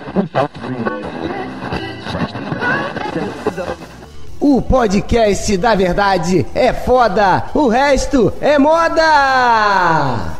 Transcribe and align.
O 4.40 4.62
podcast 4.62 5.54
da 5.58 5.74
verdade 5.74 6.46
é 6.54 6.72
foda, 6.72 7.44
o 7.52 7.68
resto 7.68 8.32
é 8.40 8.58
moda! 8.58 10.32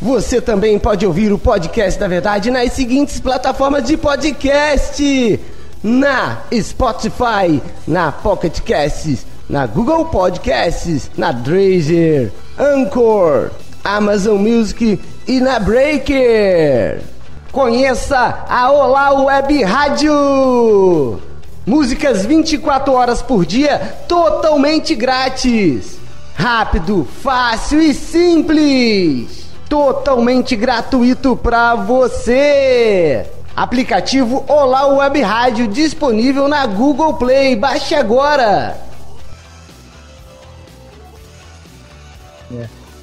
Você 0.00 0.40
também 0.40 0.78
pode 0.78 1.06
ouvir 1.06 1.30
o 1.30 1.38
podcast 1.38 2.00
da 2.00 2.08
verdade 2.08 2.50
nas 2.50 2.72
seguintes 2.72 3.20
plataformas 3.20 3.84
de 3.84 3.98
podcast: 3.98 5.38
na 5.82 6.38
Spotify, 6.50 7.62
na 7.86 8.10
Pocket 8.10 8.58
Casts, 8.60 9.26
na 9.50 9.66
Google 9.66 10.06
Podcasts, 10.06 11.10
na 11.14 11.30
Deezer, 11.30 12.32
Anchor, 12.58 13.50
Amazon 13.84 14.38
Music 14.38 14.98
e 15.28 15.40
na 15.40 15.58
Breaker. 15.58 17.13
Conheça 17.54 18.44
a 18.48 18.68
Olá 18.72 19.12
Web 19.12 19.62
Rádio! 19.62 21.22
Músicas 21.64 22.26
24 22.26 22.92
horas 22.92 23.22
por 23.22 23.46
dia, 23.46 23.78
totalmente 24.08 24.92
grátis. 24.96 25.96
Rápido, 26.34 27.06
fácil 27.22 27.80
e 27.80 27.94
simples. 27.94 29.46
Totalmente 29.68 30.56
gratuito 30.56 31.36
para 31.36 31.76
você. 31.76 33.24
Aplicativo 33.54 34.44
Olá 34.48 34.88
Web 34.88 35.20
Rádio 35.22 35.68
disponível 35.68 36.48
na 36.48 36.66
Google 36.66 37.14
Play. 37.14 37.54
Baixe 37.54 37.94
agora. 37.94 38.76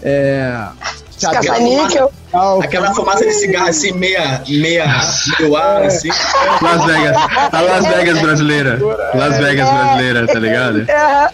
É. 0.03 0.67
Caça-níquel. 1.29 2.11
Aquela 2.63 2.93
fumaça 2.93 3.25
de 3.25 3.33
cigarro 3.33 3.67
assim, 3.67 3.91
meia, 3.91 4.41
meia, 4.47 4.85
meio 5.39 5.55
ar, 5.55 5.83
assim. 5.83 6.09
Las 6.61 6.85
Vegas. 6.85 7.17
A 7.51 7.61
Las 7.61 7.87
Vegas 7.87 8.21
brasileira. 8.21 8.79
Las 9.13 9.37
Vegas 9.37 9.69
brasileira, 9.69 10.27
tá 10.27 10.39
ligado? 10.39 10.89
É. 10.89 11.29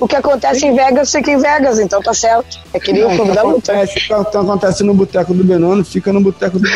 O 0.00 0.08
que 0.08 0.16
acontece 0.16 0.66
em 0.66 0.74
Vegas 0.74 1.10
fica 1.12 1.30
em 1.30 1.38
Vegas, 1.38 1.78
então 1.78 2.02
tá 2.02 2.12
certo. 2.12 2.58
É 2.72 2.80
que 2.80 2.92
nem 2.92 3.04
o 3.04 3.16
clube 3.16 3.32
da 3.32 3.42
luta. 3.42 3.72
Então, 3.74 4.26
então 4.28 4.42
acontece 4.42 4.82
no 4.82 4.94
boteco 4.94 5.32
do 5.32 5.44
Benoni, 5.44 5.84
fica 5.84 6.12
no 6.12 6.20
boteco 6.20 6.58
do 6.58 6.66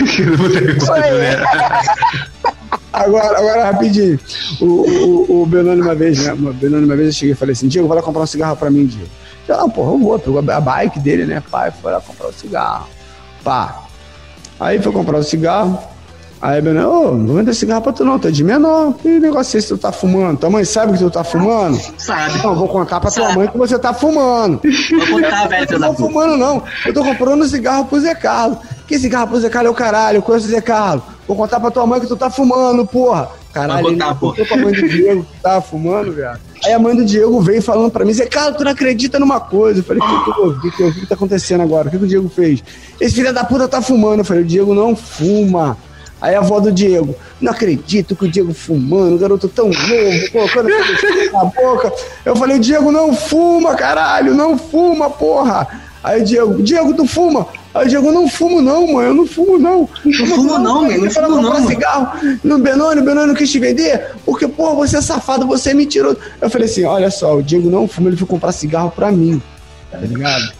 Agora, 2.94 3.38
agora 3.38 3.64
rapidinho. 3.64 4.20
O, 4.60 4.64
o, 4.64 5.42
o 5.42 5.46
Benoni 5.46 5.80
uma 5.80 5.96
vez, 5.96 6.18
né? 6.18 6.32
O 6.32 6.52
Benoni 6.52 6.84
uma 6.84 6.94
vez 6.94 7.08
eu 7.08 7.12
cheguei 7.12 7.32
e 7.32 7.36
falei 7.36 7.52
assim, 7.52 7.66
Diego, 7.66 7.88
vai 7.88 7.96
lá 7.96 8.02
comprar 8.02 8.22
um 8.22 8.26
cigarro 8.26 8.56
pra 8.56 8.70
mim, 8.70 8.86
Diego. 8.86 9.10
Eu, 9.46 9.56
não, 9.56 9.70
porra, 9.70 9.92
eu 9.92 9.98
vou. 9.98 10.18
Pegou 10.18 10.38
a 10.38 10.60
bike 10.60 10.98
dele, 11.00 11.26
né? 11.26 11.42
Pai, 11.50 11.70
foi 11.70 11.92
lá 11.92 12.00
comprar 12.00 12.28
o 12.28 12.32
cigarro. 12.32 12.86
Pá. 13.42 13.82
Aí 14.58 14.80
foi 14.80 14.92
comprar 14.92 15.18
o 15.18 15.22
cigarro. 15.22 15.78
Aí, 16.40 16.60
Benoni, 16.60 16.84
ô, 16.84 17.12
não 17.12 17.26
vou 17.26 17.36
vender 17.36 17.54
cigarro 17.54 17.80
pra 17.80 17.92
tu 17.92 18.04
não, 18.04 18.18
tu 18.18 18.28
é 18.28 18.30
de 18.30 18.44
menor. 18.44 18.92
Que 18.94 19.18
negócio 19.18 19.56
é 19.56 19.58
esse 19.58 19.68
que 19.68 19.74
tu 19.74 19.80
tá 19.80 19.90
fumando? 19.90 20.38
Tua 20.38 20.50
mãe 20.50 20.62
sabe 20.62 20.92
que 20.92 20.98
tu 20.98 21.10
tá 21.10 21.24
fumando? 21.24 21.80
Sabe. 21.96 22.38
Não, 22.42 22.54
vou 22.54 22.68
contar 22.68 23.00
pra 23.00 23.10
tua 23.10 23.32
mãe 23.32 23.48
que 23.48 23.56
você 23.56 23.78
tá 23.78 23.94
fumando. 23.94 24.60
Vou 24.90 25.22
contar, 25.22 25.48
velho, 25.48 25.66
Eu 25.70 25.78
não 25.78 25.94
tô 25.94 26.06
fumando, 26.06 26.36
não. 26.36 26.62
Eu 26.84 26.92
tô 26.92 27.02
comprando 27.02 27.46
cigarro 27.46 27.86
pro 27.86 27.98
Zé 27.98 28.14
Carlos. 28.14 28.58
Que 28.86 28.98
cigarro 28.98 29.28
pro 29.28 29.40
Zé 29.40 29.48
Carlos 29.48 29.70
é 29.70 29.72
o 29.72 29.74
caralho? 29.74 30.18
Eu 30.18 30.22
conheço 30.22 30.46
o 30.46 30.50
Zé 30.50 30.60
Carlos. 30.60 31.02
Vou 31.26 31.34
contar 31.34 31.58
pra 31.60 31.70
tua 31.70 31.86
mãe 31.86 31.98
que 31.98 32.06
tu 32.06 32.16
tá 32.16 32.28
fumando, 32.28 32.84
porra. 32.84 33.30
Caralho, 33.54 33.86
ele 33.86 34.00
contou 34.00 34.44
pra 34.44 34.56
mãe 34.56 34.72
do 34.72 34.88
Diego 34.88 35.22
que 35.22 35.40
tava 35.40 35.60
fumando, 35.60 36.12
velho. 36.12 36.36
Aí 36.64 36.72
a 36.72 36.78
mãe 36.78 36.96
do 36.96 37.04
Diego 37.04 37.40
veio 37.40 37.62
falando 37.62 37.88
pra 37.88 38.04
mim, 38.04 38.12
Zé 38.12 38.26
Carlos, 38.26 38.58
tu 38.58 38.64
não 38.64 38.72
acredita 38.72 39.16
numa 39.20 39.38
coisa. 39.38 39.78
Eu 39.78 39.84
falei, 39.84 40.02
o 40.02 40.06
que, 40.06 40.24
que, 40.24 40.40
eu 40.40 40.44
ouvi? 40.44 40.58
O 40.58 40.60
que, 40.60 40.70
que, 40.72 40.82
eu 40.82 40.86
ouvi? 40.86 40.98
O 40.98 41.00
que 41.02 41.06
tá 41.06 41.14
acontecendo 41.14 41.60
agora? 41.60 41.86
O 41.86 41.90
que, 41.92 41.96
que 41.96 42.04
o 42.04 42.08
Diego 42.08 42.28
fez? 42.28 42.64
Esse 43.00 43.14
filho 43.14 43.32
da 43.32 43.44
puta 43.44 43.68
tá 43.68 43.80
fumando. 43.80 44.18
Eu 44.18 44.24
falei, 44.24 44.42
o 44.42 44.46
Diego 44.46 44.74
não 44.74 44.96
fuma. 44.96 45.78
Aí 46.20 46.34
a 46.34 46.38
avó 46.38 46.58
do 46.58 46.72
Diego, 46.72 47.14
não 47.40 47.52
acredito 47.52 48.16
que 48.16 48.24
o 48.24 48.30
Diego 48.30 48.52
fumando, 48.52 49.14
o 49.14 49.18
garoto 49.18 49.46
tão 49.46 49.66
novo, 49.66 50.32
colocando 50.32 50.68
na 51.32 51.44
boca. 51.44 51.92
Eu 52.24 52.34
falei, 52.34 52.56
o 52.56 52.60
Diego 52.60 52.90
não 52.90 53.14
fuma, 53.14 53.76
caralho, 53.76 54.34
não 54.34 54.58
fuma, 54.58 55.10
porra. 55.10 55.68
Aí 56.02 56.22
o 56.22 56.24
Diego, 56.24 56.62
Diego, 56.62 56.94
tu 56.94 57.06
fuma? 57.06 57.46
Aí 57.74 57.86
o 57.86 57.88
Diego, 57.88 58.12
não 58.12 58.28
fumo 58.28 58.62
não, 58.62 58.86
mãe, 58.92 59.06
eu 59.06 59.14
não 59.14 59.26
fumo 59.26 59.58
não. 59.58 59.88
Não 60.04 60.26
fumo 60.28 60.58
não, 60.58 60.82
mãe, 60.84 60.96
não 60.96 61.04
Eu 61.06 61.10
falei, 61.10 61.30
fumo 61.30 61.42
não, 61.42 61.66
cigarro 61.66 62.38
no 62.44 62.58
Benoni, 62.58 63.00
o 63.00 63.04
Benoni 63.04 63.26
não 63.26 63.34
quis 63.34 63.50
te 63.50 63.58
vender, 63.58 64.12
porque, 64.24 64.46
porra, 64.46 64.74
você 64.76 64.98
é 64.98 65.00
safado, 65.00 65.44
você 65.46 65.70
é 65.70 65.74
mentiroso. 65.74 66.16
Eu 66.40 66.48
falei 66.48 66.68
assim, 66.68 66.84
olha 66.84 67.10
só, 67.10 67.36
o 67.36 67.42
Diego 67.42 67.68
não 67.68 67.88
fuma, 67.88 68.08
ele 68.08 68.16
foi 68.16 68.28
comprar 68.28 68.52
cigarro 68.52 68.92
pra 68.94 69.10
mim, 69.10 69.42
tá 69.90 69.98
ligado? 69.98 70.52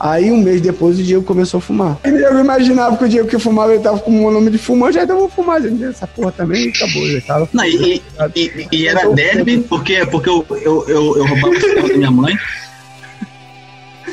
Aí 0.00 0.30
um 0.30 0.36
mês 0.40 0.60
depois 0.60 0.96
o 0.96 1.02
Diego 1.02 1.24
começou 1.24 1.58
a 1.58 1.60
fumar. 1.60 1.98
Eu 2.04 2.38
imaginava 2.38 2.96
que 2.96 3.04
o 3.04 3.08
Diego 3.08 3.28
que 3.28 3.36
fumava, 3.38 3.74
ele 3.74 3.82
tava 3.82 3.98
com 3.98 4.24
o 4.26 4.30
nome 4.30 4.48
de 4.50 4.56
fumante, 4.58 4.94
já 4.94 5.02
então 5.02 5.18
vou 5.18 5.28
fumar, 5.28 5.60
essa 5.64 6.06
porra 6.06 6.30
também 6.30 6.68
acabou, 6.68 7.04
já 7.08 7.20
tava. 7.20 7.48
Não, 7.52 7.64
e, 7.64 8.00
e, 8.36 8.40
e- 8.40 8.68
e 8.70 8.86
era 8.86 9.08
derby, 9.12 9.58
porque, 9.68 10.06
porque 10.06 10.28
eu, 10.28 10.44
eu, 10.50 10.84
eu, 10.88 11.16
eu 11.18 11.26
roubava 11.26 11.48
o 11.50 11.60
cigarro 11.60 11.88
da 11.88 11.96
minha 11.96 12.10
mãe. 12.12 12.36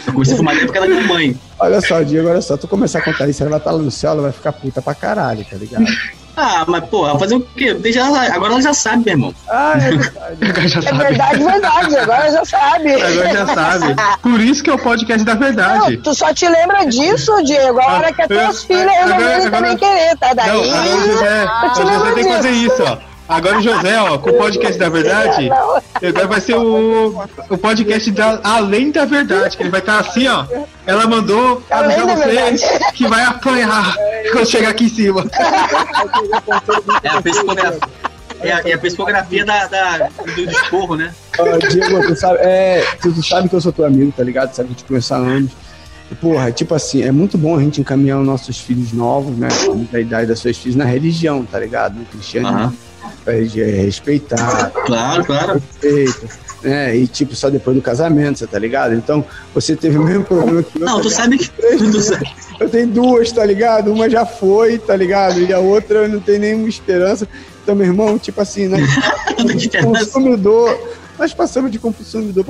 Eu 0.08 0.14
comecei 0.14 0.34
a 0.34 0.38
fumar 0.38 0.54
derby 0.56 0.68
porque 0.68 0.78
era 0.80 0.88
da 0.88 0.94
minha 0.96 1.08
mãe. 1.08 1.36
Olha 1.60 1.82
só, 1.82 2.02
Diego, 2.04 2.30
olha 2.30 2.42
só, 2.42 2.58
tu 2.58 2.68
começar 2.68 3.00
a 3.00 3.02
contar 3.02 3.28
isso, 3.28 3.42
ela 3.42 3.50
vai 3.52 3.60
estar 3.60 3.72
lá 3.72 3.78
no 3.80 3.92
céu, 3.92 4.12
ela 4.12 4.22
vai 4.24 4.32
ficar 4.32 4.52
puta 4.54 4.82
pra 4.82 4.94
caralho, 4.94 5.46
tá 5.50 5.56
ligado? 5.58 5.86
Ah, 6.38 6.66
mas 6.68 6.84
porra, 6.90 7.18
fazer 7.18 7.36
o 7.36 7.40
quê? 7.40 7.74
Deixa 7.76 8.02
ela, 8.02 8.22
agora 8.24 8.52
ela 8.54 8.62
já 8.62 8.74
sabe, 8.74 9.06
meu 9.06 9.14
irmão. 9.14 9.36
Ah, 9.50 9.74
é 9.78 9.90
verdade. 9.90 10.38
Agora 10.42 10.68
já 10.68 10.80
É 10.80 10.84
sabe. 10.84 10.98
verdade, 10.98 11.44
verdade. 11.46 11.98
Agora 11.98 12.32
já 12.32 12.46
sabe. 12.46 12.94
Agora 12.94 13.32
já 13.34 13.46
sabe. 13.48 13.96
Por 14.22 14.40
isso 14.42 14.62
que 14.62 14.70
é 14.70 14.74
o 14.74 14.78
podcast 14.78 15.24
da 15.26 15.34
verdade. 15.36 15.96
Não, 15.96 16.02
tu 16.04 16.14
só 16.14 16.34
te 16.34 16.46
lembra 16.50 16.84
disso, 16.88 17.32
Diego, 17.46 17.80
a 17.80 17.86
hora 17.94 18.12
que 18.12 18.22
as 18.22 18.28
tuas 18.28 18.50
Ah, 18.64 18.68
filhas 18.68 18.92
resolverem 18.98 19.50
também 19.50 19.78
querer, 19.78 20.18
tá? 20.18 20.34
Daí. 20.34 20.48
Não, 20.50 20.78
agora 20.78 20.96
o 20.98 21.06
José, 21.06 21.44
eu 21.64 21.70
te 21.72 21.78
José 21.82 21.92
lembro 21.92 22.14
tem 22.16 22.24
que 22.26 22.30
fazer 22.34 22.52
disso. 22.52 22.74
isso, 22.74 22.84
ó. 22.84 23.15
Agora 23.28 23.58
o 23.58 23.62
José, 23.62 24.00
ó, 24.00 24.18
com 24.20 24.30
o 24.30 24.34
podcast 24.38 24.78
da 24.78 24.88
verdade, 24.88 25.50
agora 25.52 26.28
vai 26.28 26.40
ser 26.40 26.56
o, 26.56 27.24
o 27.50 27.58
podcast 27.58 28.12
da 28.12 28.40
Além 28.44 28.92
da 28.92 29.04
Verdade, 29.06 29.58
que 29.58 29.64
ele 29.64 29.72
vai 29.72 29.80
estar 29.80 30.00
assim, 30.00 30.28
ó. 30.28 30.46
Ela 30.86 31.08
mandou 31.08 31.64
Além 31.72 31.98
avisar 31.98 32.18
vocês 32.18 32.62
que 32.94 33.08
vai 33.08 33.24
apanhar 33.24 33.96
quando 34.32 34.46
chegar 34.48 34.70
aqui 34.70 34.86
em 34.86 34.90
cima. 34.90 35.26
É 37.04 37.10
a 37.10 37.22
psicografia. 37.22 37.80
É 38.42 38.52
a, 38.52 38.62
é 38.64 38.74
a 38.74 38.78
psicografia 38.78 39.46
da, 39.46 39.66
da- 39.68 40.10
do 40.36 40.42
esporro, 40.52 40.96
né? 40.96 41.12
Ó, 41.40 41.58
Diego, 41.58 42.06
tu 42.06 42.16
sabe, 42.16 42.38
é, 42.42 42.84
tu, 43.02 43.24
sabe 43.24 43.50
que 43.50 43.56
eu 43.56 43.62
sou 43.62 43.72
teu 43.72 43.86
amigo, 43.86 44.14
tá 44.16 44.24
ligado? 44.24 44.54
Sabe 44.54 44.68
que 44.70 44.74
a 44.76 44.78
gente 44.78 44.88
conhece 44.88 45.14
há 45.14 45.18
anos. 45.18 45.52
Porra, 46.22 46.52
tipo 46.52 46.76
assim, 46.76 47.02
é 47.02 47.12
muito 47.12 47.38
bom 47.38 47.58
a 47.58 47.60
gente 47.60 47.82
encaminhar 47.82 48.20
os 48.20 48.26
nossos 48.28 48.60
filhos 48.60 48.94
novos, 48.94 49.36
né? 49.36 49.48
Da 49.92 50.00
idade 50.00 50.28
das 50.28 50.38
suas 50.38 50.56
filhas 50.58 50.76
na 50.76 50.86
religião, 50.86 51.44
tá 51.44 51.58
ligado? 51.60 51.96
No 51.98 52.06
cristianismo. 52.06 52.56
Aham. 52.56 52.74
Pra 53.24 53.34
gente 53.42 53.62
respeitar, 53.64 54.72
Claro, 54.86 55.26
claro. 55.26 55.54
respeito, 55.82 56.30
né? 56.64 56.96
E 56.96 57.08
tipo, 57.08 57.36
só 57.36 57.50
depois 57.50 57.76
do 57.76 57.82
casamento, 57.82 58.40
você 58.40 58.48
tá 58.48 58.60
ligado? 58.60 58.94
Então, 58.94 59.26
você 59.54 59.76
teve 59.76 59.98
o 59.98 60.04
mesmo 60.04 60.24
problema 60.24 60.62
que 60.64 60.78
eu. 60.78 60.86
Não, 60.86 60.98
tá 60.98 61.02
tu 61.02 61.08
ligado? 61.10 61.22
sabe 61.22 61.38
que. 61.38 61.52
Eu 62.60 62.70
tenho 62.70 62.88
duas, 62.88 63.32
tá 63.32 63.44
ligado? 63.46 63.92
Uma 63.92 64.10
já 64.10 64.26
foi, 64.26 64.78
tá 64.78 64.96
ligado? 64.96 65.40
E 65.42 65.52
a 65.54 65.60
outra 65.60 66.00
eu 66.00 66.10
não 66.10 66.20
tenho 66.20 66.40
nenhuma 66.40 66.70
esperança. 66.70 67.28
Então, 67.64 67.76
meu 67.76 67.88
irmão, 67.88 68.18
tipo 68.20 68.40
assim, 68.42 68.70
esperança. 69.56 70.06
consumidor. 70.06 70.78
Nós 71.18 71.34
passamos 71.34 71.72
de 71.72 71.80
consumidor 71.80 72.44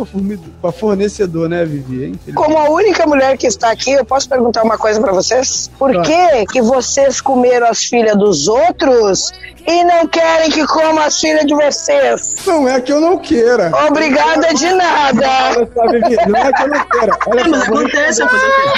pra 0.61 0.71
fornecedor, 0.71 1.47
né, 1.47 1.63
Vivi? 1.63 2.05
Hein, 2.05 2.19
filho? 2.23 2.35
Como 2.35 2.57
a 2.57 2.69
única 2.69 3.05
mulher 3.05 3.37
que 3.37 3.45
está 3.45 3.71
aqui, 3.71 3.91
eu 3.91 4.03
posso 4.03 4.27
perguntar 4.27 4.63
uma 4.63 4.77
coisa 4.77 4.99
pra 4.99 5.11
vocês? 5.13 5.69
Por 5.77 5.91
Claro. 5.91 6.07
que 6.07 6.45
que 6.47 6.61
vocês 6.61 7.21
comeram 7.21 7.67
as 7.67 7.83
filhas 7.83 8.17
dos 8.17 8.47
outros 8.47 9.31
e 9.67 9.83
não 9.83 10.07
querem 10.07 10.49
que 10.49 10.65
coma 10.65 11.05
as 11.05 11.19
filhas 11.19 11.45
de 11.45 11.53
vocês? 11.53 12.35
Não 12.47 12.67
é 12.67 12.81
que 12.81 12.91
eu 12.91 12.99
não 12.99 13.17
queira. 13.19 13.71
Obrigada 13.87 14.53
de 14.53 14.71
nada. 14.73 15.27
Olha 15.55 15.69
só, 15.73 15.87
Vivi, 15.91 16.15
não 16.27 16.39
é 16.39 16.51
que 16.51 16.63
eu 16.63 16.67
não 16.67 16.85
queira. 16.85 17.17
Olha 17.27 17.39
É, 17.39 17.43
só, 17.43 17.49
mas 17.49 17.63
acontece? 17.69 18.21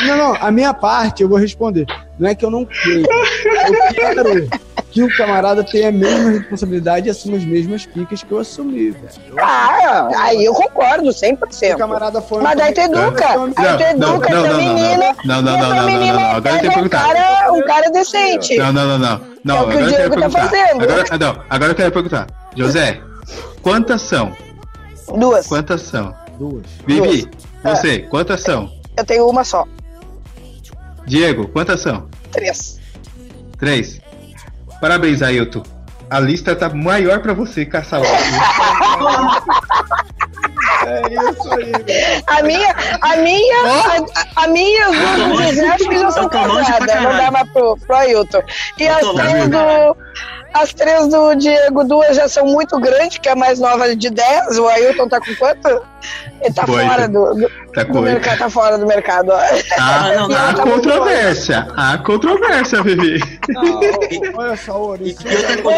Não, 0.06 0.18
não, 0.18 0.34
a 0.40 0.52
minha 0.52 0.74
parte 0.74 1.24
eu 1.24 1.30
vou 1.30 1.38
responder. 1.38 1.86
Não 2.20 2.28
é 2.30 2.36
que 2.36 2.44
eu 2.44 2.52
não 2.52 2.66
queira. 2.66 3.08
Eu 3.08 3.94
quero 3.94 4.50
que 4.98 5.14
o 5.14 5.18
camarada 5.18 5.64
tenha 5.64 5.90
a 5.90 5.92
mesma 5.92 6.32
responsabilidade 6.32 7.08
e 7.08 7.12
assuma 7.12 7.38
as 7.38 7.46
mesmas 7.46 7.86
picas 7.86 8.24
que 8.24 8.32
eu 8.32 8.40
assumi, 8.40 8.90
velho. 8.92 9.08
Eu 9.30 9.36
Ah, 9.40 10.10
aí 10.18 10.44
eu 10.44 10.54
concordo, 10.54 11.12
Se 11.14 11.26
o 11.32 11.38
100%. 11.38 11.78
camarada 11.78 12.20
for. 12.22 12.42
Mas 12.42 12.58
daí 12.58 12.74
tu 12.74 12.82
educa. 12.82 13.28
Aí 13.56 13.78
tu 13.78 13.84
educa 13.84 13.96
não, 13.98 14.24
essa 14.24 14.30
não, 14.30 14.48
não, 14.48 14.58
menina. 14.58 15.16
não, 15.26 15.42
não, 15.42 15.54
e 15.56 15.58
não, 15.58 15.68
essa 15.68 15.76
não, 15.76 15.88
não, 15.88 16.00
não, 16.16 16.32
agora 16.32 16.36
eu 16.38 16.42
tenho 16.42 16.42
pega 16.42 16.60
que 16.62 16.68
um 16.68 16.74
perguntar. 16.74 17.04
cara, 17.14 17.54
um 17.54 17.62
cara 17.66 17.92
decente. 17.92 18.58
Não, 18.58 18.74
não, 18.74 18.88
não, 18.88 18.98
não. 18.98 19.22
Não, 19.44 19.58
É 19.58 19.62
o 19.62 19.68
que 19.68 19.76
o 19.76 19.78
agora 19.78 19.86
eu 19.86 19.90
quero 19.90 19.90
Diego 19.90 20.10
tá 20.10 20.20
perguntar. 20.20 20.50
fazendo. 20.50 20.84
Agora, 20.84 21.18
não, 21.20 21.44
agora 21.50 21.72
eu 21.72 21.76
quero 21.76 21.92
perguntar. 21.92 22.28
José, 22.56 23.02
quantas 23.62 24.02
são? 24.02 24.36
Duas. 25.16 25.48
Quantas 25.48 25.82
são? 25.84 26.14
Duas. 26.40 26.64
Vivi, 26.86 27.30
Duas. 27.64 27.80
você, 27.80 28.00
quantas 28.00 28.42
são? 28.42 28.70
Eu 28.98 29.06
tenho 29.06 29.30
uma 29.30 29.44
só. 29.44 29.64
Diego, 31.06 31.48
quantas 31.50 31.82
são? 31.82 32.08
Três. 32.32 32.80
Três. 33.60 34.02
Parabéns, 34.80 35.22
Ailton. 35.22 35.64
A 36.10 36.20
lista 36.20 36.56
tá 36.56 36.70
maior 36.70 37.20
pra 37.20 37.34
você, 37.34 37.66
caçar 37.66 38.02
É 40.88 41.02
isso 41.32 41.54
aí, 41.54 41.72
velho. 41.72 42.24
A 42.28 42.44
minha, 42.44 42.76
a 43.02 43.18
minha, 43.18 43.56
a, 43.66 44.44
a 44.44 44.48
minha, 44.48 44.88
do 44.88 45.44
José, 45.44 45.68
acho 45.68 45.90
que 45.90 45.98
já 45.98 46.12
são 46.12 46.30
casadas. 46.30 46.70
Não 46.70 46.80
dá 46.80 46.88
caralho. 46.88 47.32
mais 47.34 47.50
pro, 47.52 47.78
pro 47.78 47.96
Ailton. 47.96 48.42
E 48.78 48.88
as 48.88 49.00
três 49.00 49.48
pra 49.48 49.48
do. 49.48 49.98
As 50.54 50.74
três 50.74 51.08
do 51.08 51.36
Diego, 51.36 51.84
duas 51.84 52.16
já 52.16 52.28
são 52.28 52.46
muito 52.46 52.80
grandes, 52.80 53.18
que 53.20 53.30
é 53.30 53.34
a 53.34 53.36
mais 53.36 53.60
nova 53.60 53.96
de 53.96 54.10
10. 54.10 54.58
O 54.58 54.68
Ailton 54.68 55.08
tá 55.08 55.20
com 55.20 55.36
quanto? 55.36 55.68
Ele 56.42 56.54
tá 56.54 56.66
fora 56.66 57.08
do, 57.08 57.34
do, 57.36 57.50
Tá 57.74 57.84
do 57.84 58.02
mercado, 58.02 58.38
tá 58.40 58.50
fora 58.50 58.78
do 58.78 58.86
mercado. 58.88 59.30
ó. 59.32 59.40
Há, 59.80 60.14
não, 60.16 60.28
não, 60.28 60.36
há 60.38 60.54
tá 60.54 60.64
controvérsia. 60.64 61.68
Há 61.76 61.98
controvérsia. 62.00 62.80
Não, 63.50 63.80
olha 64.36 64.56
só, 64.58 64.96
é- 64.96 65.00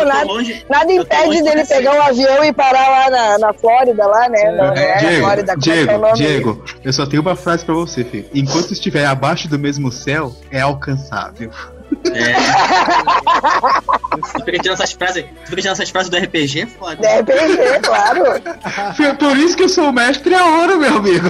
eu 0.01 0.06
nada- 0.06 0.25
tô 0.25 0.33
longe. 0.33 0.66
Nada 0.69 0.92
impede 0.94 1.42
dele 1.44 1.66
pegar 1.66 1.94
um 1.95 2.01
avião 2.01 2.44
e 2.44 2.54
parar 2.54 2.89
lá 2.89 3.10
na, 3.10 3.38
na 3.39 3.54
Flórida, 3.54 4.06
lá, 4.06 4.30
né? 4.30 4.51
Não 4.51 4.66
é 4.74 4.94
na 4.95 4.98
Diego, 5.00 5.19
Flórida, 5.25 5.51
é 5.51 5.56
é 5.56 5.57
Diego, 5.57 5.98
nome? 5.98 6.13
Diego, 6.13 6.63
eu 6.83 6.94
só 6.94 7.06
tenho 7.06 7.21
uma 7.21 7.36
frase 7.36 7.66
pra 7.66 7.75
você, 7.75 8.04
filho. 8.04 8.30
Enquanto 8.33 8.71
estiver 8.71 9.06
abaixo 9.06 9.48
do 9.50 9.57
mesmo 9.60 9.92
céu, 9.92 10.33
é 10.51 10.62
alcançável. 10.62 11.51
É. 12.13 12.36
Tu 14.09 14.44
fica 14.45 14.59
tirando 14.59 14.73
essas 14.73 14.91
frases, 14.91 15.23
tu 15.23 15.50
fica 15.50 15.61
tirando 15.61 15.73
essas 15.73 15.89
frases 15.89 16.09
do 16.09 16.17
RPG, 16.17 16.65
foda. 16.77 16.95
De 16.95 17.07
RPG, 17.07 17.79
claro. 17.83 18.23
Foi 18.95 19.13
por 19.15 19.38
isso 19.38 19.56
que 19.56 19.63
eu 19.63 19.69
sou 19.69 19.89
o 19.89 19.94
mestre 19.94 20.33
a 20.33 20.45
hora, 20.45 20.77
meu 20.77 20.97
amigo. 20.97 21.29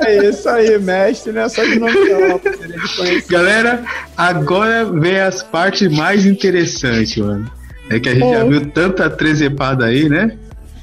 É 0.00 0.28
isso 0.28 0.48
aí, 0.48 0.78
mestre, 0.78 1.32
não 1.32 1.42
é 1.42 1.48
só 1.48 1.62
de 1.62 1.78
nome 1.78 1.96
é. 1.96 3.20
Galera, 3.28 3.84
agora 4.16 4.84
vem 4.84 5.20
as 5.20 5.42
partes 5.42 5.90
mais 5.92 6.24
interessantes, 6.24 7.16
mano. 7.16 7.50
É 7.90 8.00
que 8.00 8.08
a 8.08 8.14
gente 8.14 8.30
já 8.30 8.44
viu 8.44 8.66
tanta 8.70 9.08
trezepada 9.08 9.84
aí, 9.84 10.08
né? 10.08 10.36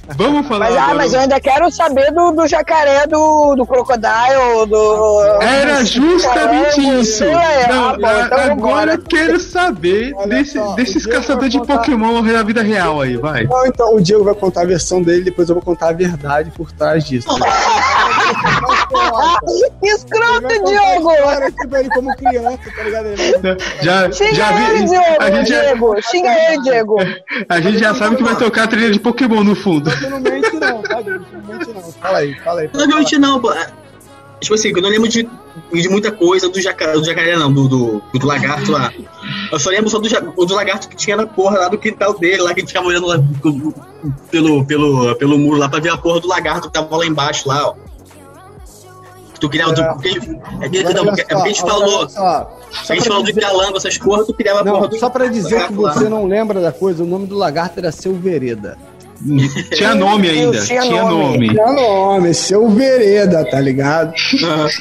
Vamos 0.05 0.45
falar 0.47 0.69
Mas, 0.69 0.77
ah, 0.77 0.93
mas 0.95 1.13
eu 1.13 1.19
ainda 1.21 1.39
quero 1.39 1.71
saber 1.71 2.11
do, 2.11 2.31
do 2.33 2.45
jacaré, 2.45 3.07
do, 3.07 3.55
do 3.55 3.65
crocodile, 3.65 4.65
do. 4.67 5.21
Era 5.41 5.85
justamente 5.85 6.75
Caramba, 6.81 6.99
isso. 7.01 7.23
é, 7.23 7.67
Não, 7.69 7.89
ah, 7.89 7.93
bom, 7.97 8.25
então 8.25 8.39
agora 8.51 8.97
quero 8.97 9.39
saber 9.39 10.13
Olha 10.17 10.27
desse- 10.27 10.53
só, 10.59 10.73
desses 10.75 11.05
caçadores 11.05 11.51
de 11.51 11.59
contar- 11.59 11.77
Pokémon 11.77 12.21
na 12.21 12.43
vida 12.43 12.61
real 12.61 12.99
aí, 12.99 13.15
vai. 13.15 13.45
Não, 13.45 13.65
então 13.65 13.95
o 13.95 14.01
Diego 14.01 14.25
vai 14.25 14.35
contar 14.35 14.63
a 14.63 14.65
versão 14.65 15.01
dele, 15.01 15.23
depois 15.23 15.47
eu 15.47 15.55
vou 15.55 15.63
contar 15.63 15.89
a 15.89 15.93
verdade 15.93 16.51
por 16.51 16.69
trás 16.73 17.05
disso. 17.05 17.27
Que 17.29 17.39
escroto, 19.83 20.41
contar 20.41 20.97
Diogo! 20.97 21.69
pra 21.69 21.79
ele 21.79 21.89
como 21.89 22.15
criança, 22.15 22.59
tá 22.75 22.83
ligado? 22.83 23.07
Já, 23.81 24.11
Xinga 24.11 24.33
já 24.33 24.69
ele, 24.69 24.79
vi. 24.79 24.89
Diogo, 24.89 25.05
A 25.19 25.31
gente, 25.31 25.49
já, 25.49 25.61
Diego! 25.61 26.01
Xinga 26.01 26.31
ele, 26.31 26.61
Diego! 26.63 26.97
a 27.49 27.61
gente 27.61 27.79
já 27.79 27.95
sabe 27.95 28.15
que 28.15 28.23
vai 28.23 28.35
tocar 28.35 28.63
a 28.63 28.67
trilha 28.67 28.91
de 28.91 28.99
Pokémon 28.99 29.43
no 29.43 29.55
fundo. 29.55 29.89
Não 30.09 30.19
mente 30.19 30.53
não, 30.53 30.81
tá? 30.81 31.01
Não 31.01 31.57
mente 31.57 31.73
não. 31.73 31.91
Fala 31.93 32.17
aí, 32.19 32.35
fala 32.43 32.61
aí. 32.61 32.69
Não, 32.73 32.85
realmente 32.85 33.17
não, 33.17 33.39
pô. 33.39 33.51
É, 33.51 33.67
Tipo 34.43 34.55
assim, 34.55 34.73
eu 34.75 34.81
não 34.81 34.89
lembro 34.89 35.07
de, 35.07 35.23
de 35.71 35.89
muita 35.89 36.11
coisa 36.11 36.49
do 36.49 36.61
jacaré, 36.61 36.91
do 36.91 37.05
jacaré 37.05 37.37
não, 37.37 37.51
do, 37.51 37.65
do, 37.69 38.01
do 38.13 38.27
lagarto 38.27 38.73
lá. 38.73 38.91
Eu 39.49 39.57
só 39.57 39.69
lembro 39.69 39.89
só 39.89 39.99
do, 39.99 40.09
do 40.45 40.53
lagarto 40.53 40.89
que 40.89 40.97
tinha 40.97 41.15
na 41.15 41.25
porra 41.25 41.59
lá 41.59 41.69
do 41.69 41.77
quintal 41.77 42.13
dele, 42.19 42.41
lá 42.41 42.53
que 42.53 42.59
a 42.59 42.61
gente 42.61 42.67
ficava 42.67 42.87
olhando 42.87 43.07
lá 43.07 43.17
pelo, 43.41 43.73
pelo, 44.29 44.65
pelo, 44.65 45.15
pelo 45.15 45.37
muro 45.37 45.57
lá 45.57 45.69
pra 45.69 45.79
ver 45.79 45.91
a 45.91 45.97
porra 45.97 46.19
do 46.19 46.27
lagarto 46.27 46.67
que 46.67 46.73
tava 46.73 46.97
lá 46.97 47.05
embaixo 47.05 47.47
lá, 47.47 47.69
ó. 47.69 47.75
Tu 49.43 49.49
queria. 49.49 49.73
Tu, 49.73 49.83
porque, 49.83 50.07
é, 50.61 50.69
que- 50.69 50.79
Agora, 50.79 51.03
não, 51.03 51.13
é 51.13 51.15
só, 51.29 51.43
a 51.43 51.47
gente 51.47 51.59
falou. 51.61 52.09
só. 52.09 52.59
Só 52.71 52.93
A 52.93 52.95
gente 52.95 53.03
pra 53.03 53.03
falou 53.03 53.23
do 53.23 53.27
dizer- 53.27 53.41
calango, 53.41 53.75
essas 53.77 53.97
porra, 53.97 54.23
tu 54.23 54.33
criava 54.33 54.61
a 54.61 54.63
porra 54.63 54.79
Não, 54.83 54.87
do. 54.87 54.97
só 54.99 55.09
pra 55.09 55.25
dizer 55.27 55.67
que 55.67 55.73
você 55.73 56.05
lá. 56.05 56.09
não 56.09 56.25
lembra 56.25 56.61
da 56.61 56.71
coisa, 56.71 57.03
o 57.03 57.05
nome 57.05 57.27
do 57.27 57.35
lagarto 57.35 57.77
era 57.77 57.91
Seu 57.91 58.13
Vereda. 58.13 58.77
Tinha 59.75 59.95
nome 59.95 60.29
ainda. 60.29 60.61
Tinha 60.61 60.81
Tinha 60.81 61.03
nome. 61.03 61.47
nome. 61.47 61.53
Não, 61.53 61.73
nome, 61.75 62.33
Seu 62.33 62.69
Vereda, 62.69 63.43
tá 63.49 63.59
ligado? 63.59 64.13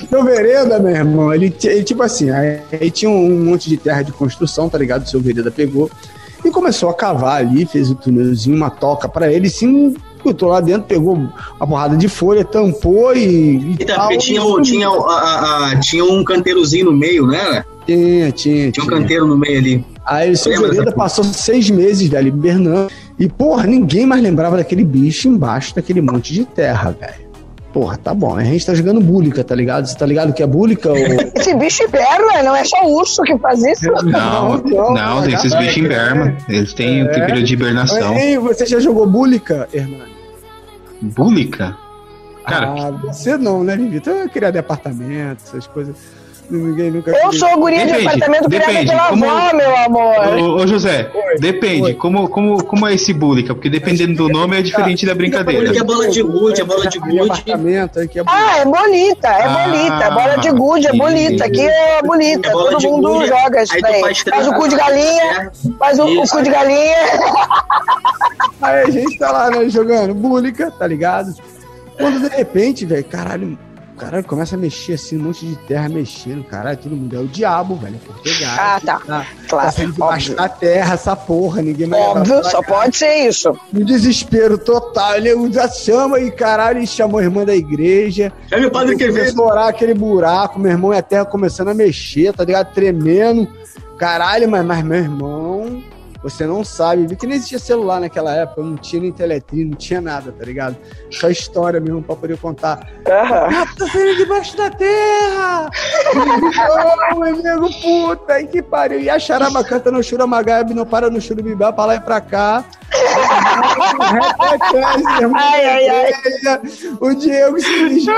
Seu 0.09 0.23
Vereda, 0.25 0.79
meu 0.79 0.95
irmão, 0.95 1.35
ele, 1.35 1.53
ele, 1.65 1.83
tipo 1.83 2.03
assim, 2.05 2.31
aí, 2.31 2.61
aí 2.73 2.91
tinha 2.91 3.11
um, 3.11 3.33
um 3.33 3.45
monte 3.45 3.69
de 3.69 3.77
terra 3.77 4.03
de 4.03 4.13
construção, 4.13 4.69
tá 4.69 4.79
ligado? 4.79 5.05
O 5.05 5.09
Seu 5.09 5.21
Vereda 5.21 5.51
pegou 5.51 5.91
e 6.45 6.51
começou 6.51 6.89
a 6.89 6.95
cavar 6.95 7.39
ali, 7.41 7.67
fez 7.67 7.91
o 7.91 7.95
túnelzinho, 7.95 8.57
uma 8.57 8.71
toca 8.71 9.09
pra 9.09 9.31
ele, 9.33 9.49
sim, 9.51 9.95
botou 10.23 10.49
lá 10.49 10.61
dentro, 10.61 10.83
pegou 10.85 11.15
uma 11.15 11.67
porrada 11.67 11.97
de 11.97 12.09
folha, 12.09 12.45
tampou 12.45 13.15
e. 13.17 13.77
e 13.79 13.85
tal, 13.85 14.09
tinha, 14.19 14.41
e 14.41 14.63
tinha, 14.63 14.89
a, 14.89 14.93
a- 14.93 15.73
a- 15.73 15.81
tinha 15.81 16.05
um 16.05 16.23
canteirozinho 16.25 16.87
no 16.87 16.93
meio, 16.93 17.27
né? 17.27 17.65
Tinha, 17.87 18.31
tinha, 18.33 18.71
Tinha 18.73 18.85
um 18.85 18.89
canteiro 18.89 19.27
no 19.27 19.37
meio 19.37 19.59
ali. 19.59 19.85
Aí 20.07 20.31
o 20.33 20.37
seu 20.37 20.53
Vereda 20.61 20.93
passou 20.93 21.25
seis 21.25 21.69
meses, 21.71 22.09
velho, 22.09 22.29
hibernando. 22.29 22.91
E, 23.19 23.29
porra, 23.29 23.67
ninguém 23.67 24.07
mais 24.07 24.23
lembrava 24.23 24.57
daquele 24.57 24.85
bicho 24.85 25.29
embaixo 25.29 25.75
daquele 25.75 26.01
monte 26.01 26.33
de 26.33 26.45
terra, 26.45 26.97
velho. 26.99 27.32
Porra, 27.73 27.97
tá 27.97 28.13
bom. 28.13 28.37
A 28.37 28.45
gente 28.45 28.67
tá 28.67 28.75
jogando 28.75 29.01
búlica, 29.01 29.43
tá 29.43 29.55
ligado? 29.55 29.87
Você 29.87 29.97
tá 29.97 30.05
ligado 30.05 30.31
o 30.31 30.33
que 30.35 30.43
é 30.43 30.47
búlica? 30.47 30.91
Ou... 30.91 30.97
Esse 31.35 31.55
bicho 31.55 31.83
hiberna, 31.85 32.43
não 32.43 32.55
é 32.55 32.65
só 32.65 32.85
o 32.85 32.99
urso 32.99 33.23
que 33.23 33.37
faz 33.39 33.63
isso? 33.65 33.91
Não, 34.05 34.59
Não, 34.59 34.95
não, 34.95 35.23
tem 35.23 35.33
esses 35.35 35.55
bichos 35.55 35.79
inverno. 35.79 36.37
Eles 36.49 36.75
têm 36.75 37.03
o 37.03 37.07
É. 37.07 37.09
período 37.09 37.43
de 37.45 37.55
hibernação. 37.55 38.15
Ei, 38.17 38.37
você 38.39 38.67
já 38.67 38.79
jogou 38.79 39.07
búlica, 39.07 39.69
Hernani? 39.73 40.13
Búlica? 41.01 41.77
Cara, 42.47 42.75
ah, 42.77 42.91
você 42.91 43.37
não, 43.39 43.63
né, 43.65 43.77
Vivi? 43.77 44.01
Tu 44.01 44.11
é 44.11 44.29
criado 44.29 44.57
em 44.57 44.59
apartamento, 44.59 45.43
essas 45.47 45.67
coisas. 45.67 45.97
Ninguém 46.53 46.91
nunca. 46.91 47.11
Eu 47.11 47.33
sou 47.33 47.57
guria 47.59 47.81
de 47.81 47.87
Depende, 47.87 48.07
apartamento 48.09 48.49
criada 48.51 48.67
depende, 48.67 48.91
pela 48.91 49.09
como- 49.09 49.25
avó, 49.31 49.57
meu 49.57 49.77
amor. 49.77 50.39
Ô, 50.39 50.57
ô, 50.63 50.67
José, 50.67 51.11
Oi, 51.15 51.37
depende. 51.39 51.83
oi. 51.83 51.95
Como, 51.95 52.29
como, 52.29 52.63
como 52.63 52.87
é 52.87 52.93
esse 52.95 53.13
búlica? 53.15 53.55
Porque 53.55 53.71
dependendo 53.71 54.15
do 54.15 54.29
nome 54.29 54.59
é 54.59 54.63
diferente 54.63 55.07
da 55.07 55.15
brincadeira. 55.15 55.65
Porque 55.65 55.79
é 55.81 55.83
bola 55.85 56.09
de 56.11 56.23
gude, 56.23 56.61
é 56.61 56.65
bola 56.65 56.87
de 56.87 56.99
Em 56.99 57.01
gude. 57.01 57.21
apartamento, 57.21 57.99
é 58.01 58.09
Ah, 58.27 58.59
é 58.59 58.65
bolita, 58.67 59.29
é 59.29 59.45
Ah, 59.45 59.49
bolita. 59.67 60.11
Bola 60.11 60.37
de 60.39 60.51
gude, 60.51 60.87
é 60.89 60.93
bolita. 60.93 61.45
Aqui 61.47 61.61
é 61.67 62.03
bolita. 62.03 62.49
É 62.49 62.53
Todo 62.53 62.77
de 62.79 62.87
mundo 62.87 63.09
gude, 63.15 63.27
joga 63.29 63.63
isso 63.63 63.81
daí. 63.81 64.01
faz 64.03 64.19
Faz 64.21 64.47
o 64.49 64.53
cu 64.53 64.69
de 64.69 64.77
galinha, 64.77 65.53
faz 65.79 65.99
o, 65.99 66.05
o 66.05 66.29
cu 66.29 66.43
de 66.43 66.51
galinha. 66.51 66.97
Aí 68.61 68.83
a 68.83 68.91
gente 68.91 69.19
tá 69.19 69.31
lá, 69.33 69.51
né, 69.51 69.69
jogando 69.69 70.15
búlica, 70.15 70.71
tá 70.71 70.87
ligado? 70.87 71.35
Quando 71.99 72.29
de 72.29 72.37
repente, 72.37 72.85
velho, 72.87 73.05
caralho, 73.05 73.59
caralho, 73.99 74.25
começa 74.25 74.57
a 74.57 74.59
mexer 74.59 74.95
assim, 74.95 75.17
um 75.19 75.25
monte 75.25 75.47
de 75.47 75.57
terra 75.57 75.89
mexendo, 75.89 76.43
caralho, 76.45 76.77
todo 76.79 76.97
mundo 76.97 77.17
é 77.17 77.21
o 77.21 77.27
diabo, 77.27 77.77
velho, 77.77 77.97
é 77.97 78.07
Portugal. 78.07 78.57
Ah, 78.59 78.81
tá. 78.85 78.99
Tá, 78.99 79.27
Claro, 79.49 79.67
tá 79.67 79.73
saindo 79.73 79.93
debaixo 79.93 80.35
da 80.35 80.49
terra, 80.49 80.95
essa 80.95 81.15
porra, 81.15 81.63
ninguém 81.63 81.87
mais 81.87 82.03
Óbvio, 82.03 82.45
só 82.45 82.63
pode 82.63 82.97
ser 82.97 83.29
isso. 83.29 83.57
Um 83.73 83.85
desespero 83.85 84.57
total, 84.59 85.17
ele 85.17 85.35
usa 85.35 85.69
chama 85.69 86.19
e 86.21 86.31
caralho, 86.31 86.81
e 86.81 86.87
chamou 86.87 87.21
a 87.21 87.23
irmã 87.23 87.45
da 87.45 87.55
igreja. 87.55 88.33
É 88.51 88.59
meu 88.59 88.71
padre 88.71 88.97
que 88.97 89.05
Ele 89.05 89.13
vê. 89.13 89.27
explorar 89.27 89.69
aquele 89.69 89.95
buraco, 89.95 90.59
meu 90.59 90.71
irmão, 90.73 90.93
e 90.93 90.97
a 90.97 91.03
terra 91.03 91.25
começando 91.25 91.69
a 91.69 91.75
mexer, 91.75 92.33
tá 92.33 92.45
ligado? 92.45 92.73
Tremendo. 92.73 93.49
Caralho, 93.99 94.49
mas, 94.51 94.65
mas 94.65 94.83
meu 94.85 94.99
irmão, 94.99 95.83
você 96.23 96.47
não 96.47 96.65
sabe. 96.65 97.07
Vi 97.07 97.17
que 97.17 97.27
nem 97.27 97.37
existia 97.37 97.59
celular 97.59 98.01
naquela 98.01 98.35
época, 98.35 98.63
não 98.63 98.77
tinha 98.77 99.03
nem 99.03 99.13
teletrim, 99.13 99.65
não 99.65 99.77
tinha 99.77 100.01
nada, 100.01 100.33
tá 100.33 100.45
ligado? 100.45 100.77
Só 101.11 101.29
história 101.29 101.81
mesmo 101.81 102.03
pra 102.03 102.17
poder 102.17 102.39
contar. 102.39 102.89
Aham. 103.07 103.49
Ah, 103.51 103.67
tá 103.79 103.87
saindo 103.89 104.17
debaixo 104.17 104.57
da 104.57 104.71
terra! 104.71 105.71
Ô, 107.13 107.17
meu 107.17 107.35
amigo, 107.35 107.69
puta, 107.81 108.41
e 108.41 108.47
que 108.47 108.63
pariu. 108.63 109.01
E 109.01 109.11
a 109.11 109.19
charaba 109.19 109.65
canta 109.65 109.91
no 109.91 110.03
Churamagabe, 110.03 110.75
não 110.75 110.87
para 110.87 111.11
no 111.11 111.21
Churubibá, 111.21 111.73
pra 111.73 111.87
lá 111.87 111.95
e 111.97 112.01
pra 112.01 112.21
cá. 112.21 112.65
Ai, 115.35 115.65
ai, 115.65 115.89
ai. 115.89 116.13
O 117.01 117.15
Diego 117.15 117.61
se 117.61 117.85
lixou 117.85 118.15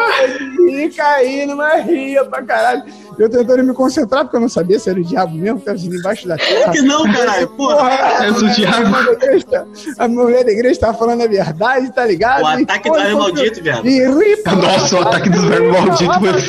e 0.68 0.90
caindo, 0.90 1.56
mas 1.56 1.86
ria 1.86 2.24
pra 2.24 2.42
caralho. 2.42 2.82
Eu 3.16 3.30
tentando 3.30 3.62
me 3.62 3.72
concentrar, 3.72 4.24
porque 4.24 4.36
eu 4.36 4.40
não 4.40 4.48
sabia 4.48 4.78
se 4.78 4.90
era 4.90 4.98
o 4.98 5.04
diabo 5.04 5.34
mesmo, 5.34 5.60
que 5.60 5.66
tava 5.66 5.76
assim 5.78 5.88
embaixo 5.88 6.26
da 6.26 6.36
terra. 6.36 6.72
Que 6.72 6.82
não, 6.82 7.04
caralho, 7.04 7.48
porra. 7.50 7.76
Porra, 7.76 7.93
É 8.24 8.30
o 8.30 8.48
diabo. 8.50 8.86
a 8.86 8.88
mulher 8.88 9.14
da 9.16 9.24
igreja 9.26 9.46
tá- 9.46 9.64
A 9.98 10.08
mulher 10.08 10.44
da 10.44 10.52
igreja 10.52 10.80
tava 10.80 10.98
falando 10.98 11.22
a 11.22 11.26
verdade, 11.26 11.92
tá 11.92 12.06
ligado? 12.06 12.42
O 12.42 12.46
ataque 12.46 12.90
do 12.90 12.94
pô, 12.96 13.18
Maldito, 13.18 13.62
viado. 13.62 13.86
E 13.88 14.36
pra 14.38 14.54
Nossa, 14.54 14.96
o 14.96 15.00
ataque 15.02 15.30
dos 15.30 15.44
verbos 15.44 15.72
malditos. 15.72 16.48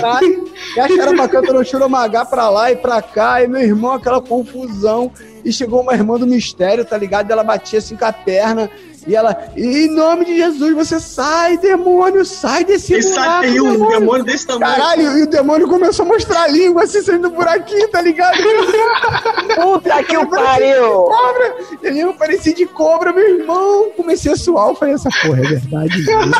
e 0.76 0.80
a 0.80 0.88
Xarapa 0.88 1.28
cantando 1.28 1.64
Churomagá 1.66 2.26
pra 2.26 2.50
lá 2.50 2.72
e 2.72 2.76
pra 2.76 3.02
cá, 3.02 3.44
e 3.44 3.48
meu 3.48 3.62
irmão, 3.62 3.94
aquela 3.94 4.22
confusão. 4.22 5.12
E 5.44 5.52
chegou 5.54 5.82
uma 5.82 5.94
irmã 5.94 6.18
do 6.18 6.26
mistério, 6.26 6.84
tá 6.84 6.98
ligado? 6.98 7.30
Ela 7.30 7.44
batia 7.44 7.78
assim 7.80 7.96
com 7.96 8.06
a 8.06 8.12
perna. 8.12 8.70
E 9.08 9.16
ela, 9.16 9.48
em 9.56 9.88
nome 9.90 10.26
de 10.26 10.36
Jesus, 10.36 10.74
você 10.74 11.00
sai, 11.00 11.58
demônio, 11.58 12.26
sai 12.26 12.64
desse 12.64 12.94
E 12.94 13.02
buraco, 13.02 13.20
saiu 13.20 13.66
um 13.66 13.72
demônio. 13.74 14.00
demônio 14.00 14.24
desse 14.24 14.48
tamanho. 14.48 14.76
Caralho, 14.76 15.18
e 15.20 15.24
o 15.24 15.28
demônio 15.28 15.68
começou 15.68 16.06
a 16.06 16.10
mostrar 16.10 16.44
a 16.44 16.48
língua 16.48 16.84
assim, 16.84 17.02
saindo 17.02 17.30
do 17.30 17.36
buraquinho, 17.36 17.88
tá 17.90 18.02
ligado? 18.02 18.38
Puta 19.56 20.04
que 20.04 20.18
o 20.18 20.28
pariu. 20.28 21.04
Cobra! 21.04 21.56
Ele 21.84 22.04
não 22.04 22.14
parecia 22.14 22.54
de 22.54 22.66
cobra, 22.66 23.14
meu 23.14 23.40
irmão. 23.40 23.92
Comecei 23.96 24.32
a 24.32 24.36
suar, 24.36 24.70
eu 24.70 24.76
falei, 24.76 24.96
essa 24.96 25.10
porra 25.24 25.40
é 25.40 25.44
verdade 25.44 25.98
mesmo. 25.98 26.34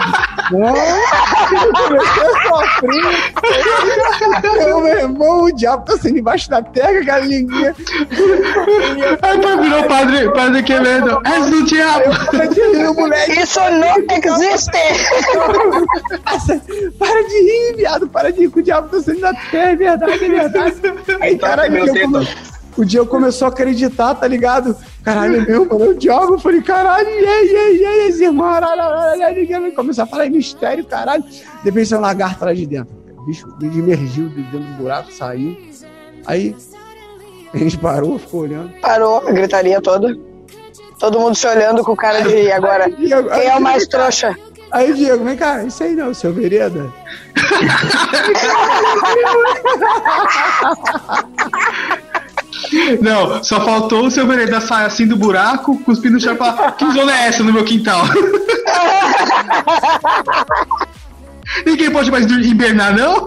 Eu 1.52 1.74
comecei 1.74 2.24
a 2.24 2.48
sofrer. 2.48 3.34
Meu, 4.66 4.80
meu 4.82 4.98
irmão, 4.98 5.44
o 5.44 5.52
diabo 5.52 5.86
tá 5.86 5.98
saindo 5.98 6.20
embaixo 6.20 6.50
da 6.50 6.62
terra, 6.62 7.20
linguinha. 7.20 7.76
Aí 9.22 9.38
virar 9.38 9.56
Virou 9.56 9.80
o 9.82 9.88
padre, 9.88 10.30
padre 10.32 10.64
Quevedo. 10.64 11.22
És 11.26 11.50
do 11.50 11.64
diabo. 11.64 12.06
Moleque. 12.94 13.40
Isso 13.42 13.60
não 13.60 13.98
existe! 13.98 14.72
Para 16.98 17.22
de 17.24 17.40
rir, 17.42 17.76
viado. 17.78 18.08
Para 18.08 18.32
de 18.32 18.42
rir 18.42 18.50
com 18.50 18.60
o 18.60 18.64
diabo 18.64 18.90
tá 18.90 19.02
saindo 19.02 19.22
da 19.22 19.34
terra. 19.34 19.72
É 19.72 19.76
verdade, 19.76 20.26
é 20.26 20.30
verdade. 20.30 20.76
Aí, 21.22 21.38
caralho, 21.38 21.72
meu 21.72 21.84
o 21.86 21.94
Diego 21.94 22.12
come- 22.12 22.28
o 22.78 22.84
Diego 22.86 23.06
começou 23.08 23.46
a 23.46 23.50
acreditar, 23.50 24.16
tá 24.16 24.28
ligado? 24.28 24.76
Caralho, 25.04 25.46
meu, 25.48 25.66
mano, 25.66 25.92
o 25.92 25.94
diabo. 25.94 26.34
Eu 26.34 26.40
falei, 26.40 26.62
caralho, 26.62 27.08
e 27.08 27.26
aí, 27.26 27.48
e 27.52 27.56
aí, 27.56 27.78
e 27.78 27.86
aí, 27.86 28.08
esse 28.10 28.24
irmão, 28.26 28.50
começou 29.76 30.04
a 30.04 30.08
falar 30.08 30.28
em 30.28 30.32
mistério, 30.32 30.86
caralho. 30.86 31.24
Depois 31.64 31.88
saiu 31.88 32.00
um 32.00 32.02
lagarto 32.02 32.44
lá 32.44 32.54
de 32.54 32.66
dentro. 32.66 32.94
O 33.18 33.26
bicho, 33.26 33.48
o 33.48 33.52
bicho 33.54 33.80
emergiu 33.80 34.28
de 34.30 34.42
dentro 34.44 34.60
do 34.60 34.74
buraco, 34.74 35.12
saiu. 35.12 35.58
Aí 36.26 36.54
a 37.54 37.58
gente 37.58 37.78
parou, 37.78 38.20
ficou 38.20 38.42
olhando. 38.42 38.70
Parou 38.82 39.18
a 39.26 39.32
gritaria 39.32 39.80
toda. 39.82 40.14
Todo 41.00 41.20
mundo 41.20 41.36
se 41.36 41.48
olhando 41.48 41.84
com 41.84 41.96
cara 41.96 42.22
de 42.22 42.36
"E 42.36 42.52
agora. 42.52 42.90
Diego, 42.90 43.30
Quem 43.30 43.40
aí, 43.42 43.48
é 43.48 43.56
o 43.56 43.62
mais 43.62 43.88
trouxa? 43.88 44.36
Aí, 44.72 44.94
Diego, 44.94 45.24
vem 45.24 45.38
cá, 45.38 45.64
isso 45.64 45.84
aí 45.84 45.94
não, 45.94 46.14
seu 46.14 46.34
vereda. 46.34 46.92
Não, 53.02 53.44
só 53.44 53.64
faltou 53.64 54.06
o 54.08 54.12
seu 54.12 54.26
vereda 54.28 54.60
sair 54.62 54.86
assim 54.86 55.08
do 55.08 55.16
buraco, 55.16 55.78
cuspindo 55.80 56.16
no 56.16 56.20
chão 56.20 56.34
e 56.34 56.38
falar: 56.38 56.72
Que 56.74 56.92
zona 56.92 57.12
é 57.18 57.28
essa 57.28 57.44
no 57.44 57.54
meu 57.54 57.64
quintal? 57.64 58.02
Ninguém 61.66 61.92
pode 61.92 62.12
mais 62.12 62.26
hibernar, 62.26 62.96
não? 62.96 63.24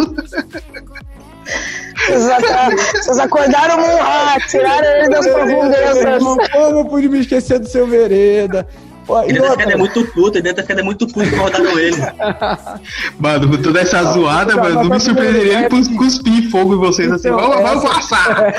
Vocês 2.06 2.28
ac- 2.30 2.76
Vocês 2.94 3.18
acordaram 3.18 3.76
o 3.76 3.80
Munra, 3.80 4.38
tiraram 4.48 4.86
ele 4.88 5.08
das 5.08 5.26
profundezas. 5.26 6.22
Como 6.52 6.78
eu 6.78 6.84
pude 6.84 7.08
me 7.08 7.20
esquecer 7.20 7.58
do 7.58 7.68
seu 7.68 7.86
vereda? 7.86 8.66
Pô, 9.06 9.22
Ele 9.22 9.40
deve 9.40 9.56
ter 9.56 9.62
ficado 9.62 9.78
muito 9.78 10.04
puto, 10.12 10.36
ele 10.36 10.42
deve 10.42 10.54
ter 10.56 10.62
ficado 10.62 10.84
muito 10.84 11.06
puto 11.06 11.26
que 11.30 11.34
rodaram 11.34 11.78
ele. 11.78 11.96
Mano, 13.18 13.48
com 13.56 13.62
toda 13.62 13.80
essa 13.80 14.02
zoada, 14.04 14.54
não, 14.54 14.62
mano, 14.62 14.74
não 14.84 14.90
me 14.90 15.00
surpreenderia 15.00 15.60
ele 15.60 15.68
cus- 15.70 15.88
cuspir 15.88 16.50
fogo 16.50 16.74
em 16.74 16.78
vocês 16.78 17.10
assim. 17.10 17.28
Então, 17.28 17.40
Vamos, 17.40 17.56
vamos 17.62 17.84
essa- 17.84 17.94
passar! 17.94 18.52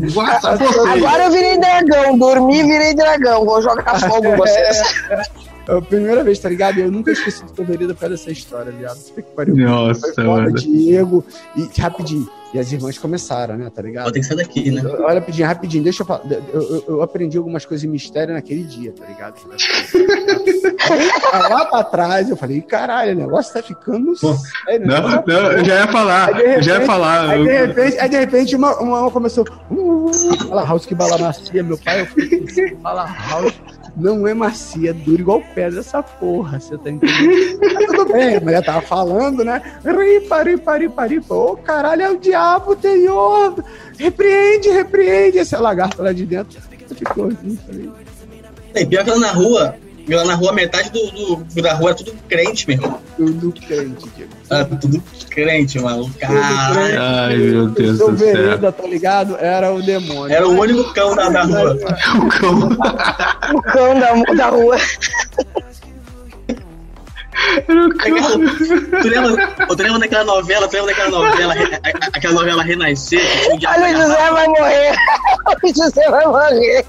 Vamos 0.00 0.14
passar 0.14 0.56
vocês! 0.56 0.86
Agora 1.04 1.24
eu 1.24 1.30
virei 1.30 1.58
dragão, 1.58 2.16
dormi 2.18 2.60
e 2.60 2.64
virei 2.64 2.94
dragão. 2.94 3.44
Vou 3.44 3.60
jogar 3.60 4.00
fogo 4.00 4.26
em 4.26 4.36
vocês. 4.36 4.78
É 5.70 5.76
a 5.78 5.82
primeira 5.82 6.24
vez, 6.24 6.38
tá 6.38 6.48
ligado? 6.48 6.78
Eu 6.80 6.90
nunca 6.90 7.10
esqueci 7.12 7.44
do 7.44 7.54
seu 7.54 7.64
vereda 7.64 7.94
por 7.94 8.00
causa 8.00 8.16
dessa 8.16 8.30
história, 8.30 8.72
viado. 8.72 8.98
Puta 8.98 9.22
que 9.22 9.30
pariu. 9.34 9.56
Nossa, 9.56 10.24
mano. 10.24 10.52
Diego. 10.54 11.24
E 11.56 11.80
rapidinho. 11.80 12.28
E 12.52 12.58
as 12.58 12.72
irmãs 12.72 12.98
começaram, 12.98 13.56
né? 13.56 13.70
Tá 13.72 13.80
ligado? 13.80 14.10
Ter 14.10 14.18
que 14.20 14.26
sair 14.26 14.36
daqui, 14.38 14.70
né? 14.72 14.82
Olha, 14.84 15.20
rapidinho, 15.20 15.46
rapidinho, 15.46 15.84
deixa 15.84 16.02
eu 16.02 16.06
falar. 16.06 16.22
Eu, 16.52 16.60
eu- 16.62 16.84
eu 16.88 17.02
aprendi 17.02 17.38
algumas 17.38 17.64
coisas 17.64 17.84
em 17.84 17.88
mistério 17.88 18.34
naquele 18.34 18.64
dia, 18.64 18.92
tá 18.92 19.06
ligado? 19.06 19.34
Lá 21.48 21.64
pra 21.66 21.84
trás 21.84 22.28
eu 22.28 22.36
falei, 22.36 22.60
caralho, 22.60 23.12
o 23.12 23.14
negócio 23.20 23.52
tá 23.52 23.62
ficando 23.62 24.12
Pô, 24.20 24.34
sério. 24.34 24.86
Não, 24.86 25.08
né? 25.08 25.22
não, 25.26 25.52
eu 25.52 25.64
já 25.64 25.74
ia 25.80 25.86
falar, 25.88 26.34
Aí, 26.34 26.42
eu 26.56 26.62
já 26.62 26.72
ia 26.72 26.78
repente- 26.80 26.86
falar. 26.86 27.30
Aí 27.30 27.42
de 27.42 27.48
eu- 27.48 27.66
repente, 27.66 27.98
aí, 28.00 28.08
de 28.08 28.18
repente 28.18 28.56
uma, 28.56 28.80
uma, 28.80 29.00
uma 29.02 29.10
começou. 29.10 29.44
Uh, 29.70 30.06
uh, 30.06 30.48
fala 30.48 30.64
house 30.64 30.86
que 30.86 30.94
bala 30.94 31.18
macia, 31.18 31.62
meu 31.62 31.78
pai. 31.78 32.00
Eu 32.00 32.06
falei, 32.06 32.76
fala 32.82 33.06
house. 33.30 33.54
Não 33.96 34.26
é 34.26 34.34
macia, 34.34 34.94
dura 34.94 35.20
igual 35.20 35.42
pedra 35.54 35.80
essa 35.80 36.02
porra, 36.02 36.60
você 36.60 36.76
tá 36.78 36.90
entendendo? 36.90 37.58
Tudo 37.86 38.12
bem, 38.12 38.36
a 38.36 38.40
mulher 38.40 38.64
tava 38.64 38.80
falando, 38.80 39.44
né? 39.44 39.60
Ripa, 39.84 40.42
ripa, 40.42 40.76
ripa, 40.78 41.06
ripa. 41.06 41.34
Ô 41.34 41.56
caralho, 41.56 42.02
é 42.02 42.10
o 42.10 42.18
diabo, 42.18 42.76
Senhor! 42.80 43.64
Repreende, 43.98 44.70
repreende. 44.70 45.38
Esse 45.38 45.56
lagarto 45.56 46.02
lá 46.02 46.12
de 46.12 46.24
dentro 46.24 46.60
ficou 46.94 47.26
assim, 47.28 47.58
falei. 47.66 47.90
E 48.74 48.86
pior 48.86 49.04
que 49.04 49.10
lá 49.10 49.18
na 49.18 49.32
rua, 49.32 49.74
lá 50.16 50.24
na 50.24 50.34
rua, 50.34 50.52
metade 50.52 50.90
do, 50.90 51.10
do- 51.44 51.62
da 51.62 51.74
rua 51.74 51.90
é 51.90 51.94
tudo 51.94 52.12
crente, 52.28 52.66
meu 52.68 52.76
irmão. 52.76 52.98
Tudo 53.16 53.52
crente, 53.52 54.08
Diego. 54.16 54.32
Ah, 54.50 54.64
tudo 54.64 55.02
crente, 55.30 55.78
mano. 55.78 56.10
Caralho. 56.18 57.02
Ai, 57.02 57.36
meu 57.36 57.66
Deus 57.68 57.98
do 57.98 58.04
céu. 58.06 58.14
vereda, 58.16 58.72
tá 58.72 58.86
ligado? 58.86 59.36
Era 59.38 59.72
o 59.72 59.82
demônio. 59.82 60.34
Era 60.34 60.48
o 60.48 60.58
único 60.58 60.92
cão 60.94 61.14
da, 61.14 61.28
da 61.28 61.42
rua. 61.42 61.76
O 62.16 62.28
cão. 62.28 62.58
O 63.54 63.62
cão 63.62 63.98
da, 64.00 64.34
da 64.34 64.48
rua. 64.48 64.76
Era 67.68 67.86
o 67.86 67.94
cão. 67.96 69.00
Tu 69.02 69.08
lembra, 69.08 69.46
tu 69.66 69.82
lembra 69.82 69.98
daquela 70.00 70.24
novela? 70.24 70.68
Tu 70.68 70.74
lembra 70.74 70.94
daquela 70.94 71.10
novela, 71.10 71.54
aquela 72.12 72.34
novela 72.34 72.62
Renascer? 72.62 73.20
Olha, 73.66 73.88
o? 73.88 74.00
José 74.02 74.30
vai 74.30 74.48
morrer. 74.48 74.96
O 75.62 75.68
José 75.68 76.10
vai 76.10 76.26
morrer. 76.26 76.84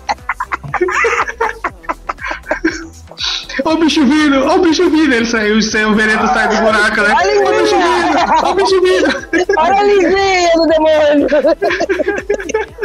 Ó 3.66 3.74
o 3.74 3.78
bicho 3.78 4.06
vindo, 4.06 4.46
ó 4.46 4.56
o 4.56 4.60
bicho 4.60 4.90
vindo. 4.90 5.14
Ele 5.14 5.26
saiu, 5.26 5.62
saiu 5.62 5.90
o 5.90 5.96
vereda 5.96 6.28
sai 6.28 6.48
do 6.48 6.58
buraco, 6.62 7.02
né? 7.02 7.14
Olha 7.16 7.42
o 7.42 7.62
bicho 7.62 7.76
vindo, 7.76 8.18
ó 8.44 8.52
o 8.52 8.56
bicho 8.56 8.82
vindo. 8.82 9.58
Olha 9.58 9.80
a 9.80 9.84
lisinha 9.84 10.52
do 10.56 10.68
demônio. 10.68 11.28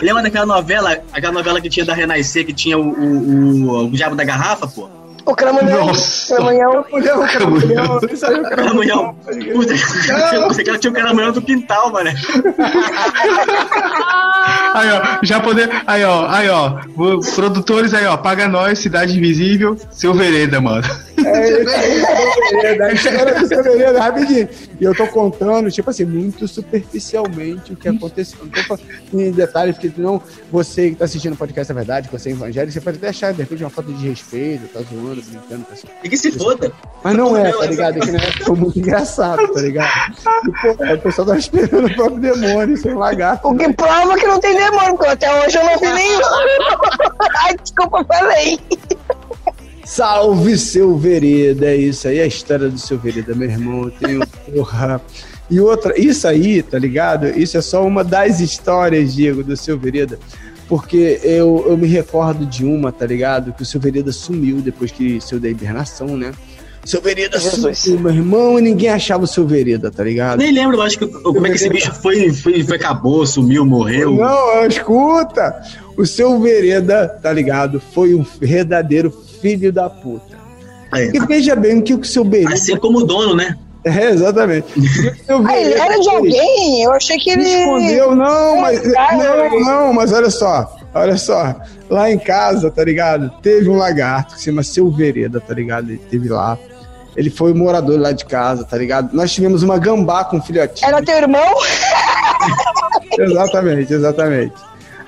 Lembra 0.03 0.23
daquela 0.23 0.47
novela, 0.47 0.99
aquela 1.13 1.33
novela 1.33 1.61
que 1.61 1.69
tinha 1.69 1.85
da 1.85 1.95
Renascer, 1.95 2.45
que 2.47 2.53
tinha 2.53 2.79
o, 2.79 2.89
o, 2.89 3.67
o, 3.69 3.85
o 3.87 3.91
diabo 3.91 4.17
da 4.17 4.25
garrafa, 4.25 4.67
pô? 4.67 4.89
O 5.27 5.35
cramunhão. 5.35 5.87
Nossa. 5.89 6.37
Cramunhão. 6.37 6.85
Mulher, 6.91 7.17
o 7.17 7.27
Camunhão. 7.27 8.01
Isso 8.11 8.27
aí, 8.27 8.39
o 8.39 8.43
cara- 8.45 8.57
Caramunhão. 8.57 9.15
Puta, 9.53 9.75
você 9.77 10.63
que 10.63 10.71
ela 10.71 10.79
tinha 10.79 10.91
o 10.91 10.95
caramunhão 10.95 11.33
do 11.33 11.43
quintal, 11.43 11.91
mano. 11.93 12.11
Aí, 14.75 14.89
ó, 14.93 15.19
já 15.23 15.41
poder. 15.41 15.71
Aí, 15.87 16.05
ó, 16.05 16.27
aí, 16.29 16.49
ó. 16.49 16.75
Produtores 17.35 17.95
aí, 17.95 18.05
ó. 18.07 18.17
Paga 18.17 18.47
nós, 18.47 18.79
Cidade 18.79 19.17
Invisível, 19.17 19.77
seu 19.91 20.13
vereda, 20.15 20.61
mano. 20.61 20.85
É 21.25 21.63
isso 21.63 21.75
aí, 21.75 22.01
seu 22.01 22.61
vereda. 22.61 22.87
A 22.87 22.93
história 22.93 23.35
do 23.35 23.47
seu 23.47 23.63
vereda, 23.63 24.01
rapidinho. 24.01 24.49
E 24.81 24.85
eu 24.85 24.95
tô 24.95 25.07
contando, 25.07 25.71
tipo 25.71 25.89
assim, 25.89 26.05
muito 26.05 26.47
superficialmente 26.47 27.73
o 27.73 27.77
que 27.77 27.89
aconteceu. 27.89 28.39
Não 28.43 28.49
tô 28.49 28.63
falando 28.63 28.85
em 29.15 29.31
detalhes, 29.31 29.77
porque 29.77 29.93
não, 30.01 30.21
você 30.51 30.91
que 30.91 30.97
tá 30.97 31.05
assistindo 31.07 31.33
o 31.33 31.37
podcast, 31.37 31.73
na 31.73 31.81
verdade, 31.81 32.09
que 32.09 32.19
você 32.19 32.31
é 32.31 32.33
evangélico, 32.33 32.73
você 32.73 32.81
pode 32.81 32.99
até 32.99 33.09
achar, 33.09 33.33
de 33.33 33.41
repente, 33.41 33.63
uma 33.63 33.71
falta 33.71 33.93
de 33.93 34.09
respeito, 34.09 34.69
tá 34.69 34.81
zoando, 34.81 35.23
brincando. 35.23 35.65
Tá 35.65 35.73
assim. 35.73 35.87
E 36.05 36.09
que 36.09 36.17
se 36.17 36.31
foda. 36.33 36.73
Mas 37.03 37.17
não 37.17 37.37
é, 37.37 37.53
tá 37.53 37.67
ligado? 37.67 37.97
É 37.97 38.01
que 38.01 38.17
época 38.17 38.45
foi 38.45 38.57
muito 38.57 38.79
engraçado, 38.79 39.49
tá 39.49 39.61
ligado? 39.61 40.17
E, 40.47 40.53
pô, 40.61 40.95
o 40.95 40.99
pessoal 40.99 41.27
tava 41.27 41.39
esperando 41.39 41.87
o 41.87 41.95
próprio 41.95 42.19
demônio, 42.19 42.77
sem 42.77 42.95
lagarto. 42.95 43.49
O 43.49 43.57
que 43.57 43.73
prova 43.73 44.17
que 44.17 44.27
não 44.27 44.41
tem 44.41 44.57
demônio, 44.57 44.97
porque 44.97 45.13
até 45.13 45.45
hoje 45.45 45.57
eu 45.57 45.65
não 45.65 45.79
vi 45.79 45.93
nenhum. 45.93 46.21
Ai, 47.45 47.57
desculpa, 47.63 48.05
falei. 48.05 48.61
Salve 49.87 50.59
seu 50.59 50.97
Vereda, 50.99 51.67
é 51.67 51.77
isso 51.77 52.09
aí, 52.09 52.19
é 52.19 52.25
a 52.25 52.27
história 52.27 52.69
do 52.69 52.77
seu 52.77 52.99
Vereda, 52.99 53.37
meu 53.37 53.49
irmão. 53.49 53.85
Eu 53.85 53.91
tenho 53.93 54.21
porra. 54.53 55.01
E 55.49 55.61
outra, 55.61 55.99
isso 55.99 56.27
aí, 56.27 56.61
tá 56.61 56.77
ligado? 56.77 57.29
Isso 57.29 57.57
é 57.57 57.63
só 57.63 57.87
uma 57.87 58.03
das 58.03 58.41
histórias, 58.41 59.15
Diego, 59.15 59.45
do 59.45 59.57
seu 59.57 59.79
Vereda. 59.79 60.19
Porque 60.69 61.21
eu, 61.23 61.65
eu 61.69 61.77
me 61.77 61.87
recordo 61.87 62.45
de 62.45 62.65
uma, 62.65 62.91
tá 62.91 63.07
ligado? 63.07 63.53
Que 63.53 63.63
o 63.63 63.65
seu 63.65 63.81
Vereda 63.81 64.11
sumiu 64.11 64.57
depois 64.57 64.91
que 64.91 65.21
saiu 65.21 65.39
da 65.39 65.49
hibernação, 65.49 66.17
né? 66.17 66.33
O 66.85 66.89
seu 66.89 67.01
Vereda 67.01 67.39
Jesus. 67.39 67.79
sumiu, 67.79 68.01
meu 68.01 68.13
irmão, 68.13 68.59
e 68.59 68.63
ninguém 68.63 68.89
achava 68.89 69.23
o 69.23 69.27
seu 69.29 69.47
Vereda, 69.47 69.89
tá 69.89 70.03
ligado? 70.03 70.39
Nem 70.39 70.51
lembro, 70.51 70.79
eu 70.79 70.83
acho 70.83 70.99
que 70.99 71.07
como 71.07 71.47
é 71.47 71.51
que 71.51 71.57
esse 71.57 71.69
bicho 71.69 71.93
foi, 71.93 72.33
foi, 72.33 72.65
foi 72.65 72.77
acabou, 72.77 73.25
sumiu, 73.25 73.65
morreu. 73.65 74.17
Não, 74.17 74.67
escuta! 74.67 75.63
O 75.97 76.05
seu 76.05 76.41
Vereda, 76.41 77.07
tá 77.23 77.33
ligado? 77.33 77.81
Foi 77.81 78.15
um 78.17 78.27
verdadeiro 78.41 79.13
filho 79.41 79.73
da 79.73 79.89
puta. 79.89 80.37
Aí, 80.93 81.11
Porque 81.13 81.27
veja 81.27 81.57
bem 81.57 81.79
o 81.79 81.83
que 81.83 81.95
o 81.95 82.05
seu 82.05 82.25
Vereda. 82.25 82.55
assim 82.55 82.77
como 82.77 82.99
o 82.99 83.05
dono, 83.05 83.35
né? 83.35 83.57
É, 83.87 84.11
exatamente. 84.11 84.67
O 84.77 84.83
que 84.83 85.09
o 85.09 85.25
seu 85.27 85.47
Ah, 85.47 85.57
ele 85.57 85.75
era 85.75 86.01
de 86.01 86.09
alguém? 86.11 86.83
Eu 86.83 86.93
achei 86.93 87.17
que 87.19 87.31
ele. 87.31 87.45
Escondeu, 87.45 88.17
não, 88.17 88.57
mas. 88.61 88.83
Não, 88.85 89.61
não, 89.61 89.93
mas 89.93 90.13
olha 90.13 90.29
só. 90.29 90.77
Olha 90.93 91.17
só. 91.17 91.55
Lá 91.89 92.11
em 92.11 92.19
casa, 92.19 92.69
tá 92.69 92.83
ligado? 92.83 93.31
Teve 93.43 93.69
um 93.69 93.77
lagarto 93.77 94.35
que 94.35 94.41
se 94.41 94.47
chama 94.47 94.65
Seu 94.65 94.91
Vereda, 94.91 95.41
tá 95.41 95.55
ligado? 95.55 95.89
Ele 95.91 96.01
teve 96.11 96.29
lá. 96.29 96.59
Ele 97.17 97.31
foi 97.31 97.55
morador 97.55 97.97
lá 98.01 98.11
de 98.11 98.25
casa, 98.25 98.65
tá 98.65 98.77
ligado? 98.77 99.15
Nós 99.15 99.33
tivemos 99.33 99.63
uma 99.63 99.79
gambá 99.79 100.25
com 100.25 100.39
um 100.39 100.43
filhotinho. 100.43 100.89
Era 100.89 101.01
teu 101.01 101.17
irmão? 101.19 101.55
Exatamente, 103.19 103.93
exatamente. 103.95 104.53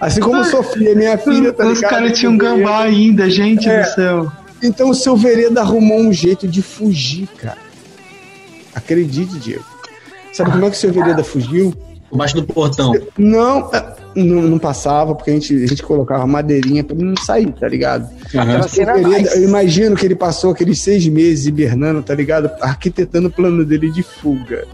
Assim 0.00 0.20
como 0.20 0.44
Sofia, 0.44 0.94
minha 0.94 1.18
filha, 1.18 1.52
tá 1.52 1.66
Os 1.66 1.80
caras 1.80 2.16
tinham 2.18 2.36
gambá 2.36 2.82
ainda, 2.82 3.28
gente 3.28 3.68
É. 3.68 3.82
do 3.82 3.88
céu. 3.94 4.32
Então 4.62 4.90
o 4.90 4.94
seu 4.94 5.16
Vereda 5.16 5.60
arrumou 5.60 5.98
um 6.00 6.12
jeito 6.12 6.46
de 6.46 6.62
fugir, 6.62 7.28
cara. 7.36 7.58
Acredite, 8.74 9.38
Diego. 9.38 9.64
Sabe 10.32 10.50
como 10.52 10.64
é 10.66 10.70
que 10.70 10.76
o 10.76 10.78
seu 10.78 10.92
Vereda 10.92 11.24
fugiu? 11.24 11.74
Por 12.08 12.16
baixo 12.16 12.36
do 12.36 12.44
portão. 12.44 12.94
Não, 13.16 13.70
é, 13.72 13.94
não, 14.24 14.42
não 14.42 14.58
passava, 14.58 15.14
porque 15.14 15.30
a 15.30 15.34
gente, 15.34 15.54
a 15.54 15.66
gente 15.66 15.82
colocava 15.82 16.26
madeirinha 16.26 16.84
pra 16.84 16.96
não 16.96 17.16
sair, 17.16 17.50
tá 17.52 17.68
ligado? 17.68 18.08
Não 18.34 18.42
Eu, 19.34 19.44
imagino 19.44 19.96
que 19.96 20.04
ele 20.04 20.14
passou 20.14 20.50
aqueles 20.50 20.80
seis 20.80 21.06
meses 21.08 21.46
hibernando, 21.46 22.02
tá 22.02 22.14
ligado? 22.14 22.50
Arquitetando 22.60 23.28
o 23.28 23.30
plano 23.30 23.64
dele 23.64 23.90
de 23.90 24.02
fuga. 24.02 24.66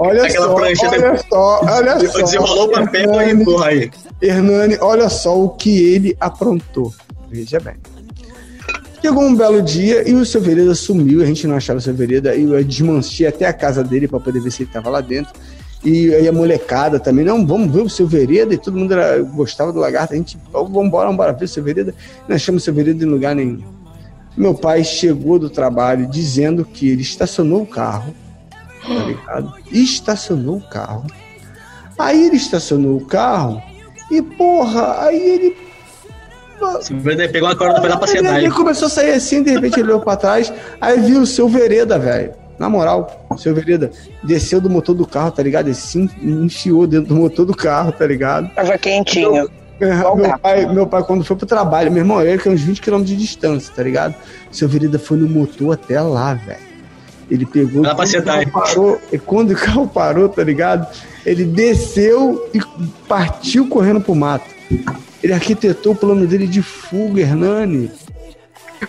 Olha 0.00 0.24
Aquela 0.24 0.46
só, 0.46 0.54
olha 0.54 0.76
só, 0.76 1.60
olha 1.64 2.08
só. 2.08 2.22
Desenrolou 2.22 2.66
o 2.66 2.70
papel 2.72 3.22
e 3.22 3.44
porra 3.44 3.66
aí. 3.68 3.90
Hernani, 4.20 4.78
olha 4.80 5.08
só 5.08 5.38
o 5.38 5.50
que 5.50 5.78
ele 5.82 6.16
aprontou. 6.20 6.92
Veja 7.30 7.60
bem. 7.60 7.74
Chegou 9.00 9.22
um 9.22 9.36
belo 9.36 9.62
dia 9.62 10.08
e 10.08 10.14
o 10.14 10.24
seu 10.24 10.40
Vereda 10.40 10.74
sumiu, 10.74 11.22
a 11.22 11.26
gente 11.26 11.46
não 11.46 11.54
achava 11.54 11.78
o 11.78 11.82
seu 11.82 11.94
Vereda, 11.94 12.34
e 12.34 12.42
eu 12.42 12.64
desmanchei 12.64 13.26
até 13.26 13.46
a 13.46 13.52
casa 13.52 13.84
dele 13.84 14.08
para 14.08 14.18
poder 14.18 14.40
ver 14.40 14.50
se 14.50 14.62
ele 14.62 14.70
estava 14.70 14.90
lá 14.90 15.00
dentro. 15.00 15.32
E 15.84 16.12
aí 16.14 16.26
a 16.26 16.32
molecada 16.32 16.98
também, 16.98 17.24
não, 17.24 17.46
vamos 17.46 17.70
ver 17.72 17.82
o 17.82 17.88
seu 17.88 18.06
Vereda, 18.06 18.54
e 18.54 18.58
todo 18.58 18.76
mundo 18.76 18.92
era- 18.92 19.22
gostava 19.22 19.72
do 19.72 19.78
lagarto, 19.78 20.14
a 20.14 20.16
gente, 20.16 20.36
"Ó, 20.52 20.64
vamos 20.64 20.86
embora, 20.86 21.04
vamos 21.04 21.14
embora 21.14 21.32
ver 21.32 21.44
o 21.44 21.48
seu 21.48 21.62
Vereda. 21.62 21.94
Não 22.26 22.34
achamos 22.34 22.62
o 22.62 22.64
seu 22.64 22.74
Vereda 22.74 23.04
em 23.04 23.08
lugar 23.08 23.34
nenhum. 23.36 23.62
Meu 24.36 24.54
pai 24.54 24.82
chegou 24.84 25.38
do 25.38 25.48
trabalho 25.48 26.06
dizendo 26.06 26.64
que 26.64 26.88
ele 26.90 27.02
estacionou 27.02 27.62
o 27.62 27.66
carro, 27.66 28.12
tá 28.82 28.94
ligado? 29.04 29.54
Estacionou 29.70 30.56
o 30.56 30.68
carro. 30.68 31.06
Aí 31.98 32.26
ele 32.26 32.36
estacionou 32.36 32.96
o 32.96 33.06
carro 33.06 33.62
e, 34.10 34.20
porra, 34.20 35.04
aí 35.04 35.16
ele 35.18 35.56
pegou 37.28 37.48
a 37.48 37.56
corda 37.56 37.80
foi 37.80 37.88
lá 37.88 37.96
pra 37.96 38.08
ele, 38.10 38.18
Senai. 38.18 38.44
ele 38.44 38.50
começou 38.52 38.86
a 38.86 38.90
sair 38.90 39.12
assim, 39.12 39.42
de 39.42 39.50
repente 39.50 39.78
ele 39.78 39.88
olhou 39.88 40.00
pra 40.00 40.16
trás, 40.16 40.52
aí 40.80 41.00
viu 41.00 41.20
o 41.20 41.26
seu 41.26 41.48
Vereda, 41.48 41.98
velho. 41.98 42.32
Na 42.58 42.68
moral, 42.68 43.26
o 43.30 43.36
seu 43.36 43.54
Vereda 43.54 43.90
desceu 44.22 44.60
do 44.60 44.70
motor 44.70 44.94
do 44.94 45.06
carro, 45.06 45.30
tá 45.30 45.42
ligado? 45.42 45.66
Ele 45.66 45.74
se 45.74 45.98
enfiou 46.22 46.86
dentro 46.86 47.08
do 47.08 47.16
motor 47.16 47.44
do 47.44 47.54
carro, 47.54 47.92
tá 47.92 48.06
ligado? 48.06 48.48
Tava 48.54 48.78
quentinho. 48.78 49.48
É, 49.78 50.00
Qual 50.00 50.16
Meu 50.16 50.38
pai, 50.38 50.66
meu 50.66 50.86
pai, 50.86 51.02
quando 51.04 51.22
foi 51.22 51.36
pro 51.36 51.46
trabalho, 51.46 51.92
meu 51.92 52.00
irmão, 52.00 52.22
ele 52.22 52.38
que 52.38 52.48
é 52.48 52.50
uns 52.50 52.62
20 52.62 52.80
km 52.80 53.02
de 53.02 53.14
distância, 53.14 53.72
tá 53.74 53.82
ligado? 53.82 54.14
O 54.50 54.54
seu 54.54 54.66
Vereda 54.68 54.98
foi 54.98 55.18
no 55.18 55.28
motor 55.28 55.74
até 55.74 56.00
lá, 56.00 56.32
velho. 56.32 56.66
Ele 57.30 57.44
pegou. 57.44 57.82
Lá 57.82 57.94
pra 57.94 58.06
quando 58.06 58.14
o 58.14 58.22
carro 58.22 58.38
Senai. 58.38 58.46
parou, 58.46 59.00
e 59.12 59.18
quando 59.18 59.50
o 59.50 59.56
carro 59.56 59.88
parou, 59.88 60.28
tá 60.28 60.42
ligado? 60.42 60.86
Ele 61.24 61.44
desceu 61.44 62.48
e 62.54 62.60
partiu 63.06 63.68
correndo 63.68 64.00
pro 64.00 64.14
mato. 64.14 64.46
Ele 65.22 65.32
arquitetou 65.32 65.92
o 65.92 65.96
plano 65.96 66.26
dele 66.26 66.46
de 66.46 66.62
fuga, 66.62 67.20
Hernani. 67.20 67.90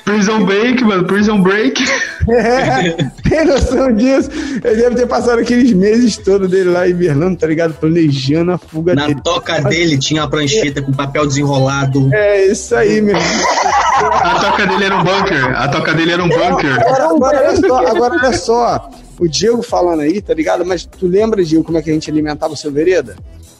Prison 0.03 0.43
Break, 0.45 0.83
mano, 0.83 1.05
Prison 1.05 1.41
Break. 1.41 1.83
É, 2.29 2.91
tem 3.27 3.45
noção 3.45 3.93
disso? 3.93 4.29
Ele 4.63 4.81
deve 4.81 4.95
ter 4.95 5.07
passado 5.07 5.39
aqueles 5.39 5.71
meses 5.73 6.17
todos 6.17 6.49
dele 6.49 6.69
lá 6.71 6.87
hibernando, 6.87 7.37
tá 7.37 7.47
ligado? 7.47 7.73
Planejando 7.73 8.51
a 8.51 8.57
fuga 8.57 8.93
Na 8.95 9.07
dele. 9.07 9.21
toca 9.23 9.61
dele 9.61 9.97
tinha 9.97 10.21
uma 10.23 10.29
prancheta 10.29 10.81
com 10.81 10.91
papel 10.91 11.25
desenrolado. 11.25 12.13
É 12.13 12.45
isso 12.47 12.75
aí, 12.75 13.01
meu. 13.01 13.15
A 13.15 14.39
toca 14.39 14.65
dele 14.67 14.85
era 14.85 14.97
um 14.97 15.03
bunker. 15.03 15.57
A 15.57 15.67
toca 15.69 15.93
dele 15.93 16.11
era 16.11 16.23
um 16.23 16.29
bunker. 16.29 16.79
Agora, 16.79 17.05
agora 17.05 17.37
olha 17.39 17.55
só, 17.55 17.87
agora 17.87 18.15
olha 18.15 18.33
só. 18.37 18.89
O 19.19 19.27
Diego 19.27 19.63
falando 19.63 20.01
aí, 20.01 20.21
tá 20.21 20.33
ligado? 20.33 20.65
Mas 20.65 20.85
tu 20.85 21.07
lembra, 21.07 21.43
Diego, 21.43 21.63
como 21.63 21.77
é 21.77 21.81
que 21.81 21.89
a 21.89 21.93
gente 21.93 22.09
alimentava 22.09 22.53
o 22.53 22.57
seu 22.57 22.71
vereda? 22.71 23.15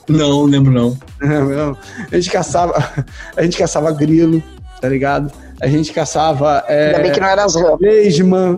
Não, 0.07 0.43
lembro 0.43 0.71
não. 0.71 0.97
Não, 1.19 1.77
a 2.11 2.15
gente 2.15 2.29
caçava, 2.29 3.05
a 3.35 3.43
gente 3.43 3.57
caçava 3.57 3.91
grilo, 3.91 4.41
tá 4.79 4.87
ligado? 4.87 5.31
A 5.59 5.67
gente 5.67 5.91
caçava 5.91 6.63
Ainda 6.67 6.99
bem 6.99 7.11
é, 7.11 7.13
que 7.13 7.19
não 7.19 7.27
era 7.27 7.43
as 7.43 7.55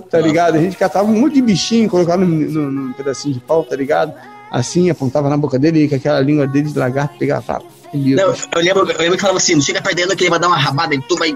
tá 0.10 0.20
ligado? 0.20 0.56
A 0.58 0.60
gente 0.60 0.76
catava 0.76 1.10
um 1.10 1.20
monte 1.20 1.36
de 1.36 1.42
bichinho, 1.42 1.90
colocava 1.90 2.26
num, 2.26 2.94
pedacinho 2.94 3.34
de 3.34 3.40
pau, 3.40 3.64
tá 3.64 3.76
ligado? 3.76 4.14
Assim, 4.52 4.90
apontava 4.90 5.30
na 5.30 5.38
boca 5.38 5.58
dele, 5.60 5.88
com 5.88 5.96
aquela 5.96 6.20
língua 6.20 6.48
dele 6.48 6.70
de 6.70 6.78
lagarto, 6.78 7.18
pegava, 7.18 7.62
comia. 7.90 8.16
Não, 8.16 8.34
eu 8.34 8.62
lembro, 8.62 8.92
eu 8.92 8.98
lembro 9.00 9.16
que 9.16 9.22
falava 9.22 9.38
assim, 9.38 9.56
não 9.56 9.62
chega 9.62 9.82
perto 9.82 9.96
dele 9.96 10.16
que 10.16 10.24
ele 10.24 10.30
vai 10.30 10.40
dar 10.40 10.48
uma 10.48 10.58
rabada 10.58 10.96
e 10.96 11.02
tu 11.02 11.16
vai. 11.16 11.34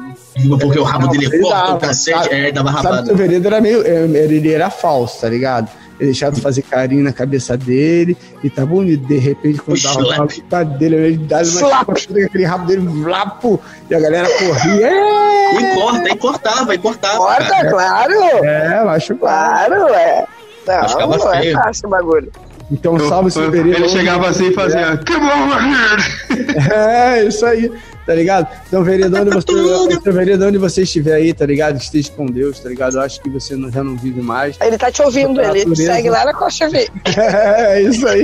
Porque 0.59 0.79
o 0.79 0.83
rabo 0.83 1.07
dele 1.07 1.27
é 1.27 1.39
forte, 1.39 1.71
o 1.71 1.77
cacete, 1.77 2.23
sabe? 2.23 2.35
é, 2.35 2.51
dava 2.51 2.71
Sabe 2.71 2.81
que 2.81 2.87
o 2.87 2.91
rabada. 2.91 3.13
veredo 3.13 3.47
era 3.47 3.61
meio. 3.61 3.85
é, 3.85 4.03
Ele 4.03 4.51
era 4.51 4.69
falso, 4.69 5.21
tá 5.21 5.29
ligado? 5.29 5.69
Ele 5.99 6.09
deixava 6.09 6.35
de 6.35 6.41
fazer 6.41 6.61
carinho 6.63 7.03
na 7.03 7.13
cabeça 7.13 7.55
dele 7.57 8.17
e 8.43 8.49
tá 8.49 8.65
bonito. 8.65 9.05
De 9.05 9.17
repente, 9.17 9.59
quando 9.59 9.77
O 9.77 9.81
dava 9.81 9.99
uma 9.99 10.17
luta 10.23 10.65
dele, 10.65 10.95
ele 10.95 11.17
dava 11.17 11.43
uma 11.43 11.85
com 11.85 11.91
aquele 11.91 12.45
rabo 12.45 12.65
dele, 12.65 12.87
vlapo, 12.87 13.59
e 13.89 13.95
a 13.95 13.99
galera 13.99 14.27
corria. 14.27 14.87
É, 14.87 15.55
E 15.55 15.75
corta, 15.75 16.09
e 16.09 16.17
cortava, 16.17 16.75
e 16.75 16.77
cortava. 16.77 17.17
Corta, 17.17 17.49
cara. 17.49 17.69
claro. 17.69 18.13
é 18.43 18.79
eu 18.81 18.89
acho 18.89 19.15
claro. 19.15 19.75
Claro, 19.75 19.93
é. 19.93 20.25
Acho 20.67 20.95
que 20.95 21.01
Não, 21.03 21.09
não 21.09 21.33
é 21.33 21.51
fácil 21.51 21.87
o 21.87 21.89
bagulho. 21.89 22.31
Então, 22.71 22.97
salve 23.07 23.27
esse 23.27 23.49
veredo. 23.49 23.75
Ele 23.75 23.89
chegava 23.89 24.29
assim 24.29 24.47
e 24.47 24.53
fazia. 24.53 24.97
Come 24.97 25.25
over 25.25 25.61
here! 25.61 26.23
É, 26.73 27.23
isso 27.25 27.45
aí, 27.45 27.71
tá 28.05 28.13
ligado? 28.13 28.47
Então, 28.67 28.83
vereador, 28.83 29.21
onde 29.21 29.29
você, 29.35 29.45
tudo. 29.45 29.93
então, 29.93 30.13
vereador, 30.13 30.47
onde 30.49 30.57
você 30.57 30.83
estiver 30.83 31.13
aí, 31.13 31.33
tá 31.33 31.45
ligado? 31.45 31.77
Esteja 31.77 32.11
com 32.11 32.25
Deus, 32.25 32.59
tá 32.59 32.69
ligado? 32.69 32.95
Eu 32.97 33.01
acho 33.01 33.21
que 33.21 33.29
você 33.29 33.55
não- 33.55 33.71
já 33.71 33.83
não 33.83 33.95
vive 33.95 34.21
mais. 34.21 34.57
Ele 34.61 34.77
tá 34.77 34.91
te 34.91 35.01
ouvindo, 35.01 35.39
ele 35.41 35.65
Natureza. 35.65 35.75
segue 35.93 36.09
lá 36.09 36.25
na 36.25 36.33
Costa 36.33 36.69
V. 36.69 36.89
É, 37.17 37.81
isso 37.81 38.07
aí. 38.07 38.23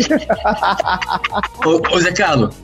Ô, 1.65 1.95
ô 1.95 1.99
Zé 1.99 2.11
Carlos, 2.11 2.55